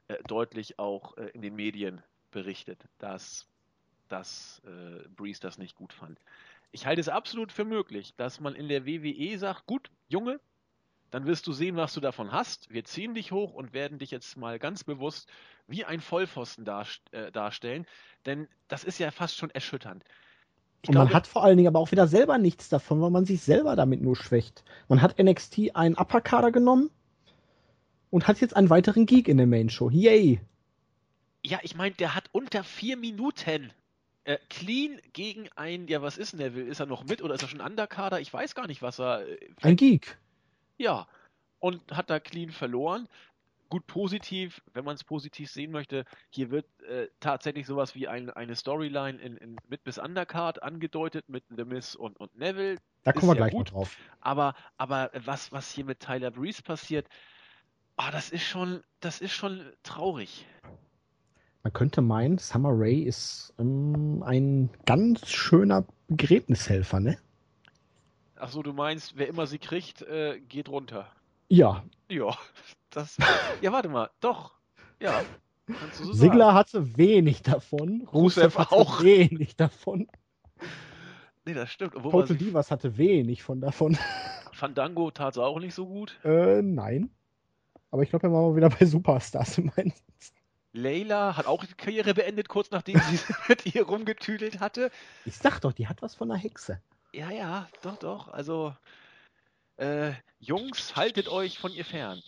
äh, 0.09 0.17
deutlich 0.27 0.79
auch 0.79 1.17
äh, 1.19 1.29
in 1.35 1.43
den 1.43 1.55
Medien 1.55 2.03
berichtet, 2.31 2.83
dass, 2.99 3.47
dass 4.09 4.63
äh, 4.65 5.07
Breeze 5.09 5.41
das 5.41 5.59
nicht 5.59 5.77
gut 5.77 5.93
fand. 5.93 6.19
Ich 6.73 6.87
halte 6.87 7.01
es 7.01 7.09
absolut 7.09 7.53
für 7.53 7.65
möglich, 7.65 8.15
dass 8.17 8.41
man 8.41 8.55
in 8.55 8.69
der 8.69 8.87
WWE 8.87 9.39
sagt, 9.39 9.67
gut, 9.67 9.91
Junge, 10.09 10.41
dann 11.11 11.27
wirst 11.27 11.47
du 11.47 11.53
sehen, 11.53 11.77
was 11.77 11.95
du 11.95 12.01
davon 12.01 12.33
hast. 12.33 12.71
Wir 12.71 12.85
ziehen 12.85 13.15
dich 13.15 13.33
hoch 13.33 13.55
und 13.55 13.73
werden 13.73 13.99
dich 13.99 14.11
jetzt 14.11 14.37
mal 14.37 14.59
ganz 14.59 14.85
bewusst 14.85 15.29
wie 15.67 15.85
ein 15.85 16.01
Vollpfosten 16.01 16.67
äh, 17.13 17.31
darstellen, 17.33 17.87
denn 18.27 18.49
das 18.69 18.85
ist 18.85 18.99
ja 18.99 19.11
fast 19.11 19.37
schon 19.37 19.51
erschütternd. 19.51 20.05
Ich 20.83 20.89
und 20.89 20.95
glaube, 20.95 21.07
man 21.07 21.15
hat 21.15 21.27
vor 21.27 21.45
allen 21.45 21.57
Dingen 21.57 21.69
aber 21.69 21.81
auch 21.81 21.91
wieder 21.91 22.07
selber 22.07 22.39
nichts 22.39 22.69
davon, 22.69 23.01
weil 23.01 23.11
man 23.11 23.25
sich 23.25 23.43
selber 23.43 23.75
damit 23.77 24.01
nur 24.01 24.17
schwächt. 24.17 24.65
Man 24.89 25.03
hat 25.03 25.19
NXT 25.19 25.75
einen 25.75 25.97
Upper-Kader 25.97 26.53
genommen 26.53 26.91
und 28.11 28.29
hat 28.29 28.41
jetzt 28.41 28.55
einen 28.57 28.71
weiteren 28.71 29.07
Geek 29.07 29.29
in 29.29 29.39
der 29.39 29.47
Main-Show. 29.47 29.91
Yay! 29.91 30.41
Ja, 31.43 31.59
ich 31.63 31.75
meine, 31.75 31.95
der 31.95 32.15
hat 32.15 32.29
unter 32.33 32.65
vier 32.65 32.97
Minuten 32.97 33.73
äh, 34.25 34.39
clean 34.51 35.01
gegen 35.13 35.49
ein, 35.57 35.89
ja, 35.89 36.03
was 36.03 36.19
ist 36.19 36.33
denn 36.33 36.41
der 36.41 36.55
will? 36.55 36.67
Ist 36.67 36.81
er 36.81 36.87
noch 36.87 37.05
mit 37.05 37.23
oder 37.23 37.35
ist 37.35 37.43
er 37.43 37.49
schon 37.49 37.61
Underkader? 37.61 38.21
Ich 38.21 38.33
weiß 38.33 38.55
gar 38.55 38.67
nicht, 38.67 38.83
was 38.83 39.01
er. 39.01 39.27
Äh, 39.27 39.39
ein 39.63 39.77
Geek. 39.77 40.19
Ja. 40.79 41.07
Und 41.61 41.83
hat 41.91 42.09
da 42.09 42.21
clean 42.21 42.51
verloren 42.51 43.09
gut 43.69 43.87
positiv, 43.87 44.63
wenn 44.73 44.85
man 44.85 44.95
es 44.95 45.05
positiv 45.05 45.51
sehen 45.51 45.71
möchte, 45.71 46.05
hier 46.31 46.51
wird 46.51 46.67
äh, 46.83 47.09
tatsächlich 47.21 47.67
sowas 47.67 47.95
wie 47.95 48.09
ein, 48.09 48.31
eine 48.31 48.55
Storyline 48.57 49.19
in, 49.19 49.37
in, 49.37 49.57
mit 49.69 49.85
bis 49.85 49.99
Undercard 49.99 50.63
angedeutet 50.63 51.29
mit 51.29 51.45
The 51.55 51.65
Miz 51.65 51.95
und, 51.95 52.19
und 52.19 52.37
Neville. 52.37 52.77
Da 53.05 53.13
kommen 53.13 53.31
wir 53.31 53.37
gleich 53.37 53.53
gut, 53.53 53.73
drauf. 53.73 53.97
Aber, 54.21 54.55
aber 54.77 55.11
was, 55.25 55.53
was 55.53 55.71
hier 55.71 55.85
mit 55.85 56.01
Tyler 56.01 56.31
Breeze 56.31 56.63
passiert, 56.63 57.09
oh, 57.99 58.11
das 58.11 58.31
ist 58.31 58.45
schon, 58.45 58.83
das 59.01 59.21
ist 59.21 59.33
schon 59.33 59.73
traurig. 59.83 60.47
Man 61.63 61.73
könnte 61.73 62.01
meinen, 62.01 62.39
Summer 62.39 62.71
Rae 62.73 63.03
ist 63.03 63.53
ähm, 63.59 64.23
ein 64.25 64.71
ganz 64.87 65.29
schöner 65.29 65.85
Begräbnishelfer, 66.09 67.01
ne? 67.01 67.19
Ach 68.41 68.51
so, 68.51 68.63
du 68.63 68.73
meinst, 68.73 69.17
wer 69.17 69.29
immer 69.29 69.47
sie 69.47 69.59
kriegt, 69.59 70.03
äh, 70.03 70.41
geht 70.41 70.69
runter. 70.69 71.11
Ja. 71.49 71.85
Ja, 72.09 72.37
das. 72.91 73.17
Ja, 73.61 73.73
warte 73.73 73.89
mal, 73.89 74.11
doch. 74.21 74.53
Ja. 75.01 75.23
So 75.93 76.13
Sigler 76.13 76.55
hatte 76.55 76.97
wenig 76.97 77.43
davon. 77.43 78.09
Rusev 78.13 78.57
auch 78.57 79.03
wenig 79.03 79.57
davon. 79.57 80.09
Nee, 81.45 81.55
das 81.55 81.71
stimmt. 81.71 81.93
Total 81.93 82.37
Divas 82.37 82.71
hatte 82.71 82.97
wenig 82.97 83.43
von 83.43 83.61
davon. 83.61 83.99
Fandango 84.53 85.11
tat 85.11 85.35
es 85.35 85.39
auch 85.39 85.61
nicht 85.61 85.75
so 85.75 85.87
gut. 85.87 86.19
Äh, 86.25 86.63
nein. 86.63 87.11
Aber 87.91 88.03
ich 88.03 88.11
glaube, 88.11 88.27
er 88.27 88.33
war 88.33 88.51
mal 88.51 88.57
wieder 88.57 88.71
bei 88.71 88.85
Superstars 88.87 89.59
im 89.59 89.71
Einsatz. 89.77 90.33
Layla 90.73 91.37
hat 91.37 91.47
auch 91.47 91.65
die 91.65 91.75
Karriere 91.75 92.15
beendet, 92.15 92.49
kurz 92.49 92.71
nachdem 92.71 93.01
sie 93.01 93.19
mit 93.49 93.75
ihr 93.75 93.85
rumgetüdelt 93.85 94.61
hatte. 94.61 94.91
Ich 95.25 95.37
sag 95.37 95.61
doch, 95.61 95.73
die 95.73 95.87
hat 95.89 96.03
was 96.03 96.15
von 96.15 96.31
einer 96.31 96.41
Hexe. 96.41 96.81
Ja, 97.13 97.31
ja, 97.31 97.69
doch, 97.83 97.97
doch. 97.97 98.29
Also, 98.29 98.75
äh, 99.77 100.13
Jungs, 100.41 100.97
haltet 100.97 101.29
euch 101.29 101.59
von 101.59 101.73
ihr 101.73 101.85
fern. 101.85 102.21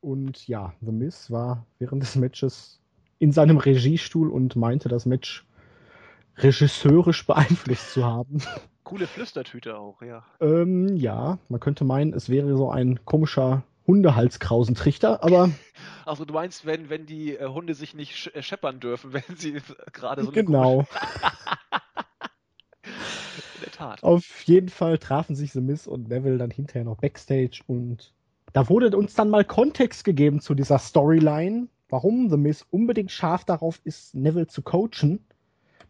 Und 0.00 0.46
ja, 0.46 0.74
The 0.80 0.92
Miz 0.92 1.30
war 1.30 1.66
während 1.78 2.02
des 2.02 2.16
Matches 2.16 2.80
in 3.18 3.32
seinem 3.32 3.56
Regiestuhl 3.56 4.30
und 4.30 4.54
meinte, 4.54 4.88
das 4.88 5.06
Match 5.06 5.46
regisseurisch 6.36 7.26
beeinflusst 7.26 7.92
zu 7.92 8.04
haben. 8.04 8.42
Coole 8.84 9.06
Flüstertüte 9.06 9.78
auch, 9.78 10.02
ja. 10.02 10.24
Ähm, 10.40 10.94
ja, 10.96 11.38
man 11.48 11.60
könnte 11.60 11.84
meinen, 11.84 12.12
es 12.12 12.28
wäre 12.28 12.54
so 12.56 12.70
ein 12.70 13.04
komischer 13.06 13.64
Hundehalskrausentrichter, 13.86 15.22
aber. 15.22 15.50
Also 16.06 16.26
du 16.26 16.34
meinst, 16.34 16.66
wenn, 16.66 16.90
wenn 16.90 17.06
die 17.06 17.34
äh, 17.34 17.46
Hunde 17.48 17.72
sich 17.72 17.94
nicht 17.94 18.30
äh, 18.34 18.42
scheppern 18.42 18.78
dürfen, 18.78 19.12
wenn 19.14 19.36
sie 19.36 19.56
gerade 19.92 20.22
so 20.22 20.32
Genau. 20.32 20.86
Tat. 23.74 24.02
Auf 24.02 24.42
jeden 24.42 24.68
Fall 24.68 24.98
trafen 24.98 25.36
sich 25.36 25.52
The 25.52 25.60
Miz 25.60 25.86
und 25.86 26.08
Neville 26.08 26.38
dann 26.38 26.50
hinterher 26.50 26.84
noch 26.84 26.96
Backstage 26.96 27.60
und 27.66 28.12
da 28.52 28.68
wurde 28.68 28.96
uns 28.96 29.14
dann 29.14 29.30
mal 29.30 29.44
Kontext 29.44 30.04
gegeben 30.04 30.40
zu 30.40 30.54
dieser 30.54 30.78
Storyline, 30.78 31.66
warum 31.88 32.30
The 32.30 32.36
Miz 32.36 32.64
unbedingt 32.70 33.10
scharf 33.10 33.44
darauf 33.44 33.80
ist, 33.84 34.14
Neville 34.14 34.46
zu 34.46 34.62
coachen. 34.62 35.26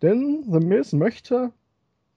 Denn 0.00 0.44
The 0.50 0.60
Miz 0.60 0.92
möchte 0.92 1.52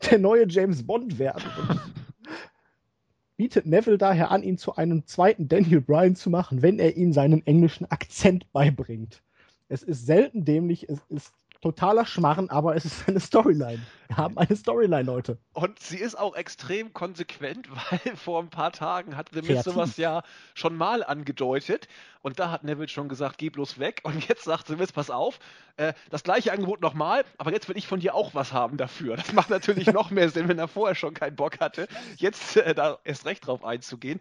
der 0.10 0.20
neue 0.20 0.48
James 0.48 0.86
Bond 0.86 1.20
werden 1.20 1.44
und 1.70 1.80
bietet 3.38 3.66
Neville 3.66 3.98
daher 3.98 4.32
an, 4.32 4.44
ihn 4.44 4.58
zu 4.58 4.76
einem 4.76 5.06
zweiten 5.06 5.48
Daniel 5.48 5.82
Bryan 5.82 6.16
zu 6.16 6.30
machen, 6.30 6.62
wenn 6.62 6.80
er 6.80 6.96
ihm 6.96 7.14
seinen 7.14 7.46
englischen 7.46 7.90
Akzent 7.92 8.52
beibringt. 8.54 9.22
Es 9.70 9.84
ist 9.84 10.06
selten 10.06 10.46
dämlich, 10.46 10.88
es 10.88 11.00
ist 11.10 11.34
totaler 11.62 12.06
Schmarren, 12.06 12.50
aber 12.50 12.76
es 12.76 12.86
ist 12.86 13.08
eine 13.08 13.20
Storyline. 13.20 13.82
Wir 14.08 14.18
haben 14.18 14.38
eine 14.38 14.56
Storyline, 14.56 15.04
Leute. 15.04 15.38
Und 15.54 15.80
sie 15.80 15.98
ist 15.98 16.18
auch 16.18 16.36
extrem 16.36 16.94
konsequent, 16.94 17.68
weil 17.92 18.16
vor 18.16 18.42
ein 18.42 18.50
paar 18.50 18.72
Tagen 18.72 19.18
hat 19.18 19.30
The 19.34 19.42
Miz 19.42 19.64
sowas 19.64 19.98
ja 19.98 20.24
schon 20.54 20.76
mal 20.76 21.04
angedeutet. 21.04 21.88
Und 22.22 22.40
da 22.40 22.52
hat 22.52 22.64
Neville 22.64 22.88
schon 22.88 23.10
gesagt, 23.10 23.38
geh 23.38 23.50
bloß 23.50 23.80
weg. 23.80 24.02
Und 24.04 24.28
jetzt 24.28 24.44
sagt 24.44 24.68
The 24.68 24.76
Miz, 24.76 24.92
pass 24.92 25.10
auf, 25.10 25.40
äh, 25.78 25.94
das 26.10 26.24
gleiche 26.24 26.52
Angebot 26.52 26.82
nochmal, 26.82 27.24
aber 27.38 27.52
jetzt 27.52 27.70
will 27.70 27.78
ich 27.78 27.88
von 27.88 28.00
dir 28.00 28.16
auch 28.16 28.34
was 28.34 28.54
haben 28.54 28.78
dafür. 28.78 29.18
Das 29.18 29.34
macht 29.34 29.50
natürlich 29.50 29.88
noch 29.94 30.12
mehr 30.12 30.30
Sinn, 30.30 30.48
wenn 30.48 30.60
er 30.60 30.68
vorher 30.68 30.96
schon 30.96 31.14
keinen 31.14 31.36
Bock 31.36 31.60
hatte, 31.60 31.88
jetzt 32.18 32.58
äh, 32.58 32.74
da 32.74 33.00
erst 33.04 33.26
recht 33.26 33.48
drauf 33.48 33.64
einzugehen. 33.64 34.20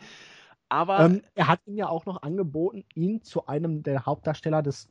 Aber 0.69 1.01
ähm, 1.01 1.23
er 1.35 1.49
hat 1.49 1.61
ihm 1.67 1.77
ja 1.77 1.89
auch 1.89 2.07
noch 2.07 2.23
angeboten, 2.23 2.85
ihn 2.95 3.23
zu 3.23 3.47
einem 3.47 3.83
der 3.83 4.05
Hauptdarsteller 4.05 4.63
des 4.63 4.89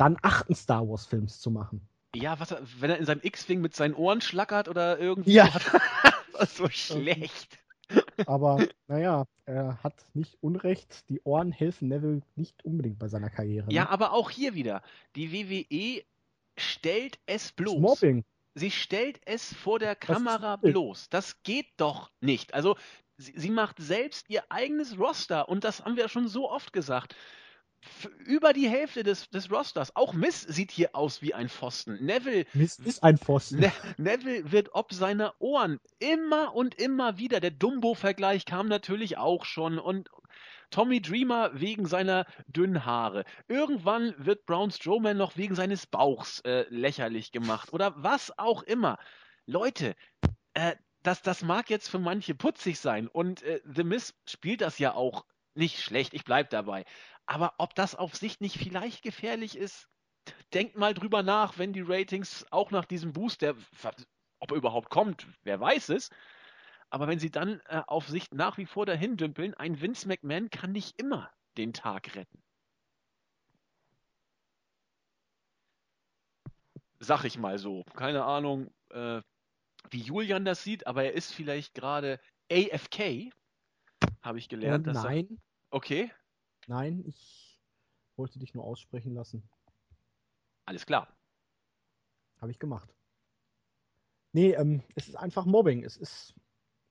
dann 0.00 0.16
achten 0.22 0.54
Star 0.54 0.88
Wars 0.88 1.06
Films 1.06 1.40
zu 1.40 1.50
machen. 1.50 1.86
Ja, 2.14 2.40
was, 2.40 2.56
wenn 2.80 2.90
er 2.90 2.96
in 2.96 3.04
seinem 3.04 3.20
X-Wing 3.22 3.60
mit 3.60 3.76
seinen 3.76 3.94
Ohren 3.94 4.22
schlackert 4.22 4.68
oder 4.68 4.98
irgendwie. 4.98 5.32
Ja. 5.32 5.48
das 6.38 6.56
so 6.56 6.68
schlecht. 6.70 7.58
Aber 8.26 8.64
naja, 8.88 9.26
er 9.44 9.78
hat 9.82 9.94
nicht 10.14 10.38
Unrecht. 10.40 11.08
Die 11.10 11.20
Ohren 11.22 11.52
helfen 11.52 11.88
Neville 11.88 12.22
nicht 12.34 12.64
unbedingt 12.64 12.98
bei 12.98 13.08
seiner 13.08 13.28
Karriere. 13.28 13.70
Ja, 13.70 13.84
ne? 13.84 13.90
aber 13.90 14.12
auch 14.12 14.30
hier 14.30 14.54
wieder. 14.54 14.82
Die 15.16 15.32
WWE 15.32 16.02
stellt 16.56 17.18
es 17.26 17.52
bloß. 17.52 17.74
Das 17.74 17.82
Mobbing. 17.82 18.24
Sie 18.54 18.70
stellt 18.70 19.20
es 19.26 19.52
vor 19.52 19.78
der 19.78 19.94
Kamera 19.94 20.56
das 20.56 20.72
bloß. 20.72 21.08
Das 21.10 21.42
geht 21.42 21.68
doch 21.76 22.10
nicht. 22.20 22.54
Also, 22.54 22.76
sie, 23.18 23.34
sie 23.36 23.50
macht 23.50 23.78
selbst 23.78 24.30
ihr 24.30 24.44
eigenes 24.48 24.98
Roster 24.98 25.48
und 25.48 25.62
das 25.62 25.84
haben 25.84 25.96
wir 25.96 26.08
schon 26.08 26.26
so 26.26 26.50
oft 26.50 26.72
gesagt 26.72 27.14
über 28.26 28.52
die 28.52 28.68
Hälfte 28.68 29.02
des, 29.02 29.28
des 29.30 29.50
Rosters. 29.50 29.94
Auch 29.96 30.12
Miss 30.12 30.42
sieht 30.42 30.70
hier 30.70 30.94
aus 30.94 31.22
wie 31.22 31.34
ein 31.34 31.48
Pfosten. 31.48 32.04
Neville. 32.04 32.46
Miss 32.52 32.78
ist 32.78 33.02
ein 33.02 33.18
Pfosten. 33.18 33.60
Ne, 33.60 33.72
Neville 33.96 34.50
wird 34.52 34.70
ob 34.74 34.92
seiner 34.92 35.34
Ohren 35.38 35.80
immer 35.98 36.54
und 36.54 36.74
immer 36.74 37.18
wieder. 37.18 37.40
Der 37.40 37.50
Dumbo-Vergleich 37.50 38.44
kam 38.44 38.68
natürlich 38.68 39.18
auch 39.18 39.44
schon. 39.44 39.78
Und 39.78 40.10
Tommy 40.70 41.02
Dreamer 41.02 41.50
wegen 41.54 41.86
seiner 41.86 42.26
dünnen 42.46 42.84
Haare. 42.84 43.24
Irgendwann 43.48 44.14
wird 44.18 44.46
Braun 44.46 44.70
Strowman 44.70 45.16
noch 45.16 45.36
wegen 45.36 45.54
seines 45.54 45.86
Bauchs 45.86 46.40
äh, 46.40 46.66
lächerlich 46.68 47.32
gemacht 47.32 47.72
oder 47.72 47.92
was 47.96 48.36
auch 48.38 48.62
immer. 48.62 48.98
Leute, 49.46 49.96
äh, 50.54 50.76
das, 51.02 51.22
das 51.22 51.42
mag 51.42 51.70
jetzt 51.70 51.88
für 51.88 51.98
manche 51.98 52.34
putzig 52.34 52.78
sein 52.78 53.08
und 53.08 53.42
äh, 53.42 53.60
The 53.64 53.84
Miz 53.84 54.14
spielt 54.26 54.60
das 54.60 54.78
ja 54.78 54.94
auch 54.94 55.24
nicht 55.54 55.80
schlecht, 55.80 56.14
ich 56.14 56.24
bleib 56.24 56.50
dabei. 56.50 56.84
Aber 57.26 57.54
ob 57.58 57.74
das 57.74 57.94
auf 57.94 58.16
sich 58.16 58.40
nicht 58.40 58.58
vielleicht 58.58 59.02
gefährlich 59.02 59.56
ist, 59.56 59.88
denkt 60.52 60.76
mal 60.76 60.94
drüber 60.94 61.22
nach, 61.22 61.58
wenn 61.58 61.72
die 61.72 61.82
Ratings 61.82 62.46
auch 62.50 62.70
nach 62.70 62.84
diesem 62.84 63.12
Boost, 63.12 63.42
der, 63.42 63.54
ob 64.40 64.50
er 64.50 64.56
überhaupt 64.56 64.90
kommt, 64.90 65.26
wer 65.42 65.60
weiß 65.60 65.90
es, 65.90 66.10
aber 66.90 67.06
wenn 67.06 67.20
sie 67.20 67.30
dann 67.30 67.60
äh, 67.66 67.82
auf 67.86 68.08
sich 68.08 68.30
nach 68.32 68.58
wie 68.58 68.66
vor 68.66 68.84
dahin 68.84 69.16
dümpeln, 69.16 69.54
ein 69.54 69.80
Vince 69.80 70.08
McMahon 70.08 70.50
kann 70.50 70.72
nicht 70.72 71.00
immer 71.00 71.30
den 71.56 71.72
Tag 71.72 72.16
retten. 72.16 72.42
Sag 76.98 77.24
ich 77.24 77.38
mal 77.38 77.58
so. 77.58 77.84
Keine 77.94 78.24
Ahnung, 78.24 78.74
äh, 78.90 79.22
wie 79.90 80.00
Julian 80.00 80.44
das 80.44 80.62
sieht, 80.62 80.86
aber 80.86 81.04
er 81.04 81.14
ist 81.14 81.32
vielleicht 81.32 81.74
gerade 81.74 82.20
AFK, 82.50 83.30
habe 84.22 84.38
ich 84.38 84.48
gelernt. 84.48 84.86
Äh, 84.86 84.92
nein. 84.92 85.28
Er... 85.30 85.36
Okay. 85.70 86.12
Nein, 86.70 87.02
ich 87.04 87.58
wollte 88.14 88.38
dich 88.38 88.54
nur 88.54 88.62
aussprechen 88.62 89.12
lassen. 89.12 89.42
Alles 90.66 90.86
klar. 90.86 91.08
Habe 92.40 92.52
ich 92.52 92.60
gemacht. 92.60 92.94
Nee, 94.32 94.52
ähm, 94.52 94.84
es 94.94 95.08
ist 95.08 95.16
einfach 95.16 95.46
Mobbing. 95.46 95.82
Es 95.82 95.96
ist 95.96 96.32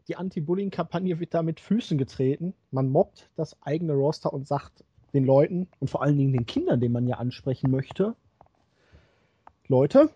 die 0.09 0.17
Anti-Bullying-Kampagne 0.17 1.21
wird 1.21 1.33
da 1.33 1.43
mit 1.43 1.61
Füßen 1.61 1.97
getreten. 1.97 2.53
Man 2.71 2.89
mobbt 2.89 3.29
das 3.37 3.55
eigene 3.61 3.93
Roster 3.93 4.33
und 4.33 4.45
sagt 4.45 4.83
den 5.13 5.23
Leuten 5.23 5.69
und 5.79 5.89
vor 5.89 6.01
allen 6.01 6.17
Dingen 6.17 6.33
den 6.33 6.45
Kindern, 6.45 6.81
den 6.81 6.91
man 6.91 7.07
ja 7.07 7.15
ansprechen 7.15 7.71
möchte, 7.71 8.17
Leute, 9.69 10.09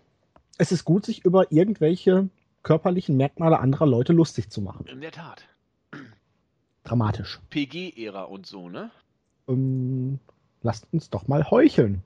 es 0.58 0.72
ist 0.72 0.84
gut, 0.84 1.06
sich 1.06 1.24
über 1.24 1.50
irgendwelche 1.50 2.28
körperlichen 2.64 3.16
Merkmale 3.16 3.58
anderer 3.60 3.86
Leute 3.86 4.12
lustig 4.12 4.50
zu 4.50 4.60
machen. 4.60 4.84
In 4.88 5.00
der 5.00 5.12
Tat. 5.12 5.48
Dramatisch. 6.82 7.40
PG-Ära 7.48 8.24
und 8.24 8.44
so, 8.44 8.68
ne? 8.68 8.90
Ähm, 9.48 10.18
lasst 10.62 10.86
uns 10.92 11.10
doch 11.10 11.28
mal 11.28 11.50
heucheln. 11.50 12.02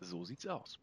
So 0.00 0.24
sieht's 0.24 0.46
aus. 0.46 0.78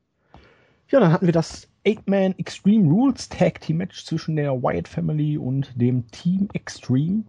Ja, 0.90 1.00
dann 1.00 1.12
hatten 1.12 1.28
wir 1.28 1.34
das 1.34 1.68
Eight-Man 1.86 2.36
Extreme 2.40 2.90
Rules 2.90 3.30
Tag 3.30 3.62
Team 3.62 3.78
Match 3.78 4.06
zwischen 4.06 4.36
der 4.36 4.64
Wyatt 4.64 4.88
Family 4.88 5.38
und 5.38 5.80
dem 5.80 6.10
Team 6.12 6.50
Extreme. 6.54 7.24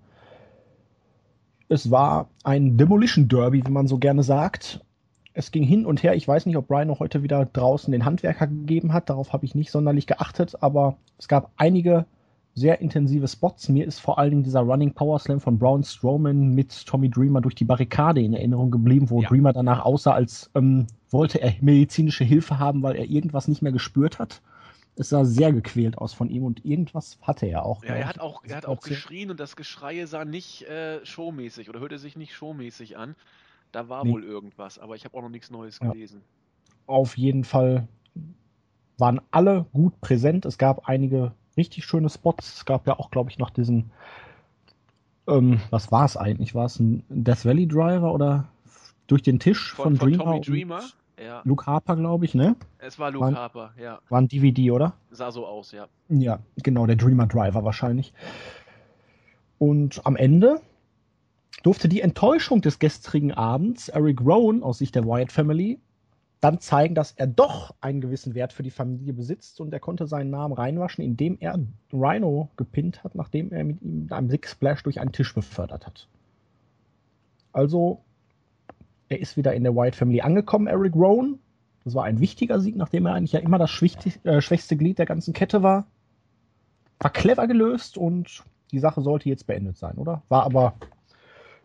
Es 1.68 1.91
war 1.91 2.31
ein 2.43 2.79
Demolition 2.79 3.29
Derby, 3.29 3.64
wie 3.64 3.71
man 3.71 3.87
so 3.87 3.99
gerne 3.99 4.23
sagt. 4.23 4.81
Es 5.35 5.53
ging 5.53 5.62
hin 5.62 5.87
und 5.87 6.03
her. 6.03 6.14
Ich 6.14 6.27
weiß 6.27 6.47
nicht, 6.47 6.57
ob 6.57 6.71
Rhino 6.71 6.99
heute 6.99 7.23
wieder 7.23 7.45
draußen 7.45 7.93
den 7.93 8.05
Handwerker 8.05 8.47
gegeben 8.47 8.93
hat. 8.93 9.11
Darauf 9.11 9.33
habe 9.33 9.45
ich 9.45 9.55
nicht 9.55 9.71
sonderlich 9.71 10.07
geachtet, 10.07 10.62
aber 10.62 10.97
es 11.18 11.29
gab 11.29 11.53
einige 11.57 12.07
sehr 12.61 12.81
intensive 12.81 13.27
Spots. 13.27 13.69
Mir 13.71 13.87
ist 13.87 14.01
vor 14.01 14.19
allen 14.19 14.31
Dingen 14.31 14.43
dieser 14.43 14.61
Running 14.61 14.93
Power 14.93 15.19
Slam 15.19 15.41
von 15.41 15.59
Braun 15.59 15.83
Strowman 15.83 16.55
mit 16.55 16.87
Tommy 16.87 17.09
Dreamer 17.09 17.41
durch 17.41 17.55
die 17.55 17.65
Barrikade 17.65 18.21
in 18.21 18.35
Erinnerung 18.35 18.71
geblieben, 18.71 19.09
wo 19.09 19.23
ja. 19.23 19.29
Dreamer 19.29 19.53
danach 19.53 19.85
aussah, 19.85 20.13
als 20.13 20.51
ähm, 20.55 20.87
wollte 21.09 21.41
er 21.41 21.55
medizinische 21.63 22.23
Hilfe 22.23 22.59
haben, 22.59 22.83
weil 22.83 22.97
er 22.97 23.07
irgendwas 23.07 23.49
nicht 23.49 23.63
mehr 23.63 23.73
gespürt 23.73 24.19
hat. 24.19 24.43
Es 24.97 25.09
sah 25.09 25.25
sehr 25.25 25.53
gequält 25.53 25.97
aus 25.97 26.13
von 26.13 26.29
ihm 26.29 26.45
und 26.45 26.65
irgendwas 26.65 27.19
hatte 27.23 27.47
er 27.47 27.65
auch. 27.65 27.83
Ja, 27.83 27.95
er 27.95 28.07
hat 28.07 28.21
auch, 28.21 28.45
er 28.45 28.57
hat 28.57 28.67
auch 28.67 28.83
geschrien 28.83 29.31
und 29.31 29.41
das 29.41 29.57
Geschrei 29.57 30.05
sah 30.05 30.27
nicht 30.27 30.65
äh, 30.65 31.05
showmäßig 31.07 31.71
oder 31.71 31.81
hörte 31.81 31.99
sich 31.99 32.17
nicht 32.17 32.35
showmäßig 32.35 32.99
an. 32.99 33.17
Da 33.73 33.89
war 33.89 34.05
nee. 34.05 34.13
wohl 34.13 34.23
irgendwas, 34.23 34.79
aber 34.79 34.97
ich 34.97 35.05
habe 35.07 35.17
auch 35.17 35.23
noch 35.23 35.31
nichts 35.31 35.51
Neues 35.51 35.79
ja. 35.81 35.91
gelesen. 35.91 36.21
Auf 36.87 37.17
jeden 37.17 37.45
Fall 37.45 37.89
waren 38.99 39.21
alle 39.31 39.65
gut 39.73 39.99
präsent. 40.03 40.45
Es 40.45 40.59
gab 40.59 40.87
einige 40.89 41.33
richtig 41.57 41.85
schöne 41.85 42.09
Spots. 42.09 42.57
Es 42.57 42.65
gab 42.65 42.87
ja 42.87 42.99
auch, 42.99 43.11
glaube 43.11 43.31
ich, 43.31 43.39
noch 43.39 43.51
diesen, 43.51 43.91
ähm, 45.27 45.61
was 45.71 45.91
war 45.93 46.05
es 46.05 46.17
eigentlich? 46.17 46.55
War 46.55 46.67
es 46.67 46.79
ein 46.79 47.05
Death 47.09 47.45
Valley 47.45 47.67
Driver 47.67 48.13
oder 48.13 48.49
durch 49.07 49.23
den 49.23 49.39
Tisch 49.39 49.73
von, 49.75 49.97
von, 49.97 50.15
von 50.15 50.19
Dreamer? 50.19 50.41
Dreamer? 50.41 50.83
Ja. 51.23 51.43
Luke 51.45 51.67
Harper, 51.67 51.97
glaube 51.97 52.25
ich, 52.25 52.35
ne? 52.35 52.57
Es 52.79 52.99
war 52.99 53.11
Luke 53.11 53.27
war, 53.27 53.35
Harper, 53.35 53.73
ja. 53.79 54.01
War 54.09 54.21
ein 54.23 54.29
DVD, 54.29 54.71
oder? 54.71 54.95
Sah 55.11 55.31
so 55.31 55.47
aus, 55.47 55.73
ja. 55.73 55.87
Ja, 56.09 56.39
genau, 56.63 56.87
der 56.87 56.97
Dreamer 56.97 57.27
Driver 57.27 57.63
wahrscheinlich. 57.63 58.15
Und 59.59 60.01
am 60.07 60.17
Ende 60.17 60.63
durfte 61.63 61.91
die 61.91 62.01
Enttäuschung 62.01 62.63
des 62.63 62.79
gestrigen 62.79 63.33
Abends, 63.33 63.91
Eric 63.91 64.23
Rowan 64.23 64.63
aus 64.63 64.79
Sicht 64.79 64.95
der 64.95 65.05
Wyatt 65.05 65.31
Family, 65.31 65.79
dann 66.41 66.59
zeigen, 66.59 66.95
dass 66.95 67.12
er 67.12 67.26
doch 67.26 67.74
einen 67.80 68.01
gewissen 68.01 68.34
Wert 68.34 68.53
für 68.53 68.62
die 68.62 68.70
Familie 68.70 69.12
besitzt 69.12 69.61
und 69.61 69.72
er 69.72 69.80
konnte 69.80 70.07
seinen 70.07 70.30
Namen 70.30 70.55
reinwaschen, 70.55 71.05
indem 71.05 71.36
er 71.38 71.59
Rhino 71.93 72.49
gepinnt 72.57 73.05
hat, 73.05 73.14
nachdem 73.14 73.53
er 73.53 73.64
mit 73.64 73.82
ihm 73.82 74.09
einem 74.11 74.30
Six 74.30 74.53
Splash 74.53 74.82
durch 74.82 75.01
einen 75.01 75.12
Tisch 75.12 75.34
befördert 75.34 75.86
hat. 75.86 76.09
Also, 77.53 78.01
er 79.09 79.20
ist 79.20 79.36
wieder 79.36 79.53
in 79.55 79.64
der 79.64 79.76
White 79.76 79.97
Family 79.97 80.22
angekommen, 80.22 80.66
Eric 80.66 80.95
Rowan. 80.95 81.38
Das 81.84 81.95
war 81.95 82.05
ein 82.05 82.20
wichtiger 82.20 82.61
Sieg, 82.61 82.76
nachdem 82.76 83.07
er 83.07 83.14
eigentlich 83.14 83.32
ja 83.32 83.41
immer 83.41 83.59
das 83.59 83.70
äh, 83.82 84.41
schwächste 84.41 84.76
Glied 84.76 84.99
der 84.99 85.07
ganzen 85.07 85.34
Kette 85.34 85.62
war. 85.62 85.86
War 87.01 87.11
clever 87.11 87.47
gelöst 87.49 87.99
und 87.99 88.45
die 88.70 88.78
Sache 88.78 89.03
sollte 89.03 89.28
jetzt 89.28 89.47
beendet 89.47 89.76
sein, 89.76 89.99
oder? 89.99 90.22
War 90.28 90.45
aber 90.45 90.74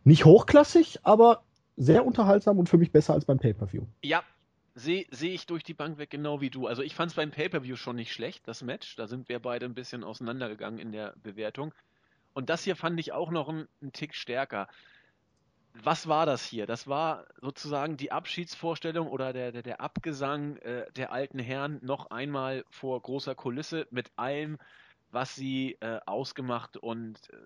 nicht 0.03 0.25
hochklassig, 0.25 0.99
aber 1.03 1.43
sehr 1.77 2.05
unterhaltsam 2.05 2.57
und 2.57 2.67
für 2.67 2.77
mich 2.77 2.91
besser 2.91 3.13
als 3.13 3.25
beim 3.25 3.37
Pay-Per-View. 3.37 3.83
Ja, 4.01 4.23
sehe 4.75 5.07
seh 5.09 5.33
ich 5.33 5.45
durch 5.45 5.63
die 5.63 5.73
Bank 5.73 5.97
weg 5.97 6.09
genau 6.09 6.41
wie 6.41 6.49
du. 6.49 6.67
Also 6.67 6.83
ich 6.83 6.93
fand 6.93 7.11
es 7.11 7.15
beim 7.15 7.31
Pay-Per-View 7.31 7.77
schon 7.77 7.95
nicht 7.95 8.13
schlecht, 8.13 8.47
das 8.47 8.61
Match. 8.61 8.95
Da 8.97 9.07
sind 9.07 9.29
wir 9.29 9.39
beide 9.39 9.65
ein 9.65 9.73
bisschen 9.73 10.03
auseinandergegangen 10.03 10.79
in 10.79 10.91
der 10.91 11.15
Bewertung. 11.23 11.73
Und 12.33 12.49
das 12.49 12.63
hier 12.65 12.75
fand 12.75 12.99
ich 12.99 13.13
auch 13.13 13.31
noch 13.31 13.47
einen, 13.47 13.67
Tick 13.93 14.13
stärker. 14.13 14.67
Was 15.83 16.07
war 16.07 16.25
das 16.25 16.45
hier? 16.45 16.67
Das 16.67 16.87
war 16.87 17.25
sozusagen 17.41 17.97
die 17.97 18.11
Abschiedsvorstellung 18.11 19.07
oder 19.07 19.33
der, 19.33 19.51
der, 19.53 19.63
der 19.63 19.81
Abgesang 19.81 20.57
äh, 20.57 20.91
der 20.93 21.11
alten 21.11 21.39
Herren 21.39 21.79
noch 21.81 22.11
einmal 22.11 22.65
vor 22.69 23.01
großer 23.01 23.35
Kulisse 23.35 23.87
mit 23.91 24.11
allem, 24.17 24.57
was 25.11 25.35
sie 25.35 25.77
äh, 25.79 25.99
ausgemacht 26.05 26.77
und 26.77 27.17
äh, 27.31 27.37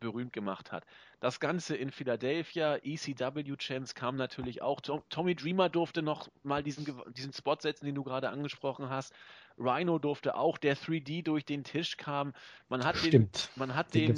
berühmt 0.00 0.32
gemacht 0.32 0.72
hat. 0.72 0.84
Das 1.20 1.40
Ganze 1.40 1.76
in 1.76 1.90
Philadelphia, 1.90 2.76
ECW-Champs 2.82 3.94
kam 3.94 4.16
natürlich 4.16 4.62
auch. 4.62 4.80
Tom, 4.80 5.02
Tommy 5.08 5.34
Dreamer 5.34 5.68
durfte 5.68 6.02
noch 6.02 6.28
mal 6.42 6.62
diesen, 6.62 6.86
diesen 7.16 7.32
Spot 7.32 7.56
setzen, 7.58 7.86
den 7.86 7.94
du 7.94 8.04
gerade 8.04 8.28
angesprochen 8.28 8.90
hast. 8.90 9.14
Rhino 9.58 9.98
durfte 9.98 10.36
auch, 10.36 10.58
der 10.58 10.76
3D 10.76 11.22
durch 11.22 11.44
den 11.44 11.64
Tisch 11.64 11.96
kam. 11.96 12.34
Man 12.68 12.84
hat, 12.84 12.96
Stimmt. 12.96 13.50
den, 13.54 13.58
man 13.58 13.74
hat 13.74 13.94
den, 13.94 14.14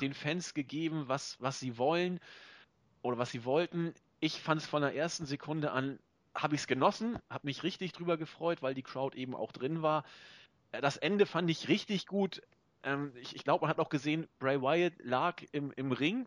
den, 0.00 0.14
Fans 0.14 0.54
gegeben, 0.54 1.04
was, 1.06 1.36
was 1.40 1.60
sie 1.60 1.78
wollen 1.78 2.20
oder 3.02 3.18
was 3.18 3.30
sie 3.30 3.44
wollten. 3.44 3.94
Ich 4.20 4.40
fand 4.40 4.60
es 4.60 4.66
von 4.66 4.82
der 4.82 4.94
ersten 4.94 5.26
Sekunde 5.26 5.72
an, 5.72 5.98
habe 6.34 6.54
ich 6.54 6.62
es 6.62 6.66
genossen, 6.66 7.18
habe 7.28 7.46
mich 7.46 7.62
richtig 7.62 7.92
drüber 7.92 8.16
gefreut, 8.16 8.62
weil 8.62 8.74
die 8.74 8.82
Crowd 8.82 9.16
eben 9.16 9.34
auch 9.34 9.52
drin 9.52 9.82
war. 9.82 10.04
Das 10.72 10.96
Ende 10.96 11.26
fand 11.26 11.50
ich 11.50 11.68
richtig 11.68 12.06
gut. 12.06 12.42
Ähm, 12.82 13.12
ich, 13.16 13.36
ich 13.36 13.44
glaube, 13.44 13.62
man 13.62 13.70
hat 13.70 13.78
auch 13.78 13.88
gesehen, 13.88 14.28
Bray 14.38 14.60
Wyatt 14.60 14.94
lag 15.02 15.42
im, 15.52 15.72
im 15.72 15.92
Ring 15.92 16.26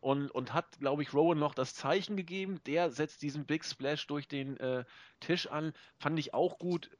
und, 0.00 0.30
und 0.30 0.52
hat, 0.52 0.78
glaube 0.80 1.02
ich, 1.02 1.14
Rowan 1.14 1.38
noch 1.38 1.54
das 1.54 1.74
Zeichen 1.74 2.16
gegeben. 2.16 2.60
Der 2.66 2.90
setzt 2.90 3.22
diesen 3.22 3.46
Big 3.46 3.64
Splash 3.64 4.06
durch 4.06 4.28
den 4.28 4.58
äh, 4.58 4.84
Tisch 5.20 5.46
an. 5.46 5.72
Fand 5.98 6.18
ich 6.18 6.34
auch 6.34 6.58
gut. 6.58 6.90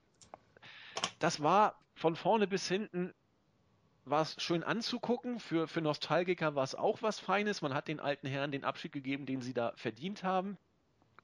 Das 1.18 1.42
war 1.42 1.78
von 1.94 2.16
vorne 2.16 2.46
bis 2.46 2.68
hinten 2.68 3.12
war 4.06 4.26
schön 4.26 4.62
anzugucken. 4.62 5.40
Für, 5.40 5.66
für 5.66 5.80
Nostalgiker 5.80 6.54
war 6.54 6.64
es 6.64 6.74
auch 6.74 7.02
was 7.02 7.18
Feines. 7.18 7.62
Man 7.62 7.74
hat 7.74 7.88
den 7.88 8.00
alten 8.00 8.26
Herren 8.26 8.52
den 8.52 8.64
Abschied 8.64 8.92
gegeben, 8.92 9.26
den 9.26 9.40
sie 9.40 9.54
da 9.54 9.72
verdient 9.76 10.22
haben. 10.22 10.58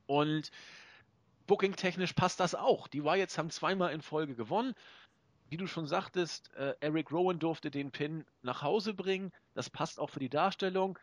Und 0.06 0.50
booking-technisch 1.46 2.14
passt 2.14 2.40
das 2.40 2.54
auch. 2.54 2.88
Die 2.88 3.04
Wyatts 3.04 3.38
haben 3.38 3.50
zweimal 3.50 3.92
in 3.92 4.02
Folge 4.02 4.34
gewonnen 4.34 4.74
wie 5.50 5.56
du 5.56 5.66
schon 5.66 5.86
sagtest, 5.86 6.54
äh, 6.54 6.74
Eric 6.80 7.10
Rowan 7.10 7.38
durfte 7.38 7.70
den 7.70 7.90
Pin 7.90 8.24
nach 8.42 8.62
Hause 8.62 8.94
bringen. 8.94 9.32
Das 9.54 9.68
passt 9.68 9.98
auch 9.98 10.08
für 10.08 10.20
die 10.20 10.28
Darstellung. 10.28 10.98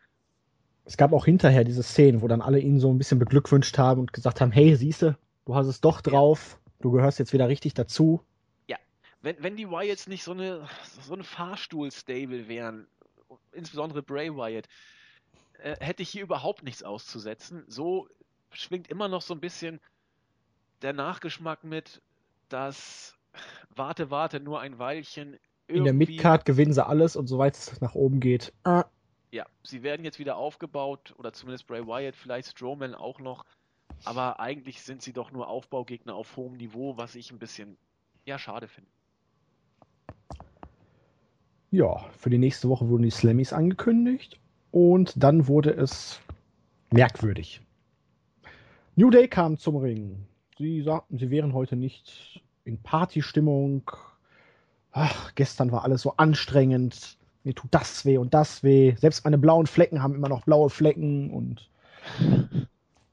Es 0.84 0.96
gab 0.96 1.12
auch 1.12 1.26
hinterher 1.26 1.64
diese 1.64 1.82
Szenen, 1.82 2.22
wo 2.22 2.28
dann 2.28 2.40
alle 2.40 2.58
ihn 2.58 2.80
so 2.80 2.90
ein 2.90 2.96
bisschen 2.96 3.18
beglückwünscht 3.18 3.76
haben 3.76 4.00
und 4.00 4.14
gesagt 4.14 4.40
haben, 4.40 4.50
hey, 4.50 4.74
siehste, 4.74 5.18
du 5.44 5.54
hast 5.54 5.66
es 5.66 5.82
doch 5.82 6.00
drauf, 6.00 6.58
du 6.80 6.90
gehörst 6.90 7.18
jetzt 7.18 7.34
wieder 7.34 7.46
richtig 7.46 7.74
dazu. 7.74 8.24
Ja, 8.68 8.78
wenn, 9.20 9.36
wenn 9.42 9.56
die 9.56 9.68
Wyatts 9.68 10.06
nicht 10.06 10.24
so 10.24 10.32
eine, 10.32 10.66
so 11.02 11.12
eine 11.12 11.24
Fahrstuhl-Stable 11.24 12.48
wären, 12.48 12.86
insbesondere 13.52 14.02
Bray 14.02 14.34
Wyatt, 14.34 14.66
äh, 15.58 15.76
hätte 15.78 16.02
ich 16.02 16.08
hier 16.08 16.22
überhaupt 16.22 16.62
nichts 16.62 16.82
auszusetzen. 16.82 17.64
So 17.68 18.08
schwingt 18.50 18.88
immer 18.88 19.08
noch 19.08 19.20
so 19.20 19.34
ein 19.34 19.40
bisschen 19.40 19.80
der 20.80 20.94
Nachgeschmack 20.94 21.64
mit, 21.64 22.00
dass 22.48 23.17
warte, 23.74 24.10
warte, 24.10 24.40
nur 24.40 24.60
ein 24.60 24.78
Weilchen. 24.78 25.38
In 25.66 25.84
der 25.84 25.92
Midcard 25.92 26.44
gewinnen 26.44 26.72
sie 26.72 26.84
alles 26.84 27.16
und 27.16 27.26
soweit 27.26 27.56
es 27.56 27.80
nach 27.80 27.94
oben 27.94 28.20
geht. 28.20 28.52
Äh. 28.64 28.84
Ja, 29.30 29.44
sie 29.62 29.82
werden 29.82 30.04
jetzt 30.04 30.18
wieder 30.18 30.36
aufgebaut, 30.36 31.14
oder 31.18 31.32
zumindest 31.32 31.66
Bray 31.66 31.86
Wyatt, 31.86 32.16
vielleicht 32.16 32.48
Strowman 32.48 32.94
auch 32.94 33.20
noch. 33.20 33.44
Aber 34.04 34.40
eigentlich 34.40 34.82
sind 34.82 35.02
sie 35.02 35.12
doch 35.12 35.32
nur 35.32 35.48
Aufbaugegner 35.48 36.14
auf 36.14 36.36
hohem 36.36 36.56
Niveau, 36.56 36.96
was 36.96 37.14
ich 37.14 37.30
ein 37.30 37.38
bisschen, 37.38 37.76
ja, 38.24 38.38
schade 38.38 38.68
finde. 38.68 38.90
Ja, 41.70 41.98
für 42.16 42.30
die 42.30 42.38
nächste 42.38 42.68
Woche 42.70 42.88
wurden 42.88 43.02
die 43.02 43.10
Slammies 43.10 43.52
angekündigt 43.52 44.40
und 44.70 45.22
dann 45.22 45.48
wurde 45.48 45.70
es 45.70 46.20
merkwürdig. 46.90 47.60
New 48.96 49.10
Day 49.10 49.28
kam 49.28 49.58
zum 49.58 49.76
Ring. 49.76 50.26
Sie 50.56 50.82
sagten, 50.82 51.18
sie 51.18 51.30
wären 51.30 51.52
heute 51.52 51.76
nicht 51.76 52.42
in 52.68 52.78
Partystimmung. 52.82 53.90
Ach, 54.92 55.34
gestern 55.34 55.72
war 55.72 55.84
alles 55.84 56.02
so 56.02 56.14
anstrengend. 56.16 57.16
Mir 57.42 57.54
tut 57.54 57.72
das 57.72 58.04
weh 58.04 58.18
und 58.18 58.34
das 58.34 58.62
weh. 58.62 58.94
Selbst 58.96 59.24
meine 59.24 59.38
blauen 59.38 59.66
Flecken 59.66 60.02
haben 60.02 60.14
immer 60.14 60.28
noch 60.28 60.44
blaue 60.44 60.70
Flecken 60.70 61.30
und 61.30 61.70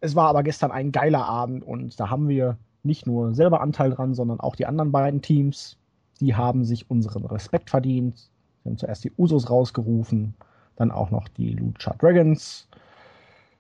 es 0.01 0.15
war 0.15 0.27
aber 0.27 0.43
gestern 0.43 0.71
ein 0.71 0.91
geiler 0.91 1.25
Abend 1.25 1.63
und 1.63 1.99
da 1.99 2.09
haben 2.09 2.27
wir 2.27 2.57
nicht 2.83 3.07
nur 3.07 3.33
selber 3.33 3.61
Anteil 3.61 3.91
dran, 3.91 4.13
sondern 4.13 4.39
auch 4.39 4.55
die 4.55 4.65
anderen 4.65 4.91
beiden 4.91 5.21
Teams. 5.21 5.77
Die 6.21 6.35
haben 6.35 6.63
sich 6.65 6.89
unseren 6.89 7.25
Respekt 7.25 7.69
verdient. 7.69 8.29
Wir 8.63 8.71
haben 8.71 8.77
zuerst 8.77 9.03
die 9.03 9.11
Usos 9.17 9.49
rausgerufen, 9.49 10.35
dann 10.75 10.91
auch 10.91 11.11
noch 11.11 11.27
die 11.27 11.53
Lucha 11.53 11.95
Dragons. 11.97 12.67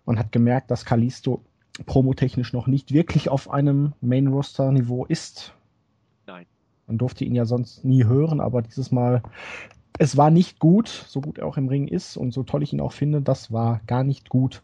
Man 0.05 0.19
hat 0.19 0.31
gemerkt, 0.31 0.71
dass 0.71 0.85
Kalisto 0.85 1.41
promotechnisch 1.85 2.53
noch 2.53 2.67
nicht 2.67 2.93
wirklich 2.93 3.29
auf 3.29 3.49
einem 3.49 3.93
Main-Roster-Niveau 4.01 5.05
ist. 5.05 5.53
Man 6.87 6.97
durfte 6.97 7.25
ihn 7.25 7.35
ja 7.35 7.45
sonst 7.45 7.83
nie 7.83 8.05
hören, 8.05 8.39
aber 8.39 8.61
dieses 8.61 8.91
Mal, 8.91 9.21
es 9.97 10.17
war 10.17 10.29
nicht 10.29 10.59
gut, 10.59 10.87
so 10.87 11.21
gut 11.21 11.37
er 11.37 11.47
auch 11.47 11.57
im 11.57 11.67
Ring 11.67 11.87
ist 11.87 12.17
und 12.17 12.33
so 12.33 12.43
toll 12.43 12.63
ich 12.63 12.73
ihn 12.73 12.81
auch 12.81 12.91
finde, 12.91 13.21
das 13.21 13.51
war 13.51 13.81
gar 13.87 14.03
nicht 14.03 14.29
gut. 14.29 14.61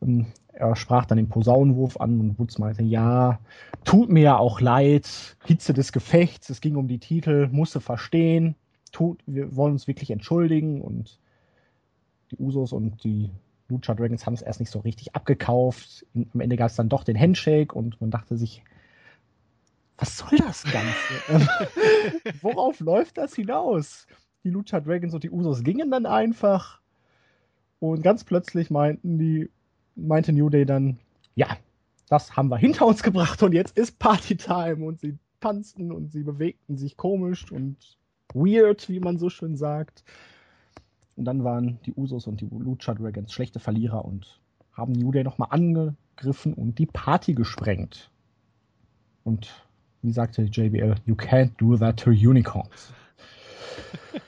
Ähm, 0.00 0.26
er 0.52 0.76
sprach 0.76 1.06
dann 1.06 1.16
den 1.16 1.28
Posaunenwurf 1.28 1.98
an 1.98 2.20
und 2.20 2.38
Woods 2.38 2.58
meinte, 2.58 2.82
ja, 2.82 3.40
tut 3.84 4.10
mir 4.10 4.22
ja 4.22 4.36
auch 4.36 4.60
leid, 4.60 5.36
Hitze 5.44 5.72
des 5.72 5.92
Gefechts, 5.92 6.50
es 6.50 6.60
ging 6.60 6.76
um 6.76 6.88
die 6.88 6.98
Titel, 6.98 7.48
musste 7.50 7.80
verstehen, 7.80 8.54
tut, 8.92 9.22
wir 9.26 9.56
wollen 9.56 9.72
uns 9.72 9.88
wirklich 9.88 10.10
entschuldigen 10.10 10.82
und 10.82 11.18
die 12.30 12.36
Usos 12.36 12.72
und 12.72 13.02
die 13.02 13.30
Lucha 13.68 13.94
Dragons 13.94 14.26
haben 14.26 14.34
es 14.34 14.42
erst 14.42 14.60
nicht 14.60 14.70
so 14.70 14.80
richtig 14.80 15.14
abgekauft. 15.14 16.06
Am 16.14 16.40
Ende 16.40 16.56
gab 16.56 16.68
es 16.68 16.76
dann 16.76 16.90
doch 16.90 17.04
den 17.04 17.18
Handshake 17.18 17.74
und 17.74 18.00
man 18.00 18.10
dachte 18.10 18.36
sich, 18.36 18.62
was 20.02 20.18
soll 20.18 20.36
das 20.38 20.64
Ganze? 20.64 21.48
Worauf 22.42 22.80
läuft 22.80 23.18
das 23.18 23.36
hinaus? 23.36 24.08
Die 24.42 24.50
Lucha 24.50 24.80
Dragons 24.80 25.14
und 25.14 25.22
die 25.22 25.30
Usos 25.30 25.62
gingen 25.62 25.92
dann 25.92 26.06
einfach 26.06 26.80
und 27.78 28.02
ganz 28.02 28.24
plötzlich 28.24 28.68
meinten 28.68 29.18
die, 29.20 29.48
meinte 29.94 30.32
New 30.32 30.50
Day 30.50 30.66
dann, 30.66 30.98
ja, 31.36 31.46
das 32.08 32.36
haben 32.36 32.48
wir 32.48 32.56
hinter 32.56 32.86
uns 32.86 33.04
gebracht 33.04 33.40
und 33.44 33.52
jetzt 33.52 33.78
ist 33.78 34.00
Partytime 34.00 34.84
und 34.84 34.98
sie 34.98 35.18
tanzten 35.38 35.92
und 35.92 36.10
sie 36.10 36.24
bewegten 36.24 36.76
sich 36.76 36.96
komisch 36.96 37.52
und 37.52 37.76
weird, 38.34 38.88
wie 38.88 38.98
man 38.98 39.18
so 39.18 39.30
schön 39.30 39.56
sagt. 39.56 40.02
Und 41.14 41.26
dann 41.26 41.44
waren 41.44 41.78
die 41.86 41.94
Usos 41.94 42.26
und 42.26 42.40
die 42.40 42.48
Lucha 42.50 42.94
Dragons 42.94 43.32
schlechte 43.32 43.60
Verlierer 43.60 44.04
und 44.04 44.40
haben 44.72 44.94
New 44.94 45.12
Day 45.12 45.22
nochmal 45.22 45.48
angegriffen 45.52 46.54
und 46.54 46.80
die 46.80 46.86
Party 46.86 47.34
gesprengt. 47.34 48.10
Und 49.22 49.52
wie 50.02 50.12
sagte 50.12 50.42
JBL, 50.42 50.96
you 51.06 51.14
can't 51.14 51.52
do 51.58 51.76
that 51.76 51.98
to 51.98 52.10
unicorns. 52.10 52.92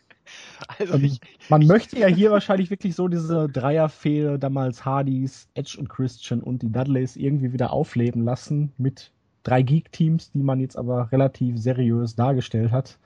Also 0.79 0.95
ähm, 0.95 1.05
ich, 1.05 1.21
man 1.51 1.67
möchte 1.67 1.99
ja 1.99 2.07
hier 2.07 2.31
wahrscheinlich 2.31 2.71
wirklich 2.71 2.95
so 2.95 3.09
diese 3.09 3.49
Dreierfehde, 3.49 4.39
damals 4.39 4.85
Hardys, 4.85 5.49
Edge 5.55 5.77
und 5.79 5.89
Christian 5.89 6.41
und 6.41 6.63
die 6.63 6.73
Dudleys 6.73 7.17
irgendwie 7.17 7.53
wieder 7.53 7.73
aufleben 7.73 8.25
lassen 8.25 8.73
mit 8.79 9.13
drei 9.43 9.63
Geek-Teams, 9.63 10.33
die 10.33 10.43
man 10.43 10.61
jetzt 10.61 10.77
aber 10.77 11.13
relativ 11.13 11.59
seriös 11.59 12.17
dargestellt 12.17 12.73
hat. 12.73 12.99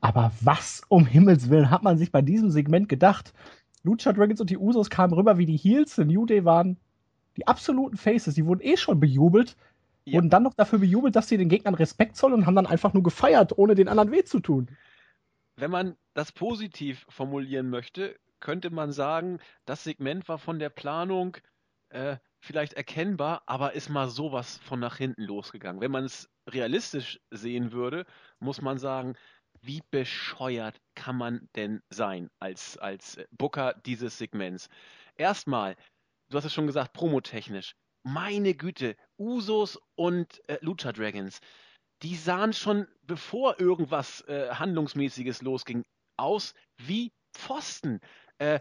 Aber 0.00 0.32
was 0.40 0.82
um 0.88 1.06
Himmels 1.06 1.50
Willen 1.50 1.70
hat 1.70 1.82
man 1.82 1.98
sich 1.98 2.12
bei 2.12 2.22
diesem 2.22 2.50
Segment 2.50 2.88
gedacht? 2.88 3.32
Lucha 3.82 4.12
Dragons 4.12 4.40
und 4.40 4.50
die 4.50 4.58
Usos 4.58 4.90
kamen 4.90 5.14
rüber 5.14 5.38
wie 5.38 5.46
die 5.46 5.56
Heels. 5.56 5.96
The 5.96 6.04
New 6.04 6.26
Day 6.26 6.44
waren 6.44 6.76
die 7.36 7.46
absoluten 7.46 7.96
Faces. 7.96 8.34
Die 8.34 8.44
wurden 8.44 8.60
eh 8.62 8.76
schon 8.76 9.00
bejubelt. 9.00 9.56
Ja. 10.04 10.14
Wurden 10.14 10.30
dann 10.30 10.42
noch 10.42 10.54
dafür 10.54 10.78
bejubelt, 10.78 11.14
dass 11.14 11.28
sie 11.28 11.36
den 11.36 11.48
Gegnern 11.48 11.74
Respekt 11.74 12.16
zollen 12.16 12.34
und 12.34 12.46
haben 12.46 12.56
dann 12.56 12.66
einfach 12.66 12.94
nur 12.94 13.02
gefeiert, 13.02 13.56
ohne 13.58 13.74
den 13.74 13.88
anderen 13.88 14.10
weh 14.10 14.24
zu 14.24 14.40
tun. 14.40 14.68
Wenn 15.56 15.70
man 15.70 15.96
das 16.14 16.32
positiv 16.32 17.04
formulieren 17.08 17.68
möchte, 17.68 18.18
könnte 18.40 18.70
man 18.70 18.92
sagen, 18.92 19.38
das 19.66 19.84
Segment 19.84 20.28
war 20.28 20.38
von 20.38 20.58
der 20.58 20.70
Planung 20.70 21.36
äh, 21.90 22.16
vielleicht 22.38 22.72
erkennbar, 22.72 23.42
aber 23.46 23.74
ist 23.74 23.90
mal 23.90 24.08
sowas 24.08 24.58
von 24.64 24.80
nach 24.80 24.96
hinten 24.96 25.22
losgegangen. 25.22 25.80
Wenn 25.80 25.90
man 25.90 26.04
es 26.04 26.30
realistisch 26.48 27.20
sehen 27.30 27.72
würde, 27.72 28.06
muss 28.38 28.62
man 28.62 28.78
sagen, 28.78 29.14
wie 29.60 29.82
bescheuert 29.90 30.80
kann 30.94 31.16
man 31.16 31.48
denn 31.54 31.82
sein 31.90 32.30
als, 32.38 32.78
als 32.78 33.18
Booker 33.30 33.74
dieses 33.84 34.16
Segments? 34.16 34.68
Erstmal, 35.16 35.76
du 36.30 36.38
hast 36.38 36.46
es 36.46 36.54
schon 36.54 36.66
gesagt, 36.66 36.94
promotechnisch. 36.94 37.74
Meine 38.02 38.54
Güte, 38.54 38.96
Usos 39.18 39.78
und 39.94 40.40
äh, 40.48 40.58
Lucha 40.60 40.92
Dragons, 40.92 41.40
die 42.02 42.16
sahen 42.16 42.52
schon, 42.52 42.86
bevor 43.02 43.60
irgendwas 43.60 44.22
äh, 44.22 44.50
Handlungsmäßiges 44.50 45.42
losging, 45.42 45.84
aus 46.16 46.54
wie 46.78 47.12
Pfosten. 47.34 48.00
Äh, 48.38 48.60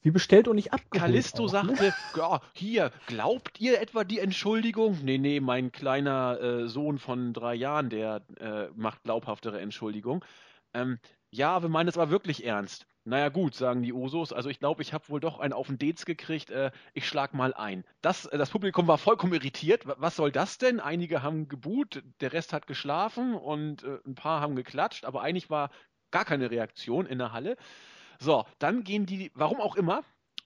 wie 0.00 0.10
bestellt 0.12 0.46
und 0.46 0.56
nicht 0.56 0.72
abgeholt. 0.72 1.10
Callisto 1.10 1.46
auch, 1.46 1.64
ne? 1.64 1.76
sagte, 1.76 1.94
ja, 2.16 2.40
hier, 2.54 2.92
glaubt 3.06 3.60
ihr 3.60 3.80
etwa 3.80 4.04
die 4.04 4.20
Entschuldigung? 4.20 4.98
Nee, 5.02 5.18
nee, 5.18 5.40
mein 5.40 5.72
kleiner 5.72 6.40
äh, 6.40 6.68
Sohn 6.68 6.98
von 6.98 7.32
drei 7.32 7.54
Jahren, 7.54 7.90
der 7.90 8.22
äh, 8.38 8.68
macht 8.76 9.02
glaubhaftere 9.02 9.60
Entschuldigung. 9.60 10.24
Ähm, 10.72 10.98
ja, 11.30 11.62
wir 11.62 11.68
meinen 11.68 11.88
es 11.88 11.98
aber 11.98 12.10
wirklich 12.10 12.44
ernst. 12.44 12.86
Naja 13.08 13.30
gut, 13.30 13.54
sagen 13.54 13.82
die 13.82 13.94
Osos. 13.94 14.34
Also 14.34 14.50
ich 14.50 14.58
glaube, 14.58 14.82
ich 14.82 14.92
habe 14.92 15.08
wohl 15.08 15.18
doch 15.18 15.38
einen 15.40 15.54
auf 15.54 15.68
den 15.68 15.78
Dez 15.78 16.04
gekriegt. 16.04 16.50
Äh, 16.50 16.70
ich 16.92 17.08
schlag 17.08 17.32
mal 17.32 17.54
ein. 17.54 17.84
Das, 18.02 18.26
äh, 18.26 18.36
das 18.36 18.50
Publikum 18.50 18.86
war 18.86 18.98
vollkommen 18.98 19.32
irritiert. 19.32 19.84
Was 19.86 20.16
soll 20.16 20.30
das 20.30 20.58
denn? 20.58 20.78
Einige 20.78 21.22
haben 21.22 21.48
geboot, 21.48 22.02
der 22.20 22.34
Rest 22.34 22.52
hat 22.52 22.66
geschlafen 22.66 23.34
und 23.34 23.82
äh, 23.82 23.98
ein 24.06 24.14
paar 24.14 24.42
haben 24.42 24.56
geklatscht, 24.56 25.06
aber 25.06 25.22
eigentlich 25.22 25.48
war 25.48 25.70
gar 26.10 26.26
keine 26.26 26.50
Reaktion 26.50 27.06
in 27.06 27.16
der 27.16 27.32
Halle. 27.32 27.56
So, 28.18 28.44
dann 28.58 28.84
gehen 28.84 29.06
die, 29.06 29.32
warum 29.34 29.60
auch 29.60 29.76
immer, 29.76 30.02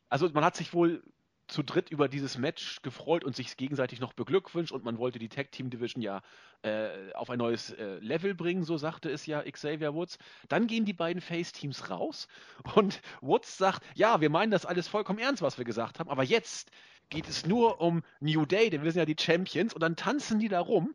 also 0.08 0.28
man 0.32 0.44
hat 0.44 0.54
sich 0.54 0.72
wohl 0.72 1.02
zu 1.48 1.62
dritt 1.62 1.90
über 1.90 2.08
dieses 2.08 2.38
Match 2.38 2.82
gefreut 2.82 3.24
und 3.24 3.36
sich 3.36 3.56
gegenseitig 3.56 4.00
noch 4.00 4.12
beglückwünscht 4.12 4.72
und 4.72 4.84
man 4.84 4.98
wollte 4.98 5.18
die 5.18 5.28
Tag 5.28 5.52
Team 5.52 5.70
Division 5.70 6.02
ja 6.02 6.22
äh, 6.62 7.12
auf 7.14 7.30
ein 7.30 7.38
neues 7.38 7.70
äh, 7.70 7.98
Level 7.98 8.34
bringen, 8.34 8.64
so 8.64 8.76
sagte 8.78 9.10
es 9.10 9.26
ja 9.26 9.42
Xavier 9.42 9.94
Woods. 9.94 10.18
Dann 10.48 10.66
gehen 10.66 10.84
die 10.84 10.92
beiden 10.92 11.20
Face 11.20 11.52
Teams 11.52 11.90
raus 11.90 12.28
und 12.74 13.00
Woods 13.20 13.58
sagt, 13.58 13.82
ja, 13.94 14.20
wir 14.20 14.30
meinen 14.30 14.50
das 14.50 14.66
alles 14.66 14.88
vollkommen 14.88 15.18
ernst, 15.18 15.42
was 15.42 15.58
wir 15.58 15.64
gesagt 15.64 15.98
haben, 15.98 16.10
aber 16.10 16.24
jetzt 16.24 16.70
geht 17.10 17.28
es 17.28 17.46
nur 17.46 17.80
um 17.80 18.02
New 18.20 18.46
Day, 18.46 18.70
denn 18.70 18.84
wir 18.84 18.92
sind 18.92 19.00
ja 19.00 19.06
die 19.06 19.22
Champions 19.22 19.74
und 19.74 19.80
dann 19.82 19.96
tanzen 19.96 20.38
die 20.38 20.48
da 20.48 20.60
rum 20.60 20.94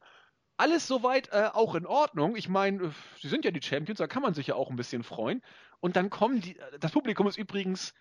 alles 0.58 0.88
soweit 0.88 1.30
äh, 1.32 1.50
auch 1.54 1.76
in 1.76 1.86
Ordnung. 1.86 2.36
Ich 2.36 2.50
meine, 2.50 2.86
äh, 2.86 2.90
sie 3.22 3.30
sind 3.30 3.46
ja 3.46 3.52
die 3.52 3.62
Champions, 3.62 4.00
da 4.00 4.08
kann 4.08 4.24
man 4.24 4.34
sich 4.34 4.48
ja 4.48 4.56
auch 4.56 4.70
ein 4.70 4.76
bisschen 4.76 5.04
freuen. 5.04 5.42
Und 5.80 5.96
dann 5.96 6.10
kommen 6.10 6.42
die, 6.42 6.58
äh, 6.58 6.80
das 6.80 6.92
Publikum 6.92 7.28
ist 7.28 7.38
übrigens, 7.38 7.94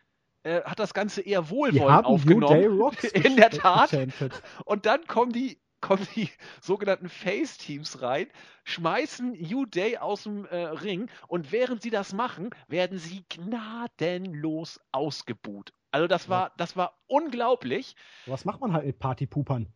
äh, 0.47 0.63
hat 0.65 0.79
das 0.79 0.95
Ganze 0.95 1.23
eher 1.23 1.51
wohlwollend 1.51 2.07
aufgenommen. 2.07 2.93
in 3.15 3.37
der 3.37 3.51
Tat. 3.51 3.91
Und 4.65 4.87
dann 4.87 5.05
kommen 5.09 5.33
die, 5.33 5.59
kommen 5.81 6.07
die 6.15 6.31
sogenannten 6.61 7.09
Face-Teams 7.09 8.01
rein, 8.01 8.29
schmeißen 8.63 9.33
New 9.33 9.67
Day 9.67 9.99
aus 9.99 10.23
dem 10.23 10.45
äh, 10.47 10.57
Ring 10.57 11.11
und 11.27 11.51
während 11.51 11.83
sie 11.83 11.91
das 11.91 12.13
machen, 12.13 12.51
werden 12.69 12.99
sie 12.99 13.25
gnadenlos 13.29 14.81
ausgebuht. 14.93 15.73
Also 15.91 16.07
das 16.07 16.29
war, 16.29 16.53
das 16.57 16.77
war 16.77 16.97
unglaublich. 17.09 17.97
Was 18.27 18.45
macht 18.45 18.61
man 18.61 18.73
halt 18.73 18.87
mit 18.87 19.01
Partypupern? 19.01 19.73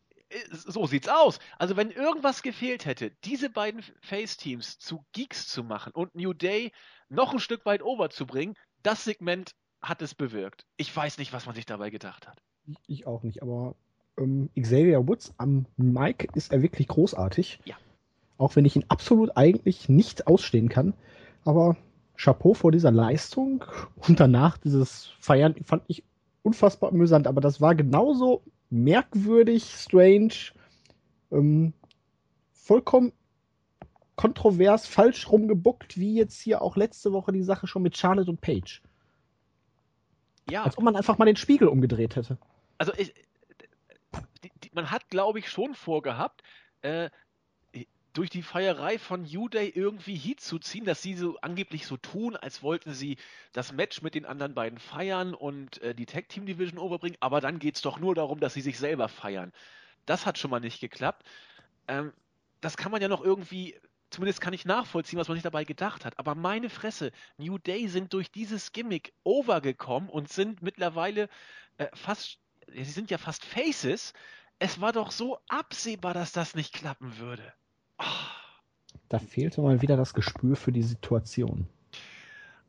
so 0.53 0.87
sieht's 0.87 1.09
aus. 1.09 1.41
Also 1.59 1.77
wenn 1.77 1.91
irgendwas 1.91 2.43
gefehlt 2.43 2.87
hätte, 2.87 3.11
diese 3.25 3.51
beiden 3.51 3.83
Face-Teams 4.03 4.79
zu 4.79 5.05
Geeks 5.11 5.49
zu 5.49 5.64
machen 5.64 5.93
und 5.93 6.14
New 6.14 6.33
Day 6.33 6.71
noch 7.09 7.33
ein 7.33 7.41
Stück 7.41 7.66
weit 7.66 7.83
over 7.83 8.11
zu 8.11 8.27
bringen, 8.27 8.55
das 8.85 9.03
Segment 9.03 9.57
hat 9.83 10.03
es 10.03 10.14
bewirkt. 10.14 10.66
Ich 10.76 10.95
weiß 10.95 11.18
nicht, 11.18 11.33
was 11.33 11.47
man 11.47 11.55
sich 11.55 11.66
dabei 11.66 11.91
gedacht 11.91 12.28
hat. 12.28 12.43
Ich, 12.87 13.07
auch 13.07 13.22
nicht, 13.22 13.43
aber 13.43 13.74
ähm, 14.18 14.51
Xavier 14.61 15.07
Woods 15.09 15.35
am 15.39 15.66
Mike 15.76 16.28
ist 16.35 16.53
er 16.53 16.62
wirklich 16.62 16.89
großartig. 16.89 17.61
Ja. 17.64 17.76
Auch 18.39 18.57
wenn 18.57 18.64
ich 18.64 18.76
ihn 18.76 18.85
absolut 18.89 19.37
eigentlich 19.37 19.89
nicht 19.89 20.26
ausstehen 20.26 20.68
kann. 20.68 20.95
Aber 21.45 21.76
Chapeau 22.16 22.55
vor 22.55 22.72
dieser 22.72 22.91
Leistung 22.91 23.64
und 23.97 24.20
danach 24.20 24.59
dieses 24.59 25.07
Feiern 25.20 25.55
fand 25.64 25.83
ich 25.89 26.05
unfassbar 26.43 26.91
amüsant. 26.91 27.26
Aber 27.26 27.41
das 27.41 27.61
war 27.61 27.74
genauso 27.74 28.43
merkwürdig, 28.68 29.64
strange, 29.64 30.53
ähm, 31.33 31.72
vollkommen 32.53 33.12
kontrovers, 34.16 34.87
falsch 34.87 35.31
rumgebuckt, 35.31 35.99
wie 35.99 36.14
jetzt 36.14 36.41
hier 36.41 36.61
auch 36.61 36.76
letzte 36.76 37.12
Woche 37.12 37.33
die 37.33 37.43
Sache 37.43 37.66
schon 37.66 37.83
mit 37.83 37.97
Charlotte 37.97 38.31
und 38.31 38.43
Paige. 38.43 38.81
Ja. 40.51 40.64
Als 40.64 40.76
ob 40.76 40.84
man 40.84 40.96
einfach 40.96 41.18
mal 41.18 41.24
den 41.24 41.36
Spiegel 41.36 41.68
umgedreht 41.68 42.16
hätte. 42.16 42.38
Also 42.78 42.92
ich, 42.96 43.14
die, 44.44 44.51
die, 44.64 44.70
man 44.72 44.90
hat, 44.90 45.09
glaube 45.09 45.38
ich, 45.38 45.48
schon 45.48 45.74
vorgehabt, 45.74 46.42
äh, 46.82 47.11
durch 48.12 48.30
die 48.30 48.42
Feierei 48.42 48.98
von 48.98 49.22
New 49.22 49.48
Day 49.48 49.68
irgendwie 49.68 50.16
Heat 50.16 50.40
zu 50.40 50.59
ziehen, 50.59 50.84
dass 50.84 51.03
sie 51.03 51.14
so 51.14 51.38
angeblich 51.40 51.86
so 51.86 51.96
tun, 51.96 52.36
als 52.36 52.62
wollten 52.62 52.92
sie 52.92 53.16
das 53.53 53.72
Match 53.72 54.03
mit 54.03 54.14
den 54.14 54.26
anderen 54.26 54.55
beiden 54.55 54.78
feiern 54.78 55.34
und 55.34 55.80
äh, 55.82 55.94
die 55.94 56.07
Tag 56.07 56.28
Team 56.28 56.46
Division 56.46 56.78
overbringen, 56.78 57.18
aber 57.20 57.40
dann 57.40 57.59
geht 57.59 57.76
es 57.76 57.82
doch 57.82 58.01
nur 58.01 58.14
darum, 58.14 58.40
dass 58.40 58.55
sie 58.55 58.61
sich 58.61 58.78
selber 58.78 59.09
feiern. 59.09 59.53
Das 60.07 60.26
hat 60.26 60.38
schon 60.38 60.51
mal 60.51 60.61
nicht 60.61 60.80
geklappt. 60.80 61.24
Ähm, 61.86 62.12
das 62.61 62.76
kann 62.76 62.90
man 62.90 63.01
ja 63.01 63.09
noch 63.09 63.22
irgendwie, 63.22 63.76
zumindest 64.11 64.40
kann 64.40 64.52
ich 64.52 64.64
nachvollziehen, 64.64 65.18
was 65.18 65.28
man 65.28 65.36
sich 65.36 65.42
dabei 65.42 65.64
gedacht 65.64 66.04
hat. 66.04 66.18
Aber 66.18 66.34
meine 66.34 66.68
Fresse, 66.68 67.12
New 67.38 67.58
Day 67.58 67.88
sind 67.88 68.12
durch 68.12 68.30
dieses 68.30 68.72
Gimmick 68.72 69.12
overgekommen 69.24 70.08
und 70.08 70.28
sind 70.28 70.62
mittlerweile 70.62 71.28
äh, 71.78 71.86
fast, 71.94 72.38
sie 72.68 72.84
sind 72.84 73.11
ja 73.11 73.18
fast 73.18 73.44
Faces. 73.44 74.12
Es 74.58 74.80
war 74.80 74.92
doch 74.92 75.11
so 75.11 75.38
absehbar, 75.48 76.14
dass 76.14 76.32
das 76.32 76.54
nicht 76.54 76.74
klappen 76.74 77.18
würde. 77.18 77.52
Da 79.08 79.18
fehlte 79.18 79.62
mal 79.62 79.82
wieder 79.82 79.96
das 79.96 80.14
Gespür 80.14 80.56
für 80.56 80.72
die 80.72 80.82
Situation. 80.82 81.68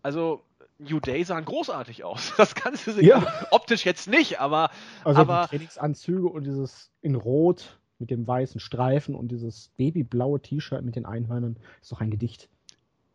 Also, 0.02 0.44
New 0.80 1.00
Day 1.00 1.24
sahen 1.24 1.46
großartig 1.46 2.04
aus. 2.04 2.34
Das 2.38 2.56
kannst 2.56 2.88
du 2.88 2.94
sehen. 2.94 3.06
Ja. 3.06 3.48
Optisch 3.52 3.86
jetzt 3.86 4.08
nicht, 4.08 4.40
aber. 4.40 4.72
Also 5.04 5.22
aber, 5.22 5.44
die 5.44 5.58
Trainingsanzüge 5.58 6.28
und 6.28 6.46
dieses 6.46 6.92
in 7.02 7.16
Rot 7.16 7.80
mit 8.02 8.12
dem 8.12 8.28
weißen 8.28 8.60
Streifen 8.60 9.16
und 9.16 9.30
dieses 9.30 9.70
babyblaue 9.78 10.42
T-Shirt 10.42 10.84
mit 10.84 10.96
den 10.96 11.06
Einhörnern 11.06 11.58
ist 11.82 11.92
doch 11.92 12.02
ein 12.02 12.12
Gedicht. 12.12 12.50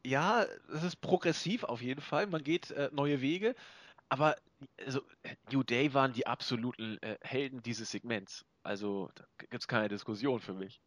Ja, 0.04 0.46
das 0.70 0.84
ist 0.84 1.00
progressiv 1.00 1.64
auf 1.64 1.82
jeden 1.82 2.00
Fall. 2.00 2.26
Man 2.26 2.42
geht 2.42 2.70
äh, 2.70 2.90
neue 2.92 3.20
Wege. 3.20 3.54
Aber 4.08 4.36
also, 4.86 5.00
New 5.52 5.64
Day 5.64 5.92
waren 5.92 6.12
die 6.12 6.26
absoluten 6.26 6.96
äh, 7.02 7.16
Helden 7.22 7.62
dieses 7.62 7.90
Segments. 7.90 8.44
Also 8.62 9.10
da 9.16 9.24
gibt 9.38 9.54
es 9.54 9.68
keine 9.68 9.88
Diskussion 9.88 10.40
für 10.40 10.54
mich 10.54 10.80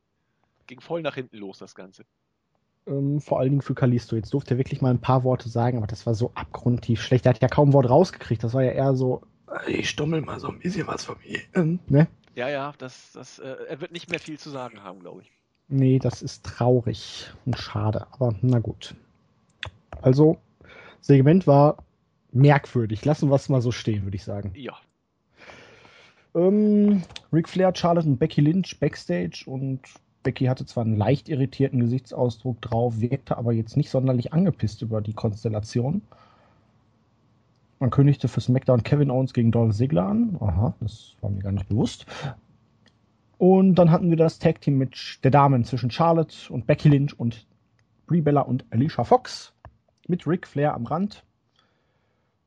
ging 0.70 0.80
voll 0.80 1.02
nach 1.02 1.16
hinten 1.16 1.38
los, 1.38 1.58
das 1.58 1.76
Ganze. 1.76 2.06
Ähm, 2.88 3.20
vor 3.20 3.40
allen 3.40 3.50
Dingen 3.50 3.62
für 3.62 3.76
Kalisto. 3.76 4.16
Jetzt 4.16 4.34
durfte 4.34 4.54
er 4.54 4.58
wirklich 4.58 4.82
mal 4.82 4.92
ein 4.92 5.02
paar 5.02 5.26
Worte 5.26 5.50
sagen, 5.50 5.78
aber 5.78 5.88
das 5.88 6.06
war 6.06 6.16
so 6.16 6.32
abgrundtief 6.36 7.02
schlecht. 7.02 7.26
Er 7.26 7.32
hat 7.32 7.42
ja 7.42 7.50
kaum 7.50 7.70
ein 7.70 7.74
Wort 7.74 7.90
rausgekriegt. 7.90 8.42
Das 8.44 8.54
war 8.54 8.64
ja 8.64 8.72
eher 8.72 8.96
so, 8.96 9.22
ich 9.68 9.90
stummel 9.90 10.22
mal 10.22 10.40
so 10.40 10.48
ein 10.48 10.60
bisschen 10.60 10.88
was 10.88 11.04
von 11.04 11.18
mir. 11.26 11.40
Ähm, 11.56 11.80
ne? 11.88 12.08
Ja, 12.40 12.48
ja, 12.48 12.74
das, 12.78 13.12
das, 13.12 13.40
äh, 13.40 13.54
er 13.68 13.82
wird 13.82 13.92
nicht 13.92 14.10
mehr 14.10 14.20
viel 14.22 14.40
zu 14.40 14.50
sagen 14.50 14.82
haben, 14.82 15.02
glaube 15.02 15.24
ich. 15.24 15.32
Nee, 15.68 16.00
das 16.00 16.22
ist 16.22 16.46
traurig 16.46 17.30
und 17.46 17.58
schade, 17.58 18.08
aber 18.12 18.34
na 18.42 18.60
gut. 18.60 18.96
Also, 20.02 20.38
Segment 21.02 21.48
war 21.48 21.84
merkwürdig. 22.32 23.04
Lassen 23.04 23.30
wir 23.30 23.36
es 23.36 23.50
mal 23.50 23.62
so 23.62 23.74
stehen, 23.74 24.06
würde 24.06 24.16
ich 24.16 24.24
sagen. 24.24 24.54
Ja. 24.56 24.78
Ähm, 26.34 27.04
Ric 27.34 27.50
Flair, 27.50 27.76
Charlotte 27.76 28.08
und 28.08 28.20
Becky 28.20 28.40
Lynch 28.40 28.80
backstage 28.80 29.44
und 29.46 29.82
Becky 30.24 30.46
hatte 30.46 30.66
zwar 30.66 30.86
einen 30.86 30.96
leicht 30.96 31.28
irritierten 31.28 31.82
Gesichtsausdruck 31.82 32.62
drauf, 32.62 33.02
wirkte 33.02 33.38
aber 33.38 33.52
jetzt 33.52 33.76
nicht 33.76 33.90
sonderlich 33.90 34.32
angepisst 34.32 34.82
über 34.82 35.02
die 35.02 35.14
Konstellation. 35.14 36.04
Man 37.80 37.92
kündigte 37.92 38.28
für 38.28 38.42
SmackDown 38.42 38.84
Kevin 38.84 39.10
Owens 39.10 39.34
gegen 39.34 39.52
Dolph 39.52 39.76
Ziggler 39.76 40.06
an. 40.06 40.36
Aha, 40.42 40.76
das 40.82 41.16
war 41.22 41.30
mir 41.30 41.42
gar 41.42 41.54
nicht 41.54 41.70
bewusst. 41.70 42.06
Und 43.38 43.76
dann 43.76 43.90
hatten 43.90 44.10
wir 44.10 44.18
das 44.18 44.38
Tag 44.38 44.60
Team 44.60 44.78
Match 44.78 45.22
der 45.22 45.32
Damen 45.32 45.64
zwischen 45.64 45.90
Charlotte 45.90 46.52
und 46.52 46.68
Becky 46.68 46.90
Lynch 46.90 47.18
und 47.18 47.48
Brie 48.06 48.20
Bella 48.20 48.42
und 48.42 48.66
Alicia 48.72 49.06
Fox 49.06 49.54
mit 50.08 50.28
Ric 50.28 50.46
Flair 50.46 50.74
am 50.74 50.86
Rand. 50.86 51.24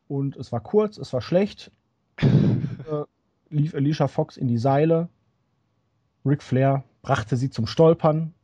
Und 0.06 0.36
es 0.36 0.52
war 0.52 0.60
kurz, 0.60 0.98
es 0.98 1.14
war 1.14 1.22
schlecht. 1.22 1.72
äh, 2.18 3.04
lief 3.48 3.74
Alicia 3.74 4.08
Fox 4.08 4.36
in 4.36 4.48
die 4.48 4.58
Seile. 4.58 5.08
Ric 6.26 6.42
Flair 6.42 6.84
brachte 7.00 7.38
sie 7.38 7.48
zum 7.48 7.66
Stolpern. 7.66 8.34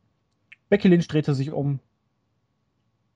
Becky 0.69 0.87
Lynch 0.87 1.07
drehte 1.07 1.35
sich 1.35 1.51
um, 1.51 1.79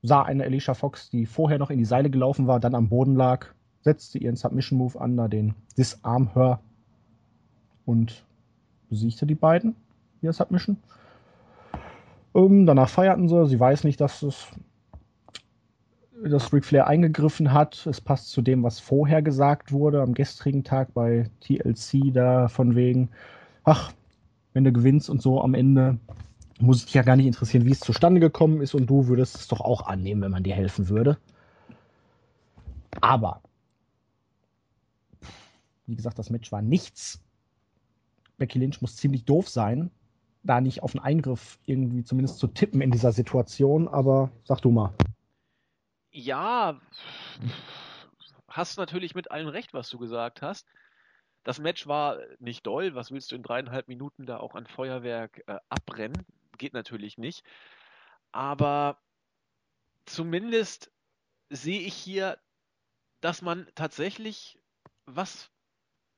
sah 0.02 0.22
eine 0.22 0.44
Alicia 0.44 0.74
Fox, 0.74 1.10
die 1.10 1.26
vorher 1.26 1.58
noch 1.58 1.70
in 1.70 1.78
die 1.78 1.84
Seile 1.84 2.10
gelaufen 2.10 2.46
war, 2.46 2.60
dann 2.60 2.76
am 2.76 2.88
Boden 2.88 3.16
lag, 3.16 3.48
setzte 3.84 4.18
ihren 4.18 4.36
Submission 4.36 4.78
Move 4.78 5.00
an, 5.00 5.16
da 5.16 5.28
den 5.28 5.54
Disarm 5.76 6.32
Her 6.34 6.58
und 7.84 8.24
besiegte 8.88 9.26
die 9.26 9.34
beiden 9.34 9.76
via 10.20 10.32
Submission. 10.32 10.78
Ähm, 12.34 12.66
danach 12.66 12.88
feierten 12.88 13.28
sie. 13.28 13.46
Sie 13.46 13.60
weiß 13.60 13.84
nicht, 13.84 14.00
dass 14.00 14.22
es 14.22 14.48
dass 16.22 16.52
Ric 16.54 16.64
Flair 16.64 16.86
eingegriffen 16.86 17.52
hat. 17.52 17.86
Es 17.86 18.00
passt 18.00 18.30
zu 18.30 18.40
dem, 18.40 18.62
was 18.62 18.80
vorher 18.80 19.20
gesagt 19.20 19.72
wurde 19.72 20.00
am 20.00 20.14
gestrigen 20.14 20.64
Tag 20.64 20.94
bei 20.94 21.28
TLC, 21.40 22.14
da 22.14 22.48
von 22.48 22.74
wegen, 22.74 23.10
ach, 23.64 23.92
wenn 24.54 24.64
du 24.64 24.72
gewinnst 24.72 25.10
und 25.10 25.20
so 25.20 25.42
am 25.42 25.52
Ende, 25.52 25.98
muss 26.60 26.86
dich 26.86 26.94
ja 26.94 27.02
gar 27.02 27.16
nicht 27.16 27.26
interessieren, 27.26 27.66
wie 27.66 27.72
es 27.72 27.80
zustande 27.80 28.20
gekommen 28.20 28.62
ist 28.62 28.74
und 28.74 28.86
du 28.86 29.08
würdest 29.08 29.36
es 29.36 29.48
doch 29.48 29.60
auch 29.60 29.86
annehmen, 29.86 30.22
wenn 30.22 30.30
man 30.30 30.44
dir 30.44 30.54
helfen 30.54 30.88
würde. 30.88 31.18
Aber, 33.00 33.42
wie 35.86 35.96
gesagt, 35.96 36.18
das 36.18 36.30
Match 36.30 36.50
war 36.52 36.62
nichts. 36.62 37.20
Becky 38.38 38.58
Lynch 38.58 38.80
muss 38.80 38.96
ziemlich 38.96 39.24
doof 39.24 39.48
sein, 39.48 39.90
da 40.42 40.60
nicht 40.60 40.82
auf 40.82 40.94
einen 40.94 41.04
Eingriff 41.04 41.58
irgendwie 41.66 42.04
zumindest 42.04 42.38
zu 42.38 42.48
tippen 42.48 42.80
in 42.80 42.90
dieser 42.90 43.12
Situation, 43.12 43.88
aber 43.88 44.30
sag 44.44 44.60
du 44.60 44.70
mal. 44.70 44.92
Ja, 46.10 46.80
hast 48.48 48.78
natürlich 48.78 49.14
mit 49.14 49.30
allem 49.30 49.48
recht, 49.48 49.74
was 49.74 49.88
du 49.88 49.98
gesagt 49.98 50.42
hast. 50.42 50.66
Das 51.42 51.58
Match 51.58 51.86
war 51.86 52.18
nicht 52.38 52.66
doll. 52.66 52.94
Was 52.94 53.10
willst 53.10 53.32
du 53.32 53.36
in 53.36 53.42
dreieinhalb 53.42 53.88
Minuten 53.88 54.24
da 54.24 54.38
auch 54.38 54.54
an 54.54 54.66
Feuerwerk 54.66 55.42
äh, 55.46 55.58
abbrennen? 55.68 56.24
Geht 56.56 56.72
natürlich 56.72 57.18
nicht. 57.18 57.44
Aber 58.32 58.98
zumindest 60.06 60.90
sehe 61.50 61.80
ich 61.80 61.94
hier, 61.94 62.38
dass 63.20 63.42
man 63.42 63.66
tatsächlich 63.74 64.58
was 65.06 65.50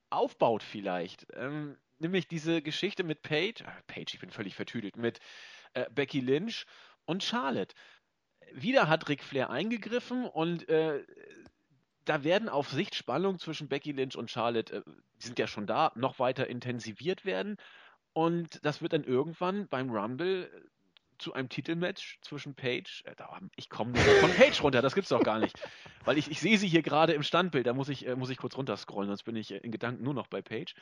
aufbaut 0.09 0.63
vielleicht. 0.63 1.27
Ähm, 1.33 1.77
nämlich 1.99 2.27
diese 2.27 2.61
Geschichte 2.61 3.03
mit 3.03 3.21
Paige, 3.21 3.63
äh, 3.63 3.83
Paige, 3.87 4.11
ich 4.13 4.19
bin 4.19 4.31
völlig 4.31 4.55
vertüdelt, 4.55 4.97
mit 4.97 5.19
äh, 5.73 5.85
Becky 5.91 6.19
Lynch 6.19 6.65
und 7.05 7.23
Charlotte. 7.23 7.75
Wieder 8.53 8.87
hat 8.87 9.09
Ric 9.09 9.23
Flair 9.23 9.49
eingegriffen 9.49 10.25
und 10.25 10.67
äh, 10.69 11.05
da 12.05 12.23
werden 12.23 12.49
auf 12.49 12.69
Sicht 12.69 12.95
Spannungen 12.95 13.39
zwischen 13.39 13.67
Becky 13.67 13.91
Lynch 13.91 14.15
und 14.15 14.31
Charlotte, 14.31 14.77
äh, 14.77 14.81
die 15.21 15.25
sind 15.25 15.39
ja 15.39 15.47
schon 15.47 15.67
da, 15.67 15.91
noch 15.95 16.19
weiter 16.19 16.47
intensiviert 16.47 17.25
werden. 17.25 17.57
Und 18.13 18.65
das 18.65 18.81
wird 18.81 18.93
dann 18.93 19.03
irgendwann 19.03 19.67
beim 19.67 19.89
Rumble 19.91 20.45
äh, 20.45 20.76
zu 21.17 21.33
einem 21.33 21.49
Titelmatch 21.49 22.19
zwischen 22.21 22.55
Paige. 22.55 23.03
Äh, 23.05 23.13
ich 23.55 23.69
komme 23.69 23.91
nur 23.91 24.01
von 24.01 24.31
Paige 24.31 24.61
runter, 24.61 24.81
das 24.81 24.95
gibt's 24.95 25.09
doch 25.09 25.23
gar 25.23 25.39
nicht. 25.39 25.59
Weil 26.05 26.17
ich, 26.17 26.29
ich 26.29 26.39
sehe 26.39 26.57
sie 26.57 26.67
hier 26.67 26.81
gerade 26.81 27.13
im 27.13 27.23
Standbild, 27.23 27.67
da 27.67 27.73
muss 27.73 27.89
ich, 27.89 28.07
äh, 28.07 28.15
muss 28.15 28.29
ich 28.29 28.37
kurz 28.37 28.57
runterscrollen, 28.57 29.09
sonst 29.09 29.23
bin 29.23 29.35
ich 29.35 29.51
äh, 29.51 29.57
in 29.57 29.71
Gedanken 29.71 30.03
nur 30.03 30.13
noch 30.13 30.27
bei 30.27 30.41
Paige. 30.41 30.73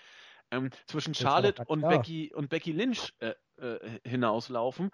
Ähm, 0.51 0.69
zwischen 0.85 1.15
Charlotte 1.15 1.63
und 1.65 1.81
Becky, 1.81 2.31
und 2.33 2.49
Becky 2.49 2.71
Lynch 2.71 3.13
hinauslaufen. 4.03 4.91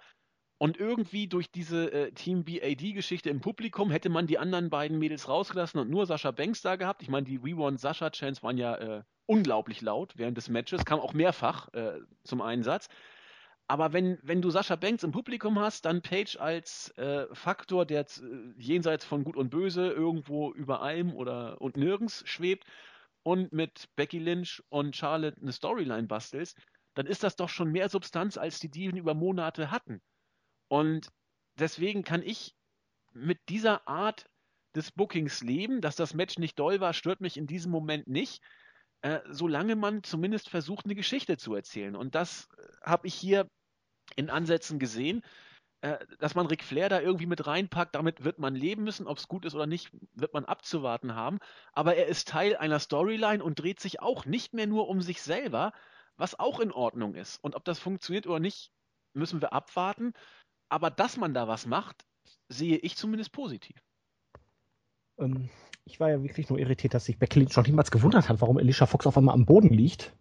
Und 0.62 0.78
irgendwie 0.78 1.28
durch 1.28 1.50
diese 1.50 1.92
äh, 1.92 2.12
Team 2.12 2.46
BAD-Geschichte 2.46 3.32
im 3.32 3.42
Publikum 3.42 3.90
hätte 3.90 4.10
man 4.10 4.28
die 4.28 4.38
anderen 4.38 4.70
beiden 4.70 5.00
Mädels 5.00 5.28
rausgelassen 5.28 5.80
und 5.80 5.90
nur 5.90 6.06
Sascha 6.06 6.30
Banks 6.30 6.62
da 6.62 6.76
gehabt. 6.76 7.02
Ich 7.02 7.10
meine, 7.10 7.26
die 7.26 7.42
We 7.42 7.58
Want 7.58 7.80
Sascha 7.80 8.12
Chants 8.12 8.44
waren 8.44 8.60
ja 8.60 8.76
äh, 8.76 9.04
unglaublich 9.26 9.82
laut 9.82 10.14
während 10.18 10.38
des 10.38 10.50
Matches, 10.50 10.86
kam 10.86 11.00
auch 11.00 11.14
mehrfach 11.14 11.74
äh, 11.74 12.00
zum 12.24 12.44
Einsatz. 12.44 12.90
Aber 13.68 13.94
wenn, 13.94 14.20
wenn 14.22 14.42
du 14.42 14.50
Sascha 14.50 14.76
Banks 14.76 15.04
im 15.04 15.12
Publikum 15.12 15.58
hast, 15.60 15.86
dann 15.86 16.02
Page 16.02 16.38
als 16.38 16.90
äh, 16.98 17.28
Faktor, 17.34 17.86
der 17.86 18.02
äh, 18.02 18.54
jenseits 18.58 19.06
von 19.06 19.24
Gut 19.24 19.38
und 19.38 19.50
Böse 19.50 19.88
irgendwo 19.88 20.52
über 20.52 20.82
allem 20.82 21.14
oder 21.14 21.62
und 21.62 21.78
nirgends 21.78 22.24
schwebt 22.28 22.66
und 23.24 23.54
mit 23.54 23.88
Becky 23.96 24.20
Lynch 24.20 24.62
und 24.70 24.96
Charlotte 24.96 25.40
eine 25.42 25.54
Storyline 25.54 26.08
bastelst, 26.08 26.58
dann 26.96 27.06
ist 27.06 27.24
das 27.24 27.36
doch 27.36 27.50
schon 27.50 27.72
mehr 27.72 27.88
Substanz, 27.88 28.38
als 28.38 28.60
die 28.60 28.70
Diven 28.70 28.98
über 28.98 29.14
Monate 29.14 29.72
hatten. 29.72 30.02
Und 30.68 31.10
deswegen 31.58 32.04
kann 32.04 32.24
ich 32.24 32.56
mit 33.14 33.40
dieser 33.50 33.88
Art 33.88 34.26
des 34.76 34.92
Bookings 34.92 35.42
leben, 35.42 35.82
dass 35.82 35.96
das 35.96 36.14
Match 36.14 36.38
nicht 36.38 36.58
doll 36.58 36.80
war, 36.80 36.94
stört 36.94 37.22
mich 37.22 37.38
in 37.38 37.48
diesem 37.48 37.72
Moment 37.72 38.08
nicht, 38.08 38.42
äh, 39.02 39.20
solange 39.30 39.76
man 39.76 40.04
zumindest 40.04 40.50
versucht, 40.50 40.86
eine 40.86 40.96
Geschichte 40.96 41.38
zu 41.38 41.56
erzählen. 41.56 41.96
Und 41.96 42.16
das 42.16 42.48
äh, 42.58 42.64
habe 42.84 43.08
ich 43.08 43.16
hier 43.16 43.48
in 44.16 44.30
Ansätzen 44.30 44.80
gesehen, 44.80 45.24
äh, 45.82 45.98
dass 46.20 46.36
man 46.36 46.46
Ric 46.46 46.64
Flair 46.64 46.90
da 46.90 47.02
irgendwie 47.02 47.26
mit 47.26 47.48
reinpackt. 47.48 47.96
Damit 47.96 48.24
wird 48.24 48.40
man 48.40 48.56
leben 48.56 48.84
müssen, 48.84 49.08
ob 49.08 49.18
es 49.18 49.28
gut 49.28 49.46
ist 49.46 49.56
oder 49.56 49.66
nicht, 49.66 49.90
wird 50.14 50.34
man 50.34 50.46
abzuwarten 50.46 51.16
haben. 51.16 51.40
Aber 51.74 51.96
er 51.96 52.08
ist 52.08 52.28
Teil 52.28 52.56
einer 52.56 52.80
Storyline 52.80 53.44
und 53.44 53.60
dreht 53.60 53.80
sich 53.80 54.00
auch 54.02 54.26
nicht 54.26 54.54
mehr 54.54 54.68
nur 54.68 54.88
um 54.88 55.02
sich 55.02 55.22
selber, 55.22 55.74
was 56.18 56.40
auch 56.40 56.60
in 56.60 56.72
Ordnung 56.72 57.16
ist. 57.16 57.44
Und 57.44 57.56
ob 57.56 57.66
das 57.66 57.80
funktioniert 57.80 58.28
oder 58.28 58.40
nicht, 58.40 58.72
müssen 59.14 59.42
wir 59.42 59.54
abwarten. 59.54 60.14
Aber 60.70 60.92
dass 60.92 61.18
man 61.18 61.34
da 61.34 61.48
was 61.48 61.66
macht, 61.66 62.06
sehe 62.50 62.78
ich 62.78 62.96
zumindest 62.96 63.32
positiv. 63.32 63.82
Ähm, 65.22 65.50
ich 65.86 66.00
war 66.00 66.10
ja 66.10 66.24
wirklich 66.24 66.50
nur 66.50 66.60
irritiert, 66.60 66.94
dass 66.94 67.06
sich 67.06 67.18
Becky 67.18 67.40
Lynch 67.40 67.56
noch 67.56 67.66
niemals 67.66 67.92
gewundert 67.92 68.30
hat, 68.30 68.42
warum 68.42 68.58
Alicia 68.58 68.86
Fox 68.86 69.08
auf 69.08 69.18
einmal 69.18 69.36
am 69.36 69.46
Boden 69.46 69.70
liegt. 69.70 70.14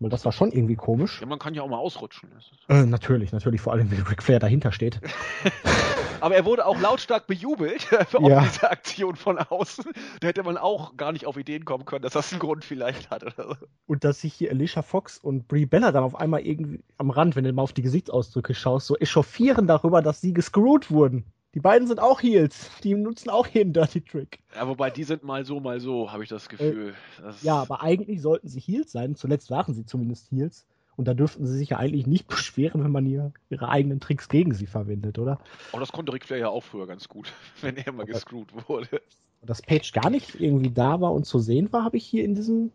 Weil 0.00 0.10
das 0.10 0.24
war 0.24 0.32
schon 0.32 0.52
irgendwie 0.52 0.76
komisch. 0.76 1.20
Ja, 1.20 1.26
man 1.26 1.40
kann 1.40 1.54
ja 1.54 1.62
auch 1.62 1.68
mal 1.68 1.78
ausrutschen. 1.78 2.30
Äh, 2.68 2.84
natürlich, 2.84 3.32
natürlich, 3.32 3.60
vor 3.60 3.72
allem, 3.72 3.90
wenn 3.90 4.00
Ric 4.02 4.22
Flair 4.22 4.38
dahinter 4.38 4.70
steht. 4.70 5.00
Aber 6.20 6.34
er 6.34 6.44
wurde 6.44 6.66
auch 6.66 6.80
lautstark 6.80 7.26
bejubelt 7.26 7.82
für 8.08 8.22
ja. 8.22 8.42
diese 8.42 8.70
Aktion 8.70 9.16
von 9.16 9.38
außen. 9.38 9.84
Da 10.20 10.28
hätte 10.28 10.42
man 10.42 10.56
auch 10.56 10.96
gar 10.96 11.12
nicht 11.12 11.26
auf 11.26 11.36
Ideen 11.36 11.64
kommen 11.64 11.84
können, 11.84 12.02
dass 12.02 12.12
das 12.12 12.32
einen 12.32 12.40
Grund 12.40 12.64
vielleicht 12.64 13.10
hat. 13.10 13.24
Oder 13.24 13.56
so. 13.56 13.66
Und 13.86 14.04
dass 14.04 14.20
sich 14.20 14.34
hier 14.34 14.50
Alicia 14.50 14.82
Fox 14.82 15.18
und 15.18 15.48
Brie 15.48 15.66
Bella 15.66 15.90
dann 15.90 16.04
auf 16.04 16.14
einmal 16.14 16.40
irgendwie 16.40 16.80
am 16.96 17.10
Rand, 17.10 17.34
wenn 17.34 17.44
du 17.44 17.52
mal 17.52 17.62
auf 17.62 17.72
die 17.72 17.82
Gesichtsausdrücke 17.82 18.54
schaust, 18.54 18.86
so 18.86 18.96
echauffieren 18.96 19.66
darüber, 19.66 20.00
dass 20.02 20.20
sie 20.20 20.32
gescrewt 20.32 20.90
wurden. 20.90 21.24
Die 21.54 21.60
beiden 21.60 21.88
sind 21.88 21.98
auch 21.98 22.22
Heels. 22.22 22.70
Die 22.84 22.94
nutzen 22.94 23.30
auch 23.30 23.48
einen 23.54 23.72
Dirty 23.72 24.02
Trick. 24.02 24.40
Ja, 24.54 24.68
wobei 24.68 24.90
die 24.90 25.04
sind 25.04 25.22
mal 25.22 25.44
so, 25.44 25.60
mal 25.60 25.80
so, 25.80 26.12
habe 26.12 26.22
ich 26.22 26.28
das 26.28 26.48
Gefühl. 26.48 26.94
Äh, 27.18 27.22
das 27.22 27.42
ja, 27.42 27.56
aber 27.56 27.82
eigentlich 27.82 28.20
sollten 28.20 28.48
sie 28.48 28.60
Heels 28.60 28.92
sein. 28.92 29.14
Zuletzt 29.14 29.50
waren 29.50 29.74
sie 29.74 29.86
zumindest 29.86 30.30
Heels. 30.30 30.66
Und 30.96 31.06
da 31.06 31.14
dürften 31.14 31.46
sie 31.46 31.56
sich 31.56 31.70
ja 31.70 31.78
eigentlich 31.78 32.06
nicht 32.06 32.28
beschweren, 32.28 32.84
wenn 32.84 32.90
man 32.90 33.06
hier 33.06 33.32
ihre 33.48 33.68
eigenen 33.68 34.00
Tricks 34.00 34.28
gegen 34.28 34.52
sie 34.52 34.66
verwendet, 34.66 35.18
oder? 35.18 35.38
Oh, 35.72 35.78
das 35.78 35.92
konnte 35.92 36.12
Ric 36.12 36.24
Flair 36.24 36.40
ja 36.40 36.48
auch 36.48 36.64
früher 36.64 36.86
ganz 36.86 37.08
gut, 37.08 37.32
wenn 37.62 37.76
er 37.76 37.92
mal 37.92 38.04
gescrewt 38.04 38.68
wurde. 38.68 39.00
Dass 39.40 39.62
Page 39.62 39.92
gar 39.92 40.10
nicht 40.10 40.38
irgendwie 40.40 40.70
da 40.70 41.00
war 41.00 41.12
und 41.12 41.24
zu 41.24 41.38
sehen 41.38 41.72
war, 41.72 41.84
habe 41.84 41.96
ich 41.96 42.04
hier 42.04 42.24
in 42.24 42.34
diesem, 42.34 42.72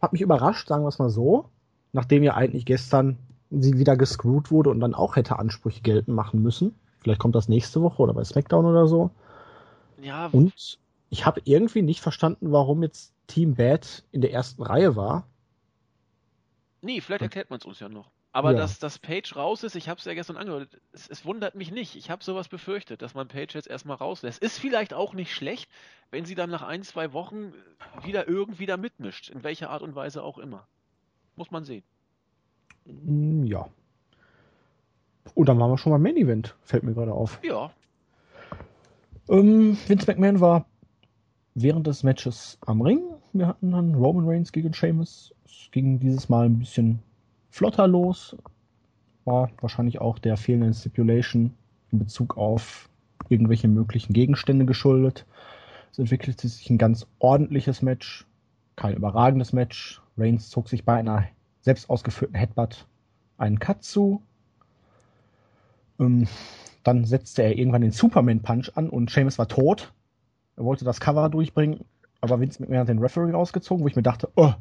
hat 0.00 0.12
mich 0.12 0.22
überrascht, 0.22 0.68
sagen 0.68 0.84
wir 0.84 0.88
es 0.88 0.98
mal 0.98 1.10
so. 1.10 1.50
Nachdem 1.92 2.22
ja 2.22 2.34
eigentlich 2.34 2.64
gestern 2.64 3.18
sie 3.50 3.76
wieder 3.78 3.96
gescrewt 3.96 4.50
wurde 4.50 4.70
und 4.70 4.80
dann 4.80 4.94
auch 4.94 5.16
hätte 5.16 5.38
Ansprüche 5.38 5.82
geltend 5.82 6.16
machen 6.16 6.42
müssen. 6.42 6.74
Vielleicht 7.04 7.20
kommt 7.20 7.34
das 7.34 7.50
nächste 7.50 7.82
Woche 7.82 8.00
oder 8.02 8.14
bei 8.14 8.24
SmackDown 8.24 8.64
oder 8.64 8.86
so. 8.86 9.10
Ja. 10.00 10.28
Und 10.32 10.78
ich 11.10 11.26
habe 11.26 11.42
irgendwie 11.44 11.82
nicht 11.82 12.00
verstanden, 12.00 12.50
warum 12.50 12.82
jetzt 12.82 13.12
Team 13.26 13.56
Bad 13.56 14.04
in 14.10 14.22
der 14.22 14.32
ersten 14.32 14.62
Reihe 14.62 14.96
war. 14.96 15.28
Nee, 16.80 17.02
vielleicht 17.02 17.20
erklärt 17.20 17.50
man 17.50 17.58
es 17.58 17.66
uns 17.66 17.78
ja 17.78 17.90
noch. 17.90 18.10
Aber 18.32 18.52
ja. 18.52 18.58
dass 18.58 18.78
das 18.78 18.98
Page 18.98 19.36
raus 19.36 19.62
ist, 19.64 19.76
ich 19.76 19.90
habe 19.90 19.98
es 19.98 20.06
ja 20.06 20.14
gestern 20.14 20.38
angehört, 20.38 20.80
es, 20.92 21.08
es, 21.08 21.26
wundert 21.26 21.54
mich 21.54 21.70
nicht. 21.70 21.94
Ich 21.94 22.08
habe 22.08 22.24
sowas 22.24 22.48
befürchtet, 22.48 23.02
dass 23.02 23.12
man 23.12 23.28
Page 23.28 23.54
jetzt 23.54 23.68
erstmal 23.68 23.98
rauslässt. 23.98 24.42
Ist 24.42 24.58
vielleicht 24.58 24.94
auch 24.94 25.12
nicht 25.12 25.32
schlecht, 25.34 25.70
wenn 26.10 26.24
sie 26.24 26.34
dann 26.34 26.48
nach 26.48 26.62
ein, 26.62 26.82
zwei 26.84 27.12
Wochen 27.12 27.52
wieder 28.02 28.26
irgendwie 28.26 28.64
da 28.64 28.78
mitmischt, 28.78 29.28
in 29.28 29.44
welcher 29.44 29.68
Art 29.68 29.82
und 29.82 29.94
Weise 29.94 30.22
auch 30.22 30.38
immer. 30.38 30.66
Muss 31.36 31.50
man 31.50 31.64
sehen. 31.64 31.84
Mm, 32.86 33.44
ja, 33.44 33.68
und 35.34 35.48
dann 35.48 35.58
waren 35.58 35.70
wir 35.70 35.78
schon 35.78 35.92
beim 35.92 36.02
Main 36.02 36.16
Event, 36.16 36.56
fällt 36.62 36.82
mir 36.82 36.94
gerade 36.94 37.12
auf. 37.12 37.40
Ja. 37.42 37.70
Ähm, 39.28 39.76
Vince 39.86 40.06
McMahon 40.06 40.40
war 40.40 40.66
während 41.54 41.86
des 41.86 42.02
Matches 42.02 42.58
am 42.66 42.82
Ring. 42.82 43.00
Wir 43.32 43.46
hatten 43.46 43.70
dann 43.72 43.94
Roman 43.94 44.28
Reigns 44.28 44.52
gegen 44.52 44.74
Sheamus. 44.74 45.34
Es 45.44 45.70
ging 45.72 45.98
dieses 45.98 46.28
Mal 46.28 46.46
ein 46.46 46.58
bisschen 46.58 47.00
flotter 47.50 47.88
los. 47.88 48.36
War 49.24 49.50
wahrscheinlich 49.60 50.00
auch 50.00 50.18
der 50.18 50.36
fehlenden 50.36 50.74
Stipulation 50.74 51.54
in 51.90 51.98
Bezug 51.98 52.36
auf 52.36 52.90
irgendwelche 53.28 53.68
möglichen 53.68 54.12
Gegenstände 54.12 54.66
geschuldet. 54.66 55.24
Es 55.90 55.98
entwickelte 55.98 56.48
sich 56.48 56.68
ein 56.68 56.78
ganz 56.78 57.06
ordentliches 57.18 57.80
Match. 57.80 58.26
Kein 58.76 58.96
überragendes 58.96 59.52
Match. 59.52 60.02
Reigns 60.18 60.50
zog 60.50 60.68
sich 60.68 60.84
bei 60.84 60.94
einer 60.94 61.24
selbst 61.60 61.88
ausgeführten 61.88 62.36
Headbutt 62.36 62.86
einen 63.38 63.58
Cut 63.58 63.82
zu. 63.82 64.22
Ähm, 66.04 66.28
dann 66.82 67.04
setzte 67.04 67.42
er 67.42 67.56
irgendwann 67.56 67.80
den 67.80 67.92
Superman 67.92 68.40
Punch 68.40 68.70
an 68.74 68.90
und 68.90 69.10
Seamus 69.10 69.38
war 69.38 69.48
tot. 69.48 69.92
Er 70.56 70.64
wollte 70.64 70.84
das 70.84 71.00
Cover 71.00 71.28
durchbringen, 71.30 71.80
aber 72.20 72.40
Vince 72.40 72.60
McMahon 72.60 72.80
hat 72.80 72.88
den 72.88 72.98
Referee 72.98 73.32
rausgezogen, 73.32 73.82
wo 73.82 73.88
ich 73.88 73.96
mir 73.96 74.02
dachte, 74.02 74.30
oh, 74.36 74.52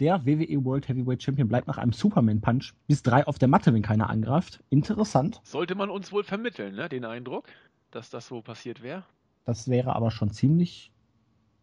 der 0.00 0.24
WWE 0.24 0.64
World 0.64 0.88
Heavyweight 0.88 1.22
Champion 1.22 1.48
bleibt 1.48 1.68
nach 1.68 1.78
einem 1.78 1.92
Superman 1.92 2.40
Punch 2.40 2.72
bis 2.88 3.02
drei 3.02 3.26
auf 3.26 3.38
der 3.38 3.48
Matte, 3.48 3.72
wenn 3.72 3.82
keiner 3.82 4.10
angreift. 4.10 4.62
Interessant. 4.70 5.40
Sollte 5.44 5.74
man 5.74 5.90
uns 5.90 6.10
wohl 6.10 6.24
vermitteln, 6.24 6.74
ne, 6.74 6.88
den 6.88 7.04
Eindruck, 7.04 7.46
dass 7.90 8.10
das 8.10 8.26
so 8.26 8.40
passiert 8.40 8.82
wäre? 8.82 9.04
Das 9.44 9.68
wäre 9.68 9.94
aber 9.94 10.10
schon 10.10 10.30
ziemlich 10.30 10.90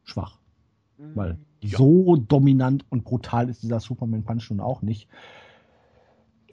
schwach. 0.04 0.38
Mhm. 0.98 1.16
Weil 1.16 1.38
ja. 1.62 1.78
so 1.78 2.16
dominant 2.16 2.86
und 2.90 3.04
brutal 3.04 3.50
ist 3.50 3.64
dieser 3.64 3.80
Superman 3.80 4.24
Punch 4.24 4.50
nun 4.52 4.60
auch 4.60 4.82
nicht. 4.82 5.10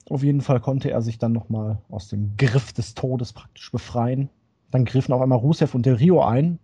Auf 0.09 0.23
jeden 0.23 0.41
Fall 0.41 0.59
konnte 0.59 0.91
er 0.91 1.01
sich 1.01 1.17
dann 1.17 1.31
nochmal 1.31 1.79
aus 1.89 2.09
dem 2.09 2.37
Griff 2.37 2.73
des 2.73 2.93
Todes 2.93 3.33
praktisch 3.33 3.71
befreien. 3.71 4.29
Dann 4.71 4.85
griffen 4.85 5.13
auf 5.13 5.21
einmal 5.21 5.39
Rusev 5.39 5.73
und 5.73 5.85
Del 5.85 5.95
Rio 5.95 6.21
ein. 6.21 6.59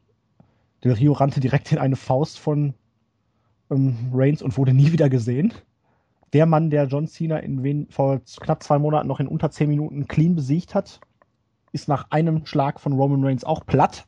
Del 0.84 0.94
Rio 0.94 1.14
rannte 1.14 1.40
direkt 1.40 1.72
in 1.72 1.78
eine 1.78 1.96
Faust 1.96 2.40
von 2.40 2.74
ähm, 3.72 3.96
Reigns 4.14 4.42
und 4.42 4.58
wurde 4.58 4.74
nie 4.74 4.92
wieder 4.92 5.10
gesehen. 5.10 5.54
Der 6.34 6.46
Mann, 6.46 6.70
der 6.70 6.86
John 6.86 7.08
Cena 7.08 7.38
in 7.38 7.64
wen, 7.64 7.88
vor 7.90 8.22
knapp 8.40 8.64
zwei 8.64 8.80
Monaten 8.80 9.08
noch 9.08 9.20
in 9.20 9.28
unter 9.28 9.52
zehn 9.52 9.70
Minuten 9.70 10.08
clean 10.08 10.36
besiegt 10.36 10.76
hat, 10.76 11.02
ist 11.72 11.88
nach 11.88 12.08
einem 12.10 12.46
Schlag 12.46 12.80
von 12.80 12.94
Roman 12.94 13.24
Reigns 13.24 13.44
auch 13.44 13.66
platt. 13.66 14.08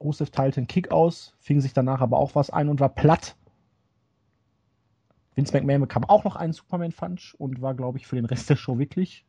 Rusev 0.00 0.30
teilte 0.30 0.58
einen 0.58 0.66
Kick 0.66 0.90
aus, 0.90 1.34
fing 1.38 1.60
sich 1.60 1.72
danach 1.72 2.00
aber 2.00 2.18
auch 2.18 2.34
was 2.34 2.50
ein 2.50 2.68
und 2.68 2.80
war 2.80 2.88
platt. 2.88 3.36
Vince 5.34 5.52
McMahon 5.52 5.80
bekam 5.80 6.04
auch 6.04 6.24
noch 6.24 6.36
einen 6.36 6.52
Superman-Punch 6.52 7.34
und 7.38 7.62
war, 7.62 7.74
glaube 7.74 7.98
ich, 7.98 8.06
für 8.06 8.16
den 8.16 8.26
Rest 8.26 8.50
der 8.50 8.56
Show 8.56 8.78
wirklich 8.78 9.24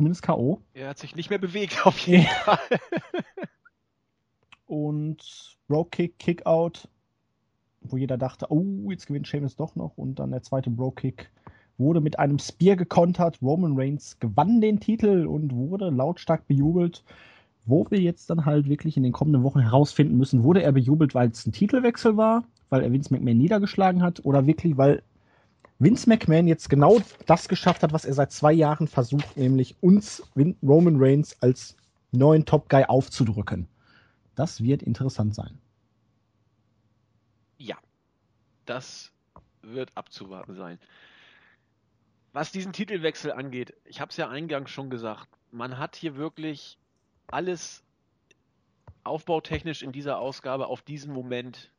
zumindest 0.00 0.22
K.O. 0.22 0.62
Er 0.72 0.88
hat 0.88 0.98
sich 0.98 1.14
nicht 1.14 1.28
mehr 1.28 1.38
bewegt, 1.38 1.86
auf 1.86 1.98
jeden 2.06 2.24
Fall. 2.24 2.58
und 4.66 5.58
Bro 5.68 5.84
Kick, 5.86 6.18
Kick 6.18 6.46
Out, 6.46 6.88
wo 7.82 7.98
jeder 7.98 8.16
dachte, 8.16 8.46
oh, 8.50 8.90
jetzt 8.90 9.06
gewinnt 9.06 9.28
Sheamus 9.28 9.56
doch 9.56 9.76
noch. 9.76 9.98
Und 9.98 10.18
dann 10.18 10.30
der 10.30 10.42
zweite 10.42 10.70
Bro 10.70 10.92
Kick 10.92 11.30
wurde 11.76 12.00
mit 12.00 12.18
einem 12.18 12.38
Spear 12.38 12.76
gekontert. 12.76 13.42
Roman 13.42 13.76
Reigns 13.76 14.18
gewann 14.20 14.62
den 14.62 14.80
Titel 14.80 15.26
und 15.26 15.54
wurde 15.54 15.90
lautstark 15.90 16.46
bejubelt. 16.46 17.04
Wo 17.66 17.86
wir 17.90 18.00
jetzt 18.00 18.30
dann 18.30 18.46
halt 18.46 18.70
wirklich 18.70 18.96
in 18.96 19.02
den 19.02 19.12
kommenden 19.12 19.42
Wochen 19.42 19.60
herausfinden 19.60 20.16
müssen, 20.16 20.44
wurde 20.44 20.62
er 20.62 20.72
bejubelt, 20.72 21.14
weil 21.14 21.28
es 21.28 21.46
ein 21.46 21.52
Titelwechsel 21.52 22.16
war 22.16 22.44
weil 22.70 22.82
er 22.82 22.92
Vince 22.92 23.12
McMahon 23.12 23.38
niedergeschlagen 23.38 24.02
hat 24.02 24.24
oder 24.24 24.46
wirklich, 24.46 24.76
weil 24.76 25.02
Vince 25.78 26.08
McMahon 26.08 26.46
jetzt 26.46 26.70
genau 26.70 26.98
das 27.26 27.48
geschafft 27.48 27.82
hat, 27.82 27.92
was 27.92 28.04
er 28.04 28.14
seit 28.14 28.32
zwei 28.32 28.52
Jahren 28.52 28.86
versucht, 28.86 29.36
nämlich 29.36 29.76
uns 29.80 30.22
Roman 30.62 30.96
Reigns 30.98 31.36
als 31.42 31.76
neuen 32.12 32.44
Top 32.44 32.68
Guy 32.68 32.84
aufzudrücken. 32.84 33.66
Das 34.34 34.62
wird 34.62 34.82
interessant 34.82 35.34
sein. 35.34 35.58
Ja, 37.58 37.76
das 38.66 39.12
wird 39.62 39.96
abzuwarten 39.96 40.54
sein. 40.54 40.78
Was 42.32 42.52
diesen 42.52 42.72
Titelwechsel 42.72 43.32
angeht, 43.32 43.74
ich 43.84 44.00
habe 44.00 44.10
es 44.10 44.16
ja 44.16 44.28
eingangs 44.28 44.70
schon 44.70 44.88
gesagt, 44.88 45.28
man 45.50 45.78
hat 45.78 45.96
hier 45.96 46.16
wirklich 46.16 46.78
alles 47.26 47.82
aufbautechnisch 49.02 49.82
in 49.82 49.92
dieser 49.92 50.18
Ausgabe 50.18 50.66
auf 50.68 50.82
diesen 50.82 51.12
Moment 51.12 51.72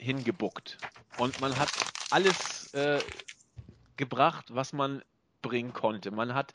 hingebuckt. 0.00 0.78
Und 1.18 1.40
man 1.40 1.56
hat 1.58 1.70
alles 2.10 2.72
äh, 2.74 3.00
gebracht, 3.96 4.46
was 4.54 4.72
man 4.72 5.02
bringen 5.42 5.72
konnte. 5.72 6.10
Man 6.10 6.34
hat 6.34 6.52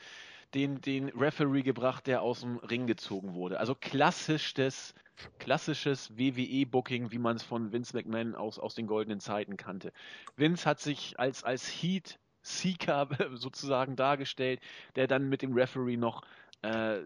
den, 0.53 0.81
den 0.81 1.09
Referee 1.09 1.61
gebracht, 1.61 2.07
der 2.07 2.21
aus 2.21 2.41
dem 2.41 2.57
Ring 2.57 2.87
gezogen 2.87 3.33
wurde. 3.33 3.59
Also 3.59 3.75
klassisches, 3.75 4.93
klassisches 5.39 6.17
WWE-Booking, 6.17 7.11
wie 7.11 7.19
man 7.19 7.35
es 7.35 7.43
von 7.43 7.71
Vince 7.71 7.95
McMahon 7.95 8.35
aus, 8.35 8.59
aus 8.59 8.75
den 8.75 8.87
goldenen 8.87 9.19
Zeiten 9.19 9.57
kannte. 9.57 9.91
Vince 10.35 10.65
hat 10.65 10.79
sich 10.79 11.19
als, 11.19 11.43
als 11.43 11.67
Heat 11.67 12.19
Seeker 12.41 13.09
sozusagen 13.33 13.95
dargestellt, 13.95 14.61
der 14.95 15.07
dann 15.07 15.29
mit 15.29 15.41
dem 15.41 15.53
Referee 15.53 15.97
noch 15.97 16.21
äh, 16.65 17.01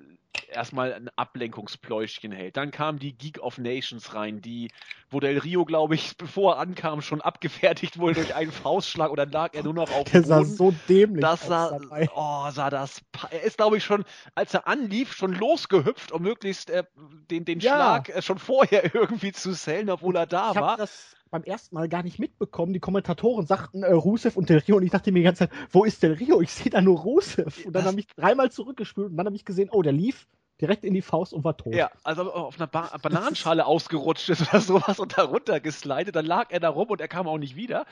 erstmal 0.52 0.94
ein 0.94 1.10
Ablenkungspläuschchen 1.16 2.32
hält. 2.32 2.58
Dann 2.58 2.72
kam 2.72 3.00
die 3.00 3.14
Geek 3.14 3.40
of 3.42 3.58
Nations 3.58 4.14
rein, 4.14 4.42
die, 4.42 4.70
wo 5.10 5.20
Del 5.20 5.38
Rio, 5.38 5.66
glaube 5.66 5.96
ich, 5.96 6.16
bevor 6.18 6.56
er 6.56 6.60
ankam, 6.60 7.02
schon 7.02 7.22
abgefertigt 7.22 8.00
wurde 8.00 8.16
durch 8.16 8.36
einen 8.36 8.52
Faustschlag 8.52 9.10
und 9.10 9.18
dann 9.18 9.32
lag 9.32 9.54
er 9.54 9.64
nur 9.64 9.74
noch 9.74 9.92
auf 9.92 10.04
dem 10.06 10.24
Boden. 10.24 10.30
Der 10.30 10.44
sah 10.44 10.44
so 10.44 10.74
dämlich 10.88 11.22
das 11.22 11.48
sah, 11.48 11.80
Oh, 12.16 12.50
sah 12.52 12.70
das. 12.70 13.02
Er 13.32 13.44
ist, 13.44 13.58
glaube 13.58 13.78
ich, 13.78 13.84
schon, 13.84 14.06
als 14.36 14.54
er 14.54 14.68
anlief, 14.68 15.14
schon 15.14 15.34
losgehüpft, 15.34 16.12
um 16.12 16.22
möglichst 16.22 16.70
äh, 16.70 16.84
den, 17.30 17.46
den 17.46 17.60
ja. 17.60 17.76
Schlag 17.76 18.10
äh, 18.10 18.22
schon 18.22 18.40
vorher 18.40 18.84
irgendwie 18.94 19.32
zu 19.32 19.54
sellen, 19.54 19.90
obwohl 19.90 20.16
er 20.16 20.28
da 20.28 20.52
ich 20.52 20.60
war. 20.60 20.78
Das 20.78 21.16
beim 21.32 21.44
ersten 21.44 21.76
Mal 21.76 21.90
gar 21.90 22.04
nicht 22.04 22.20
mitbekommen. 22.20 22.74
Die 22.74 22.80
Kommentatoren 22.80 23.46
sagten 23.46 23.84
äh, 23.84 23.92
Rusev 23.92 24.38
und 24.38 24.50
Del 24.50 24.60
Rio 24.60 24.78
und 24.78 24.84
ich 24.84 24.92
dachte 24.92 25.12
mir 25.12 25.20
die 25.20 25.26
ganze 25.26 25.48
Zeit, 25.48 25.52
wo 25.72 25.84
ist 25.86 26.02
Del 26.04 26.14
Rio? 26.14 26.42
Ich 26.42 26.52
sehe 26.52 26.72
da 26.72 26.82
nur 26.82 27.00
Rusev. 27.00 27.66
Und 27.66 27.74
dann 27.74 27.86
habe 27.86 28.00
ich 28.00 28.08
dreimal 28.08 28.52
zurückgespült 28.52 29.12
und 29.12 29.18
dann 29.18 29.26
habe 29.26 29.36
ich 29.36 29.46
gesehen, 29.46 29.70
oh, 29.72 29.82
der 29.82 29.94
lief 29.94 30.28
direkt 30.62 30.84
in 30.84 30.94
die 30.94 31.02
Faust 31.02 31.34
und 31.34 31.44
war 31.44 31.56
tot. 31.56 31.74
Ja, 31.74 31.90
also 32.04 32.34
auf 32.34 32.58
einer 32.58 32.68
ba 32.68 32.98
Bananenschale 33.02 33.66
ausgerutscht 33.66 34.30
ist 34.30 34.50
oder 34.50 34.60
sowas 34.60 35.00
und 35.00 35.18
darunter 35.18 35.60
geslidet, 35.60 36.16
dann 36.16 36.26
lag 36.26 36.48
er 36.50 36.60
da 36.60 36.70
rum 36.70 36.90
und 36.90 37.02
er 37.02 37.08
kam 37.08 37.28
auch 37.28 37.38
nicht 37.38 37.56
wieder. 37.56 37.86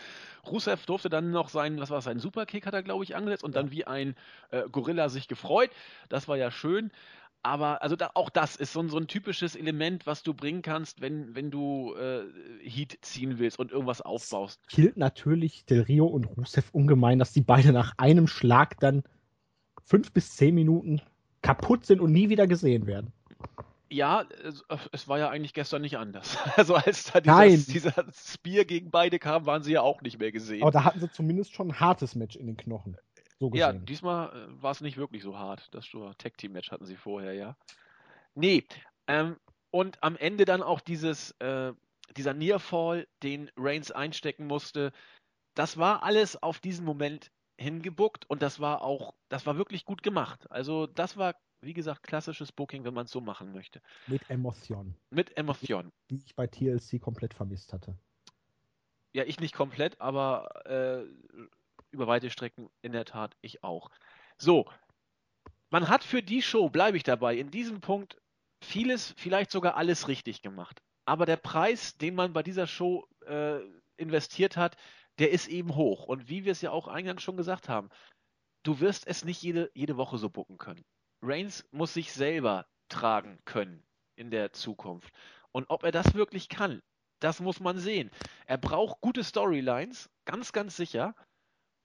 Rusev 0.46 0.86
durfte 0.86 1.10
dann 1.10 1.32
noch 1.32 1.50
seinen, 1.50 1.80
was 1.80 1.90
war 1.90 2.02
sein 2.02 2.20
Superkick 2.20 2.66
hat 2.66 2.74
er 2.74 2.84
glaube 2.84 3.04
ich 3.04 3.16
angesetzt 3.16 3.44
und 3.44 3.56
dann 3.56 3.72
wie 3.72 3.86
ein 3.86 4.16
äh, 4.52 4.64
Gorilla 4.70 5.10
sich 5.10 5.28
gefreut. 5.28 5.70
Das 6.10 6.28
war 6.28 6.38
ja 6.38 6.52
schön. 6.52 6.92
Aber 7.48 7.82
also 7.82 7.96
da, 7.96 8.12
auch 8.14 8.30
das 8.30 8.58
ist 8.58 8.74
so, 8.74 8.86
so, 8.90 8.98
ein 8.98 9.08
typisches 9.08 9.56
Element, 9.56 10.06
was 10.06 10.22
du 10.22 10.34
bringen 10.34 10.62
kannst, 10.62 11.00
wenn, 11.00 11.34
wenn 11.34 11.50
du 11.50 11.96
äh, 11.96 12.26
Heat 12.62 12.98
ziehen 13.02 13.40
willst 13.40 13.58
und 13.58 13.72
irgendwas 13.72 14.02
aufbaust. 14.02 14.60
Es 14.68 14.76
killt 14.76 14.98
natürlich 14.98 15.64
Del 15.64 15.84
Rio 15.84 16.08
und 16.08 16.26
Rusev 16.26 16.68
ungemein, 16.74 17.20
dass 17.20 17.32
die 17.32 17.40
beide 17.40 17.72
nach 17.72 17.94
einem 17.96 18.28
Schlag 18.28 18.78
dann 18.82 19.04
fünf 19.82 20.12
bis 20.12 20.36
zehn 20.36 20.56
Minuten 20.56 21.02
kaputt 21.42 21.86
sind 21.86 22.02
und 22.02 22.12
nie 22.12 22.28
wieder 22.28 22.48
gesehen 22.48 22.86
werden. 22.86 23.14
Ja, 23.90 24.26
es, 24.44 24.66
es 24.92 25.08
war 25.08 25.18
ja 25.18 25.30
eigentlich 25.30 25.54
gestern 25.54 25.84
nicht 25.84 25.98
anders. 25.98 26.38
Also 26.58 26.76
als 26.76 27.06
da 27.14 27.22
dieser, 27.22 27.48
dieser 27.48 28.06
Spear 28.12 28.66
gegen 28.66 28.92
beide 28.92 29.20
kam, 29.20 29.46
waren 29.46 29.64
sie 29.64 29.72
ja 29.72 29.82
auch 29.82 30.02
nicht 30.02 30.20
mehr 30.20 30.34
gesehen. 30.34 30.64
Aber 30.64 30.72
da 30.72 30.84
hatten 30.84 31.00
sie 31.00 31.10
zumindest 31.10 31.54
schon 31.54 31.70
ein 31.70 31.80
hartes 31.80 32.14
Match 32.14 32.36
in 32.36 32.48
den 32.48 32.58
Knochen. 32.58 32.98
So 33.40 33.52
ja, 33.54 33.72
diesmal 33.72 34.30
äh, 34.30 34.62
war 34.62 34.72
es 34.72 34.82
nicht 34.82 34.98
wirklich 34.98 35.24
so 35.24 35.38
hart. 35.38 35.68
Das 35.74 35.88
Tag 36.18 36.38
Team 36.38 36.54
Match 36.54 36.72
hatten 36.72 36.86
sie 36.86 36.96
vorher, 36.96 37.34
ja. 37.34 37.56
Nee, 38.34 38.66
ähm, 39.08 39.38
und 39.72 40.02
am 40.04 40.16
Ende 40.16 40.46
dann 40.46 40.64
auch 40.64 40.82
dieses, 40.82 41.32
äh, 41.40 41.74
dieser 42.16 42.34
Nearfall, 42.34 43.08
den 43.24 43.52
Reigns 43.58 43.92
einstecken 43.92 44.48
musste, 44.48 44.92
das 45.56 45.78
war 45.78 46.04
alles 46.04 46.42
auf 46.42 46.60
diesen 46.60 46.86
Moment 46.86 47.32
hingebuckt 47.60 48.30
und 48.30 48.42
das 48.42 48.60
war 48.60 48.82
auch, 48.82 49.16
das 49.30 49.46
war 49.46 49.58
wirklich 49.58 49.86
gut 49.86 50.04
gemacht. 50.04 50.50
Also 50.52 50.88
das 50.88 51.18
war, 51.18 51.36
wie 51.62 51.74
gesagt, 51.74 52.04
klassisches 52.04 52.52
Booking, 52.52 52.84
wenn 52.86 52.94
man 52.94 53.06
es 53.06 53.12
so 53.12 53.22
machen 53.22 53.52
möchte. 53.52 53.82
Mit 54.08 54.30
Emotion. 54.30 54.96
Mit 55.10 55.36
Emotion. 55.38 55.92
Die 56.10 56.18
ich 56.18 56.36
bei 56.36 56.48
TLC 56.48 57.00
komplett 57.02 57.34
vermisst 57.34 57.74
hatte. 57.74 57.98
Ja, 59.14 59.24
ich 59.24 59.40
nicht 59.40 59.56
komplett, 59.56 60.00
aber 60.00 60.66
äh, 60.68 61.06
über 61.98 62.08
weite 62.08 62.30
Strecken 62.30 62.70
in 62.84 62.92
der 62.92 63.06
Tat 63.06 63.36
ich 63.42 63.64
auch. 63.64 63.90
So, 64.38 64.70
man 65.72 65.90
hat 65.90 66.04
für 66.04 66.22
die 66.22 66.44
Show, 66.44 66.70
bleibe 66.70 66.96
ich 66.96 67.04
dabei, 67.04 67.36
in 67.36 67.50
diesem 67.50 67.82
Punkt 67.82 68.22
vieles, 68.64 69.16
vielleicht 69.18 69.52
sogar 69.52 69.76
alles 69.76 70.08
richtig 70.08 70.44
gemacht. 70.44 70.82
Aber 71.06 71.26
der 71.26 71.38
Preis, 71.38 71.98
den 71.98 72.14
man 72.14 72.34
bei 72.34 72.44
dieser 72.44 72.68
Show 72.68 73.08
äh, 73.26 73.60
investiert 73.98 74.58
hat, 74.58 74.78
der 75.18 75.32
ist 75.32 75.48
eben 75.48 75.76
hoch. 75.76 76.06
Und 76.06 76.30
wie 76.30 76.46
wir 76.46 76.52
es 76.52 76.62
ja 76.62 76.70
auch 76.70 76.88
eingangs 76.88 77.24
schon 77.24 77.38
gesagt 77.38 77.68
haben, 77.68 77.90
du 78.64 78.80
wirst 78.80 79.08
es 79.08 79.26
nicht 79.26 79.42
jede, 79.42 79.72
jede 79.74 79.98
Woche 79.98 80.20
so 80.20 80.30
bucken 80.30 80.58
können. 80.58 80.86
Reigns 81.24 81.66
muss 81.72 81.96
sich 81.96 82.14
selber 82.14 82.68
tragen 82.90 83.40
können 83.46 83.84
in 84.16 84.30
der 84.30 84.54
Zukunft. 84.54 85.12
Und 85.52 85.66
ob 85.70 85.84
er 85.84 85.92
das 85.92 86.14
wirklich 86.14 86.50
kann, 86.50 86.84
das 87.20 87.40
muss 87.40 87.60
man 87.60 87.80
sehen. 87.80 88.12
Er 88.46 88.58
braucht 88.58 89.02
gute 89.02 89.24
Storylines, 89.24 90.10
ganz, 90.26 90.52
ganz 90.52 90.76
sicher. 90.76 91.16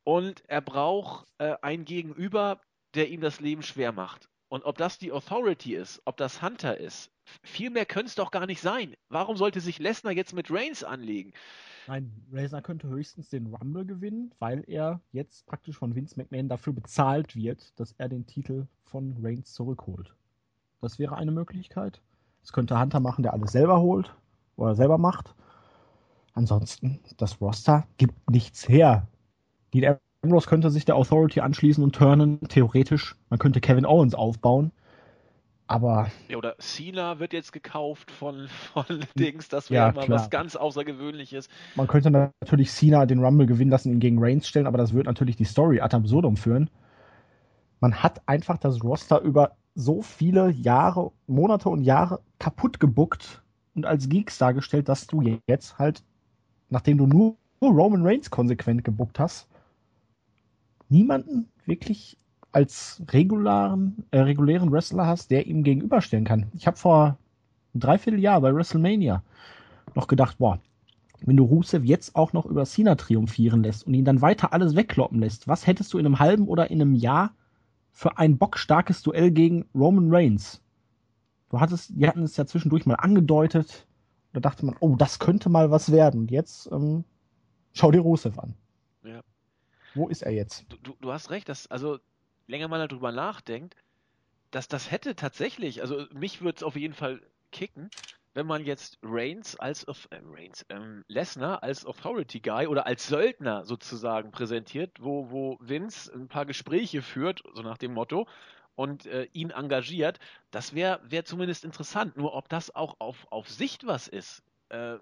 Und 0.05 0.43
er 0.49 0.61
braucht 0.61 1.27
äh, 1.39 1.55
ein 1.63 1.85
Gegenüber, 1.85 2.61
der 2.95 3.11
ihm 3.11 3.21
das 3.21 3.41
Leben 3.41 3.63
schwer 3.63 3.93
macht. 3.93 4.29
Und 4.49 4.65
ob 4.65 4.77
das 4.77 4.99
die 4.99 5.13
Authority 5.13 5.75
ist, 5.75 6.03
ob 6.05 6.19
das 6.19 6.43
Hunter 6.43 6.77
ist, 6.77 7.11
viel 7.43 7.71
mehr 7.71 7.87
könnte 7.87 8.09
es 8.09 8.15
doch 8.17 8.31
gar 8.31 8.47
nicht 8.47 8.61
sein. 8.61 8.95
Warum 9.09 9.37
sollte 9.37 9.61
sich 9.61 9.79
Lesnar 9.79 10.13
jetzt 10.13 10.35
mit 10.35 10.51
Reigns 10.51 10.85
anlegen? 10.85 11.33
Nein, 11.87 12.13
Lesnar 12.31 12.63
könnte 12.63 12.89
höchstens 12.89 13.31
den 13.31 13.47
Rumble 13.47 13.87
gewinnen, 13.87 14.35
weil 14.39 14.63
er 14.69 15.01
jetzt 15.13 15.47
praktisch 15.47 15.79
von 15.79 15.95
Vince 15.95 16.17
McMahon 16.17 16.49
dafür 16.49 16.73
bezahlt 16.73 17.35
wird, 17.35 17.79
dass 17.81 17.93
er 17.93 18.09
den 18.09 18.27
Titel 18.27 18.67
von 18.85 19.17
Reigns 19.23 19.55
zurückholt. 19.55 20.15
Das 20.83 20.99
wäre 20.99 21.17
eine 21.17 21.33
Möglichkeit. 21.33 22.03
Das 22.43 22.53
könnte 22.53 22.79
Hunter 22.79 23.01
machen, 23.01 23.23
der 23.23 23.33
alles 23.33 23.53
selber 23.53 23.81
holt 23.81 24.15
oder 24.57 24.75
selber 24.75 24.99
macht. 24.99 25.35
Ansonsten, 26.35 27.01
das 27.17 27.41
Roster 27.41 27.87
gibt 27.97 28.31
nichts 28.31 28.69
her. 28.69 29.09
Dean 29.73 29.97
Ambrose 30.23 30.49
könnte 30.49 30.70
sich 30.70 30.85
der 30.85 30.97
Authority 30.97 31.41
anschließen 31.41 31.83
und 31.83 31.95
turnen, 31.95 32.41
theoretisch. 32.49 33.16
Man 33.29 33.39
könnte 33.39 33.61
Kevin 33.61 33.87
Owens 33.87 34.14
aufbauen. 34.14 34.73
Aber. 35.66 36.11
Ja, 36.29 36.37
oder 36.37 36.57
Cena 36.59 37.18
wird 37.18 37.33
jetzt 37.33 37.53
gekauft 37.53 38.11
von, 38.11 38.49
von 38.73 38.85
Dings, 39.18 39.49
das 39.49 39.70
wäre 39.70 39.87
ja, 39.87 39.93
klar. 39.93 40.09
was 40.09 40.31
ganz 40.31 40.55
Außergewöhnliches. 40.55 41.49
Man 41.77 41.87
könnte 41.87 42.11
natürlich 42.11 42.70
Cena 42.70 43.07
den 43.07 43.25
Rumble 43.25 43.47
gewinnen 43.47 43.70
lassen, 43.70 43.91
ihn 43.91 44.01
gegen 44.01 44.23
Reigns 44.23 44.47
stellen, 44.47 44.66
aber 44.66 44.79
das 44.79 44.93
wird 44.93 45.07
natürlich 45.07 45.37
die 45.37 45.45
Story 45.45 45.81
ad 45.81 45.97
absurdum 45.97 46.37
führen. 46.37 46.68
Man 47.81 48.03
hat 48.03 48.20
einfach 48.27 48.59
das 48.59 48.85
Roster 48.85 49.20
über 49.23 49.57
so 49.75 50.03
viele 50.03 50.51
Jahre, 50.51 51.11
Monate 51.27 51.68
und 51.68 51.83
Jahre 51.83 52.20
kaputt 52.39 52.79
gebuckt 52.79 53.43
und 53.75 53.87
als 53.87 54.09
Geeks 54.09 54.39
dargestellt, 54.39 54.89
dass 54.89 55.07
du 55.07 55.23
jetzt 55.49 55.79
halt, 55.79 56.05
nachdem 56.68 56.99
du 56.99 57.07
nur 57.07 57.37
Roman 57.62 58.07
Reigns 58.07 58.31
konsequent 58.31 58.85
gebuckt 58.85 59.18
hast, 59.18 59.49
niemanden 60.93 61.49
wirklich 61.66 62.18
als 62.53 63.03
regulären, 63.11 64.05
äh, 64.11 64.20
regulären 64.20 64.70
Wrestler 64.70 65.07
hast, 65.07 65.30
der 65.30 65.47
ihm 65.47 65.64
gegenüberstellen 65.64 66.24
kann. 66.26 66.47
Ich 66.55 66.66
habe 66.66 66.76
vor 66.76 67.18
ein 67.74 67.80
Dreivierteljahr 67.80 68.40
bei 68.40 68.55
WrestleMania 68.55 69.22
noch 69.95 70.07
gedacht, 70.07 70.38
boah, 70.38 70.61
wenn 71.24 71.36
du 71.36 71.45
Rusev 71.45 71.84
jetzt 71.84 72.14
auch 72.14 72.32
noch 72.32 72.47
über 72.47 72.64
Cena 72.64 72.95
triumphieren 72.95 73.62
lässt 73.62 73.86
und 73.86 73.95
ihn 73.95 74.05
dann 74.05 74.20
weiter 74.20 74.53
alles 74.53 74.76
wegkloppen 74.76 75.20
lässt, 75.20 75.49
was 75.49 75.66
hättest 75.66 75.93
du 75.93 75.99
in 75.99 76.07
einem 76.07 76.18
halben 76.18 76.47
oder 76.47 76.70
in 76.70 76.80
einem 76.80 76.95
Jahr 76.95 77.32
für 77.90 78.18
ein 78.18 78.36
bockstarkes 78.36 79.03
Duell 79.03 79.30
gegen 79.30 79.64
Roman 79.74 80.14
Reigns? 80.14 80.61
Du 81.51 81.61
hattest, 81.61 81.93
die 81.95 82.07
hatten 82.07 82.22
es 82.22 82.36
ja 82.36 82.47
zwischendurch 82.47 82.86
mal 82.86 82.95
angedeutet. 82.95 83.86
Da 84.32 84.40
dachte 84.40 84.66
man, 84.66 84.74
oh, 84.80 84.97
das 84.97 85.18
könnte 85.18 85.49
mal 85.49 85.70
was 85.70 85.93
werden. 85.93 86.20
Und 86.20 86.30
jetzt 86.30 86.70
ähm, 86.72 87.05
schau 87.72 87.90
dir 87.90 88.01
Rusev 88.01 88.38
an. 88.38 88.55
Wo 89.95 90.09
ist 90.09 90.22
er 90.22 90.32
jetzt? 90.32 90.64
Du, 90.68 90.76
du, 90.76 90.97
du 91.01 91.12
hast 91.12 91.30
recht, 91.30 91.49
dass, 91.49 91.70
also 91.70 91.99
länger 92.47 92.68
man 92.68 92.88
darüber 92.88 93.12
nachdenkt, 93.12 93.76
dass 94.51 94.68
das 94.68 94.90
hätte 94.90 95.16
tatsächlich, 95.16 95.80
also 95.80 96.07
mich 96.12 96.40
würde 96.43 96.57
es 96.57 96.62
auf 96.62 96.76
jeden 96.76 96.95
Fall 96.95 97.20
kicken, 97.51 97.90
wenn 98.34 98.47
man 98.47 98.64
jetzt 98.64 98.99
Reigns 99.03 99.57
als 99.57 99.84
äh, 99.84 100.20
Reigns, 100.24 100.64
ähm, 100.70 101.05
Lesnar 101.09 101.62
als 101.62 101.84
Authority 101.84 102.40
Guy 102.40 102.66
oder 102.66 102.86
als 102.86 103.07
Söldner 103.07 103.64
sozusagen 103.64 104.30
präsentiert, 104.30 104.99
wo, 105.01 105.30
wo 105.30 105.59
Vince 105.61 106.12
ein 106.14 106.28
paar 106.28 106.47
Gespräche 106.47 107.03
führt, 107.03 107.43
so 107.55 107.62
nach 107.62 107.78
dem 107.78 107.93
Motto, 107.93 108.26
und 108.74 109.05
äh, 109.07 109.24
ihn 109.32 109.51
engagiert, 109.51 110.18
das 110.51 110.74
wäre 110.74 111.01
wär 111.05 111.24
zumindest 111.26 111.64
interessant. 111.64 112.16
Nur 112.16 112.34
ob 112.34 112.49
das 112.49 112.74
auch 112.74 112.97
auf, 113.01 113.26
auf 113.30 113.49
Sicht 113.51 113.86
was 113.86 114.09
ist, 114.09 114.43
äh, 114.70 114.97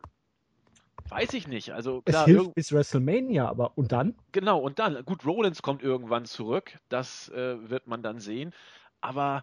Weiß 1.09 1.35
ich 1.35 1.49
nicht. 1.49 1.73
Also 1.73 2.03
klar, 2.03 2.23
es 2.23 2.27
hilft 2.27 2.55
bis 2.55 2.73
WrestleMania, 2.73 3.49
aber 3.49 3.77
und 3.77 3.93
dann? 3.93 4.15
Genau, 4.33 4.59
und 4.59 4.79
dann. 4.79 5.05
Gut, 5.05 5.25
Rollins 5.25 5.63
kommt 5.63 5.83
irgendwann 5.83 6.25
zurück. 6.25 6.79
Das 6.89 7.29
äh, 7.31 7.69
wird 7.69 7.87
man 7.87 8.03
dann 8.03 8.21
sehen. 8.21 8.53
Aber 9.01 9.43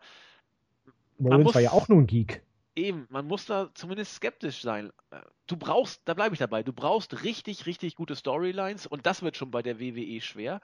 Rollins 1.20 1.44
muss, 1.46 1.56
war 1.56 1.62
ja 1.62 1.72
auch 1.72 1.88
nur 1.88 2.00
ein 2.00 2.08
Geek. 2.08 2.44
Eben, 2.76 3.08
man 3.10 3.26
muss 3.26 3.46
da 3.46 3.70
zumindest 3.74 4.14
skeptisch 4.16 4.62
sein. 4.62 4.92
Du 5.48 5.58
brauchst, 5.58 6.02
da 6.06 6.14
bleibe 6.14 6.36
ich 6.36 6.40
dabei, 6.40 6.62
du 6.62 6.74
brauchst 6.74 7.24
richtig, 7.24 7.66
richtig 7.66 7.96
gute 7.96 8.16
Storylines 8.16 8.86
und 8.86 9.06
das 9.06 9.24
wird 9.24 9.36
schon 9.36 9.50
bei 9.50 9.64
der 9.64 9.80
WWE 9.80 10.22
schwer. 10.22 10.62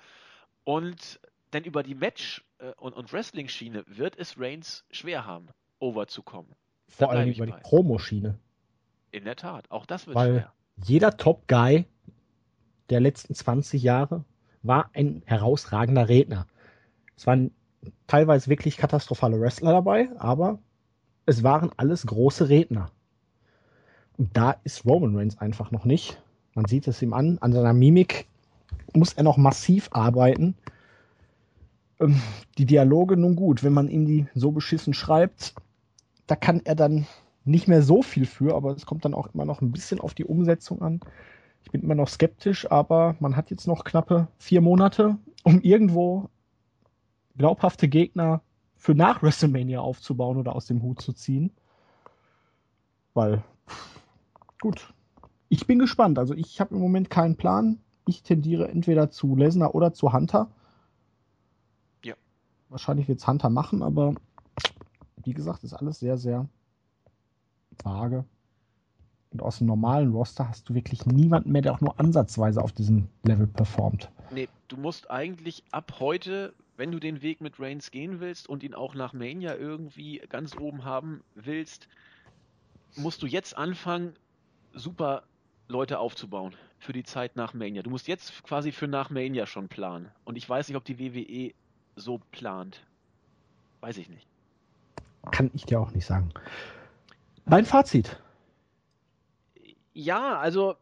Und 0.64 1.20
denn 1.54 1.64
über 1.64 1.84
die 1.84 1.96
Match- 1.96 2.44
äh, 2.60 2.72
und, 2.78 2.94
und 2.94 3.12
Wrestling-Schiene 3.12 3.84
wird 3.88 4.18
es 4.18 4.40
Reigns 4.40 4.86
schwer 4.92 5.26
haben, 5.26 5.48
overzukommen. 5.80 6.52
Vor 6.88 7.10
allem 7.10 7.30
über 7.30 7.48
bei. 7.48 7.58
die 7.58 7.62
Promo-Schiene. 7.62 8.38
In 9.12 9.26
der 9.26 9.36
Tat, 9.36 9.70
auch 9.70 9.86
das 9.86 10.08
wird 10.08 10.16
Weil 10.16 10.34
schwer 10.34 10.54
jeder 10.76 11.18
Top-Guy 11.18 11.86
der 12.90 13.00
letzten 13.00 13.36
20 13.36 13.82
Jahre 13.82 14.24
war 14.62 14.90
ein 14.94 15.24
herausragender 15.26 16.10
Redner. 16.10 16.48
Es 17.16 17.28
waren 17.28 17.52
teilweise 18.08 18.50
wirklich 18.50 18.78
katastrophale 18.78 19.40
Wrestler 19.40 19.72
dabei, 19.72 20.10
aber 20.18 20.60
es 21.26 21.44
waren 21.44 21.72
alles 21.78 22.06
große 22.06 22.50
Redner. 22.50 22.92
Und 24.18 24.36
da 24.38 24.56
ist 24.64 24.86
Roman 24.86 25.16
Reigns 25.16 25.38
einfach 25.38 25.72
noch 25.72 25.86
nicht. 25.86 26.22
Man 26.54 26.66
sieht 26.66 26.88
es 26.88 27.02
ihm 27.02 27.14
an, 27.14 27.38
an 27.40 27.52
seiner 27.52 27.74
Mimik 27.74 28.28
muss 28.94 29.14
er 29.14 29.24
noch 29.24 29.38
massiv 29.38 29.90
arbeiten. 29.92 30.56
Ähm, 32.00 32.22
die 32.58 32.66
Dialoge 32.66 33.18
nun 33.18 33.36
gut, 33.36 33.64
wenn 33.64 33.74
man 33.74 33.90
ihm 33.90 34.06
die 34.06 34.28
so 34.36 34.52
beschissen 34.52 34.94
schreibt, 34.94 35.56
da 36.28 36.36
kann 36.36 36.62
er 36.64 36.76
dann 36.76 37.08
nicht 37.46 37.68
mehr 37.68 37.82
so 37.82 38.02
viel 38.02 38.26
für, 38.26 38.56
aber 38.56 38.72
es 38.72 38.86
kommt 38.86 39.06
dann 39.06 39.14
auch 39.14 39.34
immer 39.34 39.46
noch 39.46 39.62
ein 39.62 39.72
bisschen 39.72 40.00
auf 40.00 40.14
die 40.14 40.26
Umsetzung 40.26 40.82
an. 40.82 41.02
Ich 41.64 41.72
bin 41.72 41.82
immer 41.82 41.96
noch 41.96 42.08
skeptisch, 42.08 42.70
aber 42.70 43.16
man 43.20 43.36
hat 43.36 43.50
jetzt 43.50 43.68
noch 43.68 43.84
knappe 43.84 44.28
vier 44.38 44.62
Monate, 44.62 45.18
um 45.44 45.62
irgendwo 45.62 46.30
glaubhafte 47.38 47.88
Gegner 47.88 48.42
für 48.76 48.96
nach 48.96 49.24
WrestleMania 49.24 49.80
aufzubauen 49.80 50.38
oder 50.38 50.56
aus 50.56 50.66
dem 50.66 50.82
Hut 50.82 51.02
zu 51.02 51.14
ziehen. 51.14 51.52
Weil, 53.14 53.44
gut, 54.62 54.94
ich 55.50 55.68
bin 55.68 55.80
gespannt. 55.80 56.20
Also 56.20 56.34
ich 56.34 56.60
habe 56.60 56.76
im 56.76 56.82
Moment 56.82 57.10
keinen 57.10 57.38
Plan. 57.38 57.80
Ich 58.06 58.24
tendiere 58.24 58.68
entweder 58.68 59.10
zu 59.10 59.36
Lesnar 59.36 59.76
oder 59.76 59.94
zu 59.94 60.12
Hunter. 60.12 60.50
Ja. 62.04 62.16
Wahrscheinlich 62.70 63.08
wird 63.08 63.20
es 63.20 63.28
Hunter 63.28 63.50
machen, 63.50 63.82
aber 63.84 64.16
wie 65.24 65.34
gesagt, 65.34 65.64
ist 65.64 65.74
alles 65.74 66.00
sehr, 66.00 66.18
sehr 66.18 66.50
vage. 67.84 68.26
Und 69.32 69.42
aus 69.42 69.58
dem 69.58 69.68
normalen 69.68 70.12
Roster 70.12 70.48
hast 70.48 70.70
du 70.70 70.76
wirklich 70.76 71.06
niemanden 71.08 71.52
mehr, 71.52 71.64
der 71.64 71.74
auch 71.74 71.82
nur 71.82 72.00
ansatzweise 72.00 72.62
auf 72.62 72.72
diesem 72.72 73.08
Level 73.24 73.48
performt. 73.48 74.12
Nee, 74.32 74.48
du 74.68 74.78
musst 74.78 75.10
eigentlich 75.10 75.64
ab 75.72 75.96
heute, 76.00 76.54
wenn 76.78 76.92
du 76.92 77.00
den 77.00 77.24
Weg 77.24 77.42
mit 77.42 77.60
Reigns 77.60 77.90
gehen 77.90 78.20
willst 78.20 78.48
und 78.48 78.62
ihn 78.62 78.76
auch 78.76 78.94
nach 78.94 79.14
Mania 79.14 79.56
irgendwie 79.56 80.22
ganz 80.30 80.56
oben 80.56 80.86
haben 80.86 81.24
willst, 81.34 81.88
musst 82.96 83.24
du 83.24 83.28
jetzt 83.28 83.58
anfangen, 83.58 84.14
super 84.74 85.24
Leute 85.68 86.00
aufzubauen 86.00 86.54
für 86.78 86.94
die 86.94 87.04
Zeit 87.04 87.36
nach 87.36 87.54
Mania. 87.54 87.82
Du 87.82 87.90
musst 87.90 88.08
jetzt 88.08 88.44
quasi 88.44 88.72
für 88.72 88.88
nach 88.88 89.10
Mania 89.10 89.46
schon 89.46 89.68
planen. 89.68 90.10
Und 90.26 90.38
ich 90.38 90.48
weiß 90.48 90.68
nicht, 90.68 90.78
ob 90.78 90.86
die 90.86 91.00
WWE 91.00 91.54
so 91.96 92.20
plant. 92.32 92.86
Weiß 93.82 93.98
ich 93.98 94.10
nicht. 94.10 94.28
Kann 95.32 95.50
ich 95.54 95.66
dir 95.66 95.80
auch 95.80 95.92
nicht 95.92 96.06
sagen. 96.06 96.30
Dein 97.46 97.66
Fazit. 97.66 98.22
Ja, 99.94 100.40
also. 100.40 100.76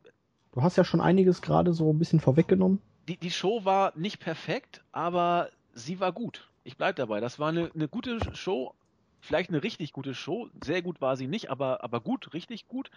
Du 0.54 0.62
hast 0.62 0.78
ja 0.78 0.84
schon 0.84 1.02
einiges 1.02 1.42
gerade 1.42 1.74
so 1.74 1.92
ein 1.92 2.00
bisschen 2.00 2.20
vorweggenommen. 2.20 2.82
Die, 3.08 3.18
die 3.18 3.32
Show 3.32 3.66
war 3.66 3.94
nicht 3.96 4.20
perfekt, 4.20 4.84
aber 4.92 5.50
sie 5.74 6.00
war 6.00 6.12
gut. 6.12 6.50
Ich 6.64 6.78
bleibe 6.78 6.96
dabei. 6.96 7.20
Das 7.20 7.40
war 7.40 7.50
eine, 7.50 7.72
eine 7.74 7.88
gute 7.88 8.20
Show. 8.36 8.74
Vielleicht 9.20 9.50
eine 9.50 9.64
richtig 9.64 9.94
gute 9.94 10.14
Show. 10.14 10.50
Sehr 10.64 10.82
gut 10.82 11.02
war 11.02 11.16
sie 11.16 11.28
nicht, 11.28 11.50
aber, 11.50 11.84
aber 11.84 12.02
gut, 12.02 12.34
richtig 12.34 12.68
gut. 12.68 12.92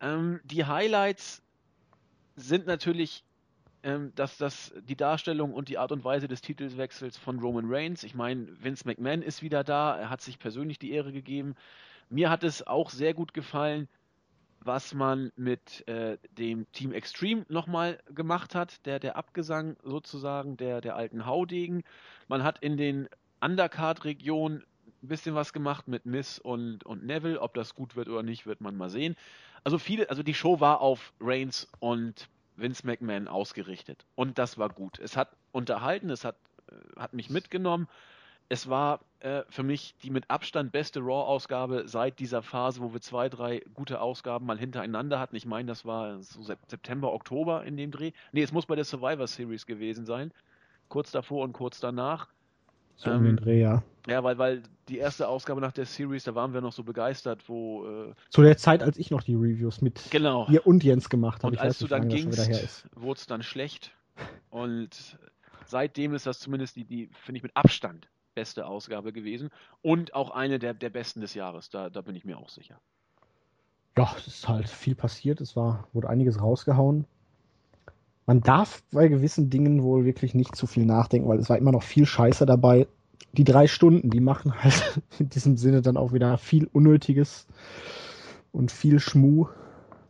Ähm, 0.00 0.40
die 0.44 0.64
Highlights 0.64 1.42
sind 2.36 2.66
natürlich 2.66 3.24
ähm, 3.84 4.12
dass 4.14 4.38
das 4.38 4.72
die 4.88 4.96
Darstellung 4.96 5.52
und 5.52 5.68
die 5.68 5.76
Art 5.76 5.92
und 5.92 6.04
Weise 6.04 6.26
des 6.26 6.40
Titelwechsels 6.40 7.18
von 7.18 7.38
Roman 7.38 7.66
Reigns. 7.68 8.02
Ich 8.02 8.14
meine, 8.14 8.48
Vince 8.62 8.86
McMahon 8.86 9.20
ist 9.20 9.42
wieder 9.42 9.62
da, 9.62 9.96
er 9.96 10.08
hat 10.08 10.22
sich 10.22 10.38
persönlich 10.38 10.78
die 10.78 10.92
Ehre 10.92 11.12
gegeben. 11.12 11.54
Mir 12.08 12.30
hat 12.30 12.44
es 12.44 12.66
auch 12.66 12.90
sehr 12.90 13.14
gut 13.14 13.34
gefallen, 13.34 13.88
was 14.60 14.94
man 14.94 15.30
mit 15.36 15.86
äh, 15.88 16.16
dem 16.38 16.70
Team 16.72 16.92
Extreme 16.92 17.44
nochmal 17.48 17.98
gemacht 18.14 18.54
hat, 18.54 18.84
der, 18.86 18.98
der 18.98 19.16
Abgesang 19.16 19.76
sozusagen 19.82 20.56
der, 20.56 20.80
der 20.80 20.96
alten 20.96 21.26
Haudegen. 21.26 21.84
Man 22.28 22.42
hat 22.42 22.58
in 22.60 22.76
den 22.76 23.08
Undercard-Regionen 23.40 24.64
ein 25.02 25.08
bisschen 25.08 25.34
was 25.34 25.52
gemacht 25.52 25.86
mit 25.86 26.06
Miss 26.06 26.38
und, 26.38 26.84
und 26.84 27.04
Neville. 27.04 27.40
Ob 27.40 27.54
das 27.54 27.74
gut 27.74 27.94
wird 27.94 28.08
oder 28.08 28.22
nicht, 28.22 28.46
wird 28.46 28.60
man 28.60 28.76
mal 28.76 28.88
sehen. 28.88 29.16
Also 29.62 29.78
viele, 29.78 30.08
also 30.08 30.22
die 30.22 30.34
Show 30.34 30.60
war 30.60 30.80
auf 30.80 31.12
Reigns 31.20 31.68
und 31.78 32.28
Vince 32.56 32.86
McMahon 32.86 33.28
ausgerichtet. 33.28 34.06
Und 34.14 34.38
das 34.38 34.56
war 34.58 34.68
gut. 34.68 34.98
Es 34.98 35.16
hat 35.16 35.30
unterhalten, 35.52 36.10
es 36.10 36.24
hat, 36.24 36.36
äh, 36.70 37.00
hat 37.00 37.12
mich 37.12 37.28
mitgenommen. 37.28 37.88
Es 38.48 38.68
war 38.68 39.00
äh, 39.20 39.42
für 39.48 39.62
mich 39.62 39.94
die 40.02 40.10
mit 40.10 40.28
Abstand 40.28 40.70
beste 40.70 41.00
Raw-Ausgabe 41.00 41.84
seit 41.86 42.18
dieser 42.18 42.42
Phase, 42.42 42.82
wo 42.82 42.92
wir 42.92 43.00
zwei, 43.00 43.30
drei 43.30 43.62
gute 43.72 44.00
Ausgaben 44.00 44.44
mal 44.44 44.58
hintereinander 44.58 45.18
hatten. 45.18 45.34
Ich 45.34 45.46
meine, 45.46 45.66
das 45.66 45.86
war 45.86 46.20
so 46.22 46.42
September, 46.42 47.12
Oktober 47.12 47.64
in 47.64 47.76
dem 47.76 47.90
Dreh. 47.90 48.12
Nee, 48.32 48.42
es 48.42 48.52
muss 48.52 48.66
bei 48.66 48.76
der 48.76 48.84
Survivor 48.84 49.26
Series 49.26 49.64
gewesen 49.64 50.04
sein. 50.04 50.30
Kurz 50.88 51.10
davor 51.10 51.42
und 51.44 51.54
kurz 51.54 51.80
danach. 51.80 52.28
So 52.96 53.10
ähm, 53.10 53.24
den 53.24 53.36
Dreh, 53.36 53.60
ja. 53.60 53.82
Ja, 54.06 54.22
weil, 54.22 54.36
weil 54.36 54.62
die 54.88 54.98
erste 54.98 55.26
Ausgabe 55.26 55.62
nach 55.62 55.72
der 55.72 55.86
Series, 55.86 56.24
da 56.24 56.34
waren 56.34 56.52
wir 56.52 56.60
noch 56.60 56.72
so 56.72 56.84
begeistert, 56.84 57.48
wo. 57.48 57.86
Äh, 57.86 58.14
Zu 58.28 58.42
der 58.42 58.58
Zeit, 58.58 58.82
als 58.82 58.98
ich 58.98 59.10
noch 59.10 59.22
die 59.22 59.34
Reviews 59.34 59.80
mit 59.80 60.10
genau. 60.10 60.46
dir 60.46 60.66
und 60.66 60.84
Jens 60.84 61.08
gemacht 61.08 61.42
habe. 61.42 61.56
Und 61.56 61.60
als 61.60 61.78
du 61.78 61.86
dann 61.86 62.08
gingst, 62.08 62.86
wurde 62.94 63.18
es 63.18 63.26
dann 63.26 63.42
schlecht. 63.42 63.92
Und 64.50 65.18
seitdem 65.64 66.14
ist 66.14 66.26
das 66.26 66.38
zumindest 66.40 66.76
die, 66.76 66.84
die 66.84 67.08
finde 67.14 67.38
ich, 67.38 67.42
mit 67.42 67.56
Abstand 67.56 68.06
beste 68.34 68.66
Ausgabe 68.66 69.12
gewesen. 69.12 69.50
Und 69.82 70.14
auch 70.14 70.30
eine 70.30 70.58
der, 70.58 70.74
der 70.74 70.90
besten 70.90 71.20
des 71.20 71.34
Jahres. 71.34 71.70
Da, 71.70 71.90
da 71.90 72.00
bin 72.00 72.14
ich 72.14 72.24
mir 72.24 72.38
auch 72.38 72.48
sicher. 72.48 72.80
Ja, 73.96 74.12
es 74.18 74.26
ist 74.26 74.48
halt 74.48 74.68
viel 74.68 74.94
passiert. 74.94 75.40
Es 75.40 75.56
war, 75.56 75.88
wurde 75.92 76.08
einiges 76.08 76.40
rausgehauen 76.40 77.06
man 78.26 78.40
darf 78.40 78.82
bei 78.90 79.08
gewissen 79.08 79.50
Dingen 79.50 79.82
wohl 79.82 80.04
wirklich 80.04 80.34
nicht 80.34 80.56
zu 80.56 80.66
viel 80.66 80.86
nachdenken, 80.86 81.28
weil 81.28 81.38
es 81.38 81.50
war 81.50 81.58
immer 81.58 81.72
noch 81.72 81.82
viel 81.82 82.06
Scheiße 82.06 82.46
dabei. 82.46 82.86
Die 83.32 83.44
drei 83.44 83.66
Stunden, 83.66 84.10
die 84.10 84.20
machen 84.20 84.54
halt 84.54 85.00
in 85.18 85.28
diesem 85.28 85.56
Sinne 85.56 85.82
dann 85.82 85.96
auch 85.96 86.12
wieder 86.12 86.38
viel 86.38 86.68
Unnötiges 86.72 87.46
und 88.52 88.70
viel 88.70 89.00
Schmu, 89.00 89.46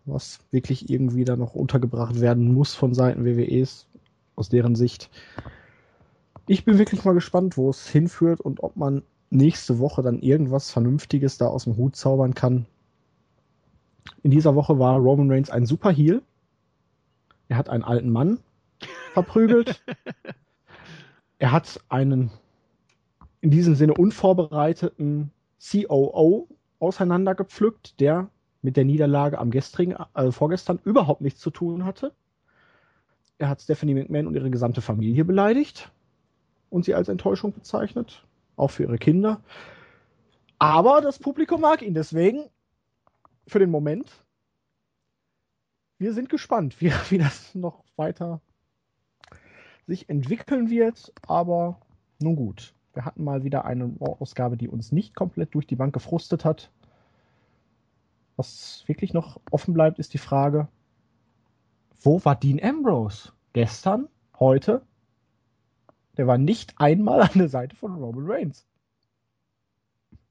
was 0.05 0.41
wirklich 0.51 0.91
irgendwie 0.91 1.25
da 1.25 1.37
noch 1.37 1.55
untergebracht 1.55 2.21
werden 2.21 2.53
muss 2.53 2.75
von 2.75 2.95
Seiten 2.95 3.25
WWEs, 3.25 3.89
aus 4.37 4.49
deren 4.49 4.75
Sicht. 4.75 5.11
Ich 6.47 6.65
bin 6.65 6.79
wirklich 6.79 7.05
mal 7.05 7.15
gespannt, 7.15 7.57
wo 7.57 7.71
es 7.71 7.89
hinführt 7.89 8.41
und 8.41 8.63
ob 8.63 8.77
man 8.77 9.03
nächste 9.31 9.79
Woche 9.79 10.03
dann 10.03 10.21
irgendwas 10.21 10.71
Vernünftiges 10.71 11.39
da 11.39 11.47
aus 11.47 11.65
dem 11.65 11.77
Hut 11.77 11.97
zaubern 11.97 12.35
kann. 12.35 12.67
In 14.23 14.31
dieser 14.31 14.55
Woche 14.55 14.79
war 14.79 14.99
Roman 14.99 15.31
Reigns 15.31 15.51
ein 15.51 15.67
super 15.67 15.91
Heal 15.91 16.23
er 17.49 17.59
hat 17.59 17.69
einen 17.69 17.85
alten 17.85 18.11
Mann 18.11 18.39
verprügelt. 19.13 19.83
er 21.39 21.53
hat 21.53 21.81
einen 21.89 22.31
in 23.41 23.51
diesem 23.51 23.75
Sinne 23.75 23.95
unvorbereiteten 23.95 25.31
COO 25.61 26.49
auseinandergepflückt, 26.79 28.01
der 28.01 28.29
mit 28.63 28.77
der 28.77 28.85
Niederlage 28.85 29.39
am 29.39 29.51
gestrigen, 29.51 29.95
äh, 30.15 30.33
vorgestern 30.33 30.81
überhaupt 30.85 31.21
nichts 31.21 31.41
zu 31.41 31.51
tun 31.51 31.85
hatte. 31.85 32.13
Er 33.37 33.49
hat 33.49 33.61
Stephanie 33.61 33.95
McMahon 33.95 34.27
und 34.27 34.35
ihre 34.35 34.51
gesamte 34.51 34.81
Familie 34.81 35.25
beleidigt 35.25 35.93
und 36.75 36.85
sie 36.85 36.95
als 36.95 37.09
Enttäuschung 37.09 37.53
bezeichnet, 37.53 38.25
auch 38.57 38.71
für 38.71 38.85
ihre 38.85 38.99
Kinder. 38.99 39.41
Aber 40.59 41.01
das 41.01 41.19
Publikum 41.19 41.61
mag 41.61 41.83
ihn 41.83 41.95
deswegen 41.95 42.51
für 43.47 43.59
den 43.59 43.71
Moment 43.71 44.25
wir 45.99 46.13
sind 46.13 46.29
gespannt, 46.29 46.81
wie, 46.81 46.91
wie 47.11 47.19
das 47.19 47.55
noch 47.55 47.85
weiter 47.97 48.41
sich 49.87 50.09
entwickeln 50.09 50.71
wird. 50.71 51.13
Aber 51.27 51.81
nun 52.21 52.37
gut, 52.37 52.75
wir 52.93 53.05
hatten 53.05 53.25
mal 53.25 53.45
wieder 53.45 53.65
eine 53.65 53.95
Ausgabe, 54.01 54.57
die 54.57 54.69
uns 54.69 54.93
nicht 54.93 55.15
komplett 55.15 55.55
durch 55.55 55.67
die 55.67 55.77
Bank 55.77 55.93
gefrustet 55.93 56.45
hat. 56.45 56.71
Was 58.37 58.85
wirklich 58.87 59.15
noch 59.15 59.41
offen 59.51 59.75
bleibt, 59.75 59.99
ist 59.99 60.13
die 60.13 60.19
Frage, 60.19 60.69
wo 62.01 62.25
war 62.25 62.35
Dean 62.35 62.63
Ambrose? 62.63 63.33
Gestern? 63.53 64.09
Heute? 64.39 64.83
Der 66.17 66.27
war 66.27 66.39
nicht 66.39 66.75
einmal 66.79 67.23
an 67.23 67.31
der 67.35 67.49
Seite 67.49 67.77
von 67.77 67.95
Roman 67.95 68.25
Reigns. 68.27 68.67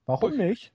Warum 0.06 0.38
nicht? 0.38 0.74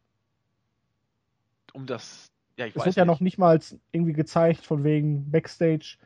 Um 1.73 1.87
das 1.87 2.31
ja, 2.59 2.67
ich 2.67 2.75
es 2.75 2.85
wird 2.85 2.97
ja 2.97 3.05
noch 3.05 3.21
nicht 3.21 3.39
mal 3.39 3.61
irgendwie 3.93 4.13
gezeigt, 4.13 4.67
von 4.67 4.83
wegen 4.83 5.31
Backstage 5.31 5.97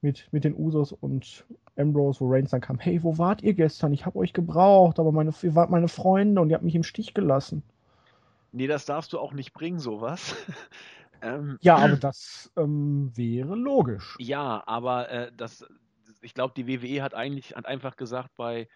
mit, 0.00 0.28
mit 0.32 0.44
den 0.44 0.54
Usos 0.56 0.92
und 0.92 1.46
Ambrose, 1.76 2.20
wo 2.20 2.28
Reigns 2.28 2.50
dann 2.50 2.60
kam, 2.60 2.80
hey, 2.80 3.02
wo 3.04 3.18
wart 3.18 3.42
ihr 3.42 3.54
gestern? 3.54 3.92
Ich 3.92 4.04
habe 4.04 4.18
euch 4.18 4.32
gebraucht, 4.32 4.98
aber 4.98 5.12
meine, 5.12 5.32
ihr 5.42 5.54
wart 5.54 5.70
meine 5.70 5.88
Freunde 5.88 6.40
und 6.40 6.50
ihr 6.50 6.54
habt 6.54 6.64
mich 6.64 6.74
im 6.74 6.82
Stich 6.82 7.14
gelassen. 7.14 7.62
Nee, 8.50 8.66
das 8.66 8.84
darfst 8.84 9.12
du 9.12 9.18
auch 9.20 9.32
nicht 9.32 9.52
bringen, 9.52 9.78
sowas. 9.78 10.34
ähm, 11.22 11.56
ja, 11.60 11.76
aber 11.76 11.96
das 11.96 12.50
ähm, 12.56 13.12
wäre 13.14 13.54
logisch. 13.54 14.16
Ja, 14.18 14.64
aber 14.66 15.08
äh, 15.10 15.32
das, 15.36 15.64
ich 16.26 16.34
glaube, 16.34 16.54
die 16.56 16.66
WWE 16.66 17.02
hat 17.02 17.14
eigentlich 17.14 17.54
hat 17.54 17.66
einfach 17.66 17.96
gesagt 17.96 18.34
bei, 18.36 18.68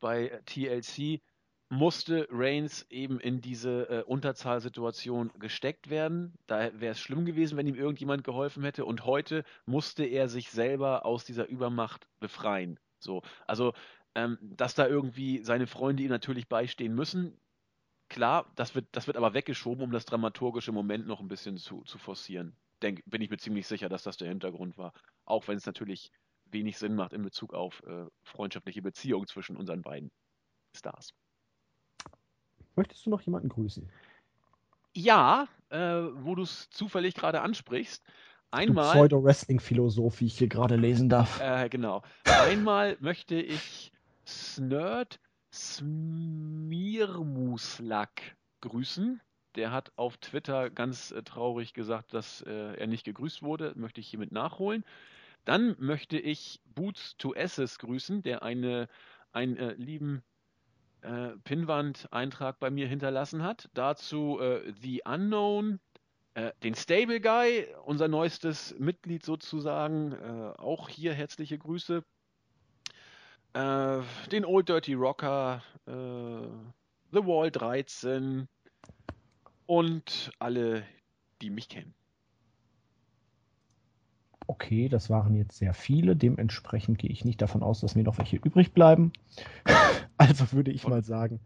bei 0.00 0.40
TLC, 0.46 1.20
musste 1.68 2.26
Reigns 2.30 2.86
eben 2.90 3.20
in 3.20 3.40
diese 3.40 3.88
äh, 3.88 4.02
Unterzahlsituation 4.04 5.32
gesteckt 5.38 5.90
werden. 5.90 6.34
Da 6.46 6.70
wäre 6.80 6.92
es 6.92 7.00
schlimm 7.00 7.24
gewesen, 7.24 7.56
wenn 7.56 7.66
ihm 7.66 7.74
irgendjemand 7.74 8.24
geholfen 8.24 8.64
hätte. 8.64 8.84
Und 8.84 9.04
heute 9.04 9.44
musste 9.66 10.04
er 10.04 10.28
sich 10.28 10.50
selber 10.50 11.04
aus 11.04 11.24
dieser 11.24 11.48
Übermacht 11.48 12.06
befreien. 12.20 12.78
So, 12.98 13.22
also 13.46 13.74
ähm, 14.14 14.38
dass 14.40 14.74
da 14.74 14.86
irgendwie 14.86 15.42
seine 15.42 15.66
Freunde 15.66 16.02
ihm 16.02 16.10
natürlich 16.10 16.48
beistehen 16.48 16.94
müssen. 16.94 17.38
Klar, 18.08 18.50
das 18.54 18.74
wird, 18.74 18.86
das 18.92 19.06
wird 19.06 19.16
aber 19.16 19.34
weggeschoben, 19.34 19.82
um 19.82 19.90
das 19.90 20.04
dramaturgische 20.04 20.72
Moment 20.72 21.06
noch 21.06 21.20
ein 21.20 21.28
bisschen 21.28 21.56
zu, 21.56 21.82
zu 21.82 21.98
forcieren. 21.98 22.56
Denk, 22.82 23.02
bin 23.06 23.22
ich 23.22 23.30
mir 23.30 23.38
ziemlich 23.38 23.66
sicher, 23.66 23.88
dass 23.88 24.04
das 24.04 24.16
der 24.16 24.28
Hintergrund 24.28 24.78
war. 24.78 24.92
Auch 25.24 25.48
wenn 25.48 25.56
es 25.56 25.66
natürlich 25.66 26.12
wenig 26.54 26.78
Sinn 26.78 26.94
macht 26.94 27.12
in 27.12 27.22
Bezug 27.22 27.52
auf 27.52 27.82
äh, 27.86 28.06
freundschaftliche 28.22 28.80
Beziehungen 28.80 29.26
zwischen 29.26 29.56
unseren 29.56 29.82
beiden 29.82 30.10
Stars. 30.74 31.12
Möchtest 32.76 33.04
du 33.04 33.10
noch 33.10 33.20
jemanden 33.20 33.50
grüßen? 33.50 33.90
Ja, 34.94 35.48
äh, 35.68 35.78
wo 35.78 36.34
du 36.34 36.42
es 36.42 36.70
zufällig 36.70 37.14
gerade 37.14 37.42
ansprichst. 37.42 38.02
Einmal. 38.50 38.92
Pseudo-Wrestling-Philosoph, 38.92 40.20
wie 40.20 40.26
ich 40.26 40.36
hier 40.38 40.48
gerade 40.48 40.76
lesen 40.76 41.08
darf. 41.08 41.40
Äh, 41.40 41.68
genau. 41.68 42.02
Einmal 42.24 42.96
möchte 43.00 43.34
ich 43.34 43.90
Snerd 44.26 45.20
Smirmuslak 45.52 48.36
grüßen. 48.60 49.20
Der 49.56 49.72
hat 49.72 49.92
auf 49.96 50.18
Twitter 50.18 50.70
ganz 50.70 51.10
äh, 51.10 51.22
traurig 51.22 51.74
gesagt, 51.74 52.14
dass 52.14 52.42
äh, 52.42 52.76
er 52.76 52.86
nicht 52.86 53.04
gegrüßt 53.04 53.42
wurde. 53.42 53.72
Möchte 53.76 54.00
ich 54.00 54.06
hiermit 54.08 54.30
nachholen. 54.32 54.84
Dann 55.44 55.76
möchte 55.78 56.18
ich 56.18 56.60
Boots 56.74 57.16
to 57.18 57.34
Esses 57.34 57.78
grüßen, 57.78 58.22
der 58.22 58.42
eine, 58.42 58.88
einen 59.32 59.56
äh, 59.56 59.74
lieben 59.74 60.22
äh, 61.02 61.30
Pinwand-Eintrag 61.44 62.58
bei 62.60 62.70
mir 62.70 62.88
hinterlassen 62.88 63.42
hat. 63.42 63.68
Dazu 63.74 64.40
äh, 64.40 64.72
The 64.82 65.02
Unknown, 65.04 65.80
äh, 66.34 66.52
den 66.62 66.74
Stable 66.74 67.20
Guy, 67.20 67.66
unser 67.84 68.08
neuestes 68.08 68.74
Mitglied 68.78 69.24
sozusagen. 69.24 70.12
Äh, 70.12 70.60
auch 70.60 70.88
hier 70.88 71.14
herzliche 71.14 71.58
Grüße. 71.58 72.04
äh, 73.54 74.00
den 74.32 74.44
Old 74.44 74.68
Dirty 74.68 74.94
Rocker, 74.94 75.62
The 75.86 77.20
Wall 77.26 77.50
13 77.50 78.48
und 79.66 80.32
alle, 80.38 80.86
die 81.42 81.50
mich 81.50 81.68
kennen. 81.68 81.94
Okay, 84.46 84.88
das 84.88 85.10
waren 85.10 85.34
jetzt 85.34 85.56
sehr 85.56 85.74
viele. 85.74 86.16
Dementsprechend 86.16 86.98
gehe 86.98 87.10
ich 87.10 87.24
nicht 87.24 87.40
davon 87.40 87.62
aus, 87.62 87.80
dass 87.80 87.94
mir 87.94 88.04
noch 88.04 88.18
welche 88.18 88.36
übrig 88.36 88.72
bleiben. 88.72 89.12
also 90.18 90.52
würde 90.52 90.70
ich 90.70 90.86
mal 90.86 91.02
sagen, 91.02 91.40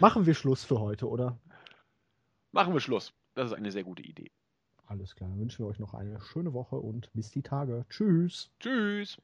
machen 0.00 0.26
wir 0.26 0.34
Schluss 0.34 0.64
für 0.64 0.80
heute, 0.80 1.08
oder? 1.08 1.38
Machen 2.52 2.72
wir 2.72 2.80
Schluss. 2.80 3.12
Das 3.34 3.46
ist 3.46 3.52
eine 3.54 3.72
sehr 3.72 3.84
gute 3.84 4.02
Idee. 4.02 4.30
Alles 4.86 5.16
klar, 5.16 5.30
dann 5.30 5.40
wünschen 5.40 5.64
wir 5.64 5.68
euch 5.68 5.78
noch 5.78 5.94
eine 5.94 6.20
schöne 6.20 6.52
Woche 6.52 6.76
und 6.76 7.12
bis 7.14 7.30
die 7.30 7.42
Tage. 7.42 7.84
Tschüss. 7.88 8.50
Tschüss. 8.60 9.18